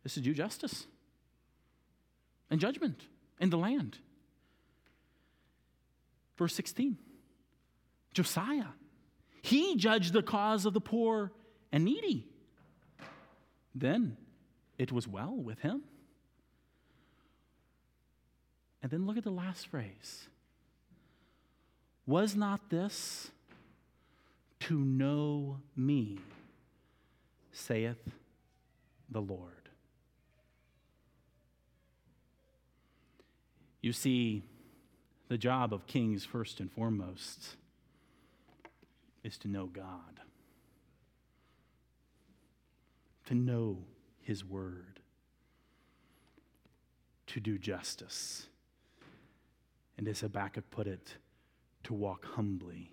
is 0.04 0.12
to 0.14 0.20
do 0.20 0.34
justice 0.34 0.86
and 2.50 2.60
judgment 2.60 3.02
in 3.40 3.50
the 3.50 3.58
land. 3.58 3.98
Verse 6.36 6.54
16 6.54 6.96
Josiah, 8.12 8.72
he 9.42 9.76
judged 9.76 10.12
the 10.12 10.22
cause 10.22 10.66
of 10.66 10.74
the 10.74 10.80
poor 10.80 11.32
and 11.70 11.84
needy. 11.84 12.26
Then 13.74 14.16
it 14.78 14.90
was 14.90 15.06
well 15.06 15.36
with 15.36 15.60
him. 15.60 15.82
And 18.82 18.90
then 18.90 19.06
look 19.06 19.16
at 19.16 19.24
the 19.24 19.30
last 19.30 19.68
phrase 19.68 20.26
was 22.06 22.34
not 22.34 22.70
this 22.70 23.30
to 24.58 24.78
know 24.78 25.60
me, 25.76 26.18
saith 27.52 28.00
the 29.08 29.20
Lord? 29.20 29.59
You 33.80 33.92
see, 33.92 34.42
the 35.28 35.38
job 35.38 35.72
of 35.72 35.86
kings, 35.86 36.24
first 36.24 36.60
and 36.60 36.70
foremost, 36.70 37.56
is 39.24 39.38
to 39.38 39.48
know 39.48 39.66
God, 39.66 40.20
to 43.26 43.34
know 43.34 43.78
His 44.20 44.44
Word, 44.44 45.00
to 47.28 47.40
do 47.40 47.58
justice. 47.58 48.46
And 49.96 50.08
as 50.08 50.20
Habakkuk 50.20 50.70
put 50.70 50.86
it, 50.86 51.16
to 51.84 51.94
walk 51.94 52.24
humbly 52.24 52.92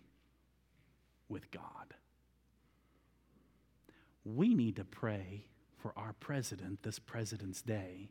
with 1.30 1.50
God. 1.52 1.94
We 4.24 4.54
need 4.54 4.76
to 4.76 4.84
pray 4.84 5.46
for 5.78 5.94
our 5.98 6.14
president 6.20 6.84
this 6.84 7.00
President's 7.00 7.62
Day 7.62 8.10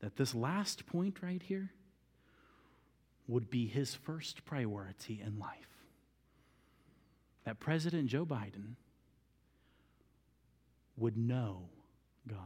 that 0.00 0.16
this 0.16 0.34
last 0.34 0.86
point 0.86 1.22
right 1.22 1.42
here 1.42 1.70
would 3.28 3.50
be 3.50 3.66
his 3.66 3.94
first 3.94 4.44
priority 4.44 5.20
in 5.24 5.38
life. 5.38 5.84
That 7.44 7.60
President 7.60 8.08
Joe 8.08 8.26
Biden 8.26 8.74
would 10.96 11.16
know 11.16 11.68
God 12.28 12.40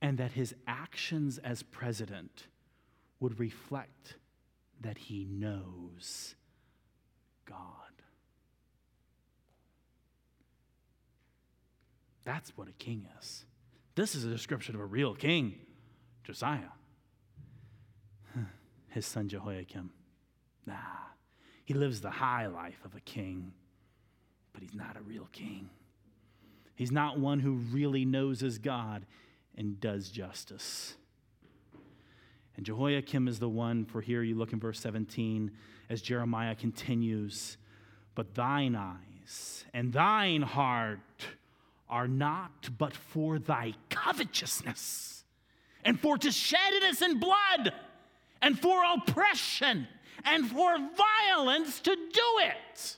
and 0.00 0.18
that 0.18 0.32
his 0.32 0.54
actions 0.66 1.38
as 1.38 1.62
president 1.62 2.48
would 3.20 3.38
reflect 3.38 4.16
that 4.80 4.98
he 4.98 5.24
knows 5.24 6.34
God. 7.46 7.58
That's 12.24 12.50
what 12.56 12.68
a 12.68 12.72
king 12.72 13.06
is. 13.20 13.44
This 13.94 14.14
is 14.14 14.24
a 14.24 14.28
description 14.28 14.74
of 14.74 14.80
a 14.80 14.86
real 14.86 15.14
king, 15.14 15.54
Josiah. 16.24 16.72
His 18.88 19.06
son 19.06 19.28
Jehoiakim. 19.28 19.90
Nah, 20.66 20.74
he 21.64 21.74
lives 21.74 22.00
the 22.00 22.10
high 22.10 22.46
life 22.46 22.80
of 22.84 22.94
a 22.94 23.00
king, 23.00 23.52
but 24.52 24.62
he's 24.62 24.74
not 24.74 24.96
a 24.96 25.02
real 25.02 25.28
king. 25.32 25.70
He's 26.74 26.92
not 26.92 27.18
one 27.18 27.40
who 27.40 27.54
really 27.54 28.04
knows 28.04 28.40
his 28.40 28.58
God 28.58 29.04
and 29.56 29.80
does 29.80 30.08
justice. 30.08 30.94
And 32.56 32.64
Jehoiakim 32.64 33.28
is 33.28 33.38
the 33.38 33.48
one, 33.48 33.84
for 33.84 34.00
here 34.00 34.22
you 34.22 34.34
look 34.34 34.52
in 34.52 34.60
verse 34.60 34.80
17, 34.80 35.50
as 35.90 36.00
Jeremiah 36.00 36.54
continues, 36.54 37.56
but 38.14 38.34
thine 38.34 38.74
eyes 38.74 39.64
and 39.72 39.92
thine 39.92 40.42
heart 40.42 41.00
are 41.92 42.08
not 42.08 42.70
but 42.78 42.96
for 42.96 43.38
thy 43.38 43.74
covetousness, 43.90 45.24
and 45.84 46.00
for 46.00 46.16
to 46.16 46.32
shed 46.32 46.72
innocent 46.82 47.20
blood, 47.20 47.74
and 48.40 48.58
for 48.58 48.82
oppression 48.96 49.86
and 50.24 50.48
for 50.48 50.76
violence 50.96 51.80
to 51.80 51.94
do 51.94 52.40
it. 52.40 52.96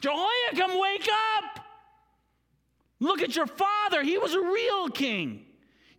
Jehoiakim, 0.00 0.80
wake 0.80 1.08
up! 1.36 1.64
Look 3.00 3.20
at 3.20 3.36
your 3.36 3.46
father. 3.46 4.02
He 4.02 4.16
was 4.16 4.34
a 4.34 4.40
real 4.40 4.88
king. 4.88 5.44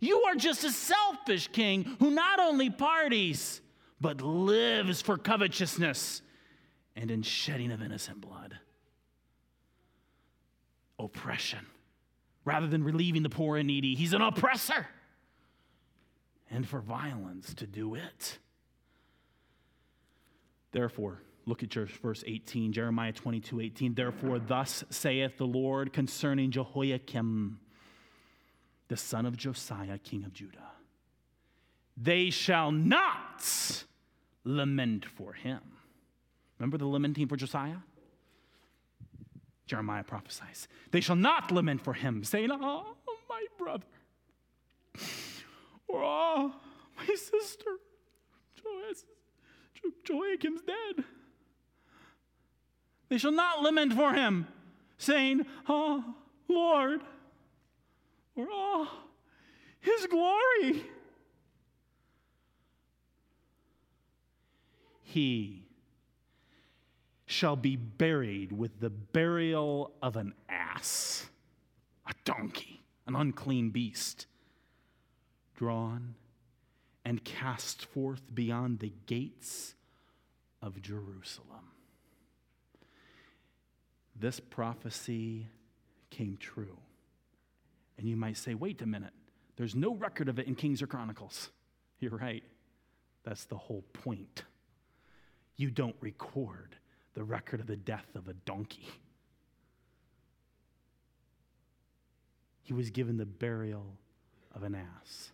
You 0.00 0.22
are 0.22 0.34
just 0.34 0.64
a 0.64 0.72
selfish 0.72 1.48
king 1.48 1.96
who 2.00 2.10
not 2.10 2.40
only 2.40 2.70
parties, 2.70 3.60
but 4.00 4.20
lives 4.20 5.00
for 5.00 5.16
covetousness 5.16 6.22
and 6.96 7.10
in 7.10 7.22
shedding 7.22 7.70
of 7.70 7.80
innocent 7.80 8.20
blood. 8.20 8.58
Oppression. 11.02 11.66
Rather 12.44 12.66
than 12.66 12.84
relieving 12.84 13.22
the 13.22 13.28
poor 13.28 13.56
and 13.56 13.66
needy, 13.66 13.94
he's 13.94 14.12
an 14.12 14.22
oppressor. 14.22 14.86
And 16.50 16.66
for 16.66 16.80
violence 16.80 17.54
to 17.54 17.66
do 17.66 17.94
it. 17.94 18.38
Therefore, 20.70 21.20
look 21.44 21.62
at 21.62 21.74
your 21.74 21.86
verse 21.86 22.22
18, 22.26 22.72
Jeremiah 22.72 23.12
22 23.12 23.60
18. 23.60 23.94
Therefore, 23.94 24.38
thus 24.38 24.84
saith 24.90 25.38
the 25.38 25.46
Lord 25.46 25.92
concerning 25.92 26.50
Jehoiakim, 26.50 27.58
the 28.88 28.96
son 28.96 29.26
of 29.26 29.36
Josiah, 29.36 29.98
king 29.98 30.24
of 30.24 30.32
Judah. 30.32 30.70
They 31.96 32.30
shall 32.30 32.70
not 32.70 33.84
lament 34.44 35.04
for 35.04 35.32
him. 35.32 35.60
Remember 36.58 36.78
the 36.78 36.86
lamenting 36.86 37.28
for 37.28 37.36
Josiah? 37.36 37.78
Jeremiah 39.72 40.04
prophesies. 40.04 40.68
They 40.90 41.00
shall 41.00 41.16
not 41.16 41.50
lament 41.50 41.80
for 41.82 41.94
him, 41.94 42.24
saying, 42.24 42.50
Oh, 42.52 42.94
my 43.26 43.46
brother, 43.56 43.86
or 45.88 46.04
Oh, 46.04 46.52
my 46.98 47.06
sister, 47.06 47.78
Joachim's 50.04 50.60
dead. 50.60 51.06
They 53.08 53.16
shall 53.16 53.32
not 53.32 53.62
lament 53.62 53.94
for 53.94 54.12
him, 54.12 54.46
saying, 54.98 55.46
Oh, 55.66 56.04
Lord, 56.48 57.00
or 58.36 58.46
Oh, 58.50 58.90
his 59.80 60.06
glory. 60.06 60.84
He 65.00 65.61
shall 67.32 67.56
be 67.56 67.76
buried 67.76 68.52
with 68.52 68.78
the 68.78 68.90
burial 68.90 69.92
of 70.02 70.16
an 70.16 70.34
ass, 70.48 71.26
a 72.06 72.12
donkey, 72.24 72.82
an 73.06 73.16
unclean 73.16 73.70
beast, 73.70 74.26
drawn 75.56 76.14
and 77.04 77.24
cast 77.24 77.86
forth 77.86 78.22
beyond 78.34 78.78
the 78.78 78.92
gates 79.06 79.74
of 80.60 80.80
Jerusalem. 80.82 81.70
This 84.14 84.38
prophecy 84.38 85.48
came 86.10 86.36
true. 86.36 86.76
And 87.98 88.06
you 88.06 88.16
might 88.16 88.36
say, 88.36 88.54
wait 88.54 88.82
a 88.82 88.86
minute, 88.86 89.12
there's 89.56 89.74
no 89.74 89.94
record 89.94 90.28
of 90.28 90.38
it 90.38 90.46
in 90.46 90.54
Kings 90.54 90.82
or 90.82 90.86
Chronicles. 90.86 91.50
You're 91.98 92.16
right. 92.16 92.44
That's 93.24 93.44
the 93.46 93.56
whole 93.56 93.84
point. 93.92 94.44
You 95.56 95.70
don't 95.70 95.96
record 96.00 96.76
the 97.14 97.24
record 97.24 97.60
of 97.60 97.66
the 97.66 97.76
death 97.76 98.06
of 98.14 98.28
a 98.28 98.32
donkey. 98.32 98.88
He 102.62 102.72
was 102.72 102.90
given 102.90 103.16
the 103.16 103.26
burial 103.26 103.96
of 104.54 104.62
an 104.62 104.74
ass. 104.74 105.32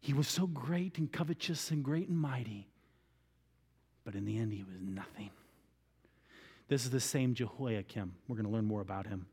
He 0.00 0.14
was 0.14 0.28
so 0.28 0.46
great 0.46 0.98
and 0.98 1.12
covetous 1.12 1.70
and 1.70 1.84
great 1.84 2.08
and 2.08 2.18
mighty, 2.18 2.68
but 4.04 4.14
in 4.14 4.24
the 4.24 4.38
end, 4.38 4.52
he 4.52 4.62
was 4.62 4.80
nothing. 4.80 5.30
This 6.68 6.84
is 6.84 6.90
the 6.90 7.00
same 7.00 7.34
Jehoiakim. 7.34 8.14
We're 8.28 8.36
going 8.36 8.46
to 8.46 8.52
learn 8.52 8.64
more 8.64 8.80
about 8.80 9.06
him. 9.06 9.26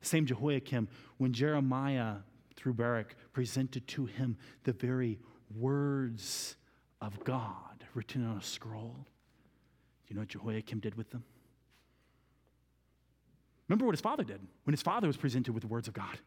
The 0.00 0.06
same 0.06 0.26
Jehoiakim, 0.26 0.88
when 1.18 1.32
Jeremiah, 1.32 2.16
through 2.56 2.74
Baruch, 2.74 3.14
presented 3.32 3.86
to 3.88 4.06
him 4.06 4.36
the 4.62 4.72
very 4.72 5.18
words 5.54 6.56
of 7.00 7.22
God 7.24 7.84
written 7.94 8.24
on 8.24 8.38
a 8.38 8.42
scroll. 8.42 9.06
You 10.08 10.14
know 10.14 10.22
what 10.22 10.28
Jehoiakim 10.28 10.80
did 10.80 10.94
with 10.96 11.10
them? 11.10 11.24
Remember 13.68 13.86
what 13.86 13.94
his 13.94 14.00
father 14.00 14.24
did 14.24 14.40
when 14.64 14.72
his 14.72 14.82
father 14.82 15.06
was 15.06 15.16
presented 15.16 15.52
with 15.52 15.62
the 15.62 15.68
words 15.68 15.88
of 15.88 15.94
God. 15.94 16.18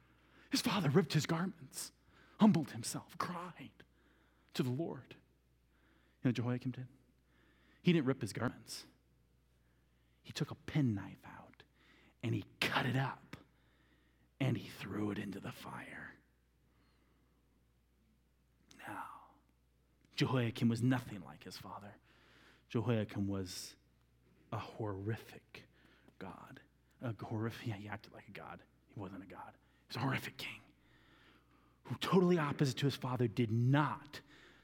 His 0.49 0.61
father 0.61 0.89
ripped 0.89 1.13
his 1.13 1.25
garments, 1.25 1.91
humbled 2.39 2.71
himself, 2.71 3.17
cried 3.17 3.69
to 4.55 4.63
the 4.63 4.71
Lord. 4.71 5.03
You 5.09 6.25
know 6.25 6.29
what 6.29 6.35
Jehoiakim 6.35 6.71
did? 6.71 6.87
He 7.81 7.93
didn't 7.93 8.07
rip 8.07 8.21
his 8.21 8.33
garments. 8.33 8.85
He 10.23 10.33
took 10.33 10.51
a 10.51 10.55
penknife 10.55 11.23
out 11.25 11.63
and 12.23 12.33
he 12.33 12.43
cut 12.59 12.85
it 12.85 12.97
up 12.97 13.37
and 14.39 14.57
he 14.57 14.69
threw 14.79 15.11
it 15.11 15.17
into 15.17 15.39
the 15.39 15.51
fire. 15.51 16.13
Now, 18.87 19.03
Jehoiakim 20.15 20.69
was 20.69 20.81
nothing 20.81 21.21
like 21.25 21.43
his 21.43 21.57
father. 21.57 21.93
Jehoiakim 22.69 23.27
was 23.27 23.75
a 24.51 24.57
horrific 24.57 25.63
God. 26.19 26.59
A 27.01 27.13
horrific, 27.23 27.67
yeah, 27.67 27.75
he 27.75 27.87
acted 27.87 28.13
like 28.13 28.25
a 28.27 28.31
God. 28.31 28.59
He 28.93 28.99
wasn't 28.99 29.23
a 29.23 29.27
God. 29.27 29.53
He 29.87 29.89
was 29.89 29.95
a 29.97 29.99
horrific 29.99 30.37
king 30.37 30.59
who, 31.83 31.95
totally 32.01 32.37
opposite 32.37 32.77
to 32.77 32.85
his 32.85 32.95
father, 32.95 33.27
did 33.27 33.51
not 33.51 34.19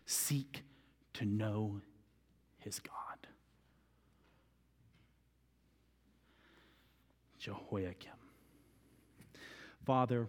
seek 0.06 0.64
to 1.14 1.26
know 1.26 1.82
his 2.58 2.80
God. 2.80 3.28
Jehoiakim. 7.40 8.12
Father, 9.86 10.28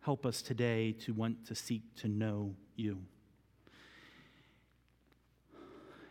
help 0.00 0.26
us 0.26 0.42
today 0.42 0.92
to 0.92 1.14
want 1.14 1.46
to 1.46 1.54
seek 1.54 1.82
to 1.96 2.08
know 2.08 2.54
you. 2.76 2.98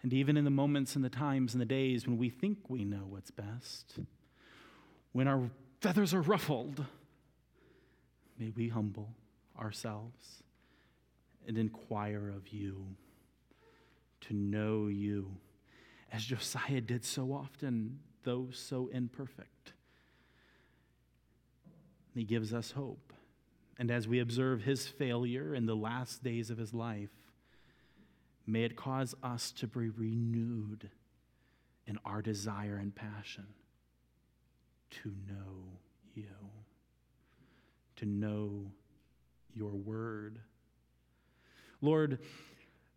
And 0.08 0.14
even 0.14 0.38
in 0.38 0.45
the 0.45 0.49
moments 0.49 0.95
and 0.95 1.03
the 1.03 1.10
times 1.10 1.53
and 1.53 1.60
the 1.60 1.66
days 1.66 2.08
when 2.08 2.18
we 2.18 2.30
think 2.30 2.70
we 2.70 2.86
know 2.86 3.03
what's 3.10 3.30
best, 3.30 3.99
when 5.12 5.28
our 5.28 5.49
feathers 5.82 6.14
are 6.14 6.22
ruffled, 6.22 6.86
may 8.39 8.53
we 8.55 8.70
humble 8.70 9.10
ourselves 9.60 10.43
and 11.45 11.58
inquire 11.58 12.30
of 12.30 12.47
you, 12.53 12.86
to 14.22 14.34
know 14.34 14.88
you, 14.88 15.30
as 16.14 16.24
Josiah 16.24 16.80
did 16.80 17.03
so 17.03 17.34
often, 17.34 17.99
though 18.24 18.47
so 18.53 18.89
imperfect. 18.93 19.74
He 22.16 22.24
gives 22.24 22.53
us 22.53 22.72
hope. 22.72 23.12
And 23.78 23.91
as 23.91 24.08
we 24.08 24.22
observe 24.22 24.62
his 24.62 24.88
failure 24.88 25.53
in 25.53 25.66
the 25.66 25.76
last 25.76 26.24
days 26.24 26.49
of 26.49 26.58
his 26.58 26.74
life, 26.74 27.10
may 28.48 28.64
it 28.64 28.76
cause 28.76 29.14
us 29.22 29.52
to 29.52 29.68
be 29.68 29.89
renewed 29.89 30.89
in 31.86 32.00
our 32.06 32.22
desire 32.22 32.78
and 32.78 32.95
passion 32.95 33.45
to 34.89 35.12
know 35.28 35.80
you, 36.16 36.26
to 37.98 38.06
know 38.06 38.72
your 39.54 39.72
word. 39.72 40.39
Lord, 41.82 42.20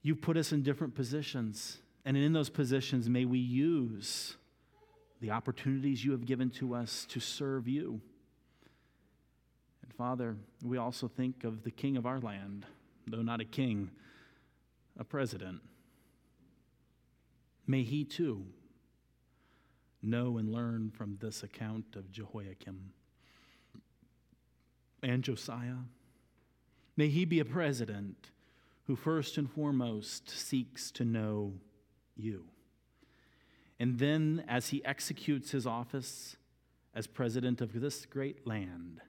You've 0.03 0.23
put 0.23 0.37
us 0.37 0.53
in 0.53 0.63
different 0.63 0.95
positions, 0.95 1.79
and 2.05 2.17
in 2.17 2.33
those 2.33 2.49
positions, 2.49 3.09
may 3.09 3.27
we 3.27 3.39
use 3.39 4.37
the 5.21 5.31
opportunities 5.31 6.03
you 6.03 6.13
have 6.13 6.25
given 6.25 6.49
to 6.51 6.75
us 6.75 7.05
to 7.11 7.21
serve 7.21 7.69
you. 7.69 8.01
And 9.83 9.93
Father, 9.93 10.37
we 10.65 10.79
also 10.79 11.07
think 11.07 11.45
of 11.45 11.63
the 11.65 11.71
king 11.71 11.99
of 11.99 12.07
our 12.07 12.19
land, 12.19 12.65
though 13.07 13.21
not 13.21 13.43
a 13.43 13.45
king, 13.45 13.91
a 15.01 15.05
president. 15.05 15.63
May 17.67 17.83
he 17.83 18.05
too 18.05 18.45
know 20.03 20.37
and 20.37 20.53
learn 20.53 20.91
from 20.91 21.17
this 21.21 21.43
account 21.43 21.97
of 21.97 22.13
Jehoiakim 22.13 22.93
and 25.03 25.25
Josiah. 25.25 25.85
May 26.97 27.09
he 27.09 27.25
be 27.25 27.41
a 27.41 27.45
president 27.45 28.31
who 28.85 28.95
first 28.95 29.39
and 29.39 29.51
foremost 29.51 30.29
seeks 30.29 30.91
to 30.93 31.05
know 31.05 31.55
you. 32.17 32.45
And 33.79 33.99
then, 33.99 34.45
as 34.47 34.69
he 34.69 34.85
executes 34.85 35.53
his 35.53 35.67
office 35.67 36.37
as 36.95 37.07
president 37.07 37.63
of 37.63 37.81
this 37.81 38.05
great 38.05 38.47
land, 38.47 39.01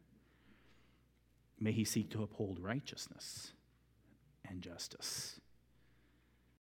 may 1.60 1.74
he 1.74 1.84
seek 1.84 2.10
to 2.12 2.24
uphold 2.24 2.60
righteousness 2.60 3.52
and 4.48 4.62
justice. 4.62 5.41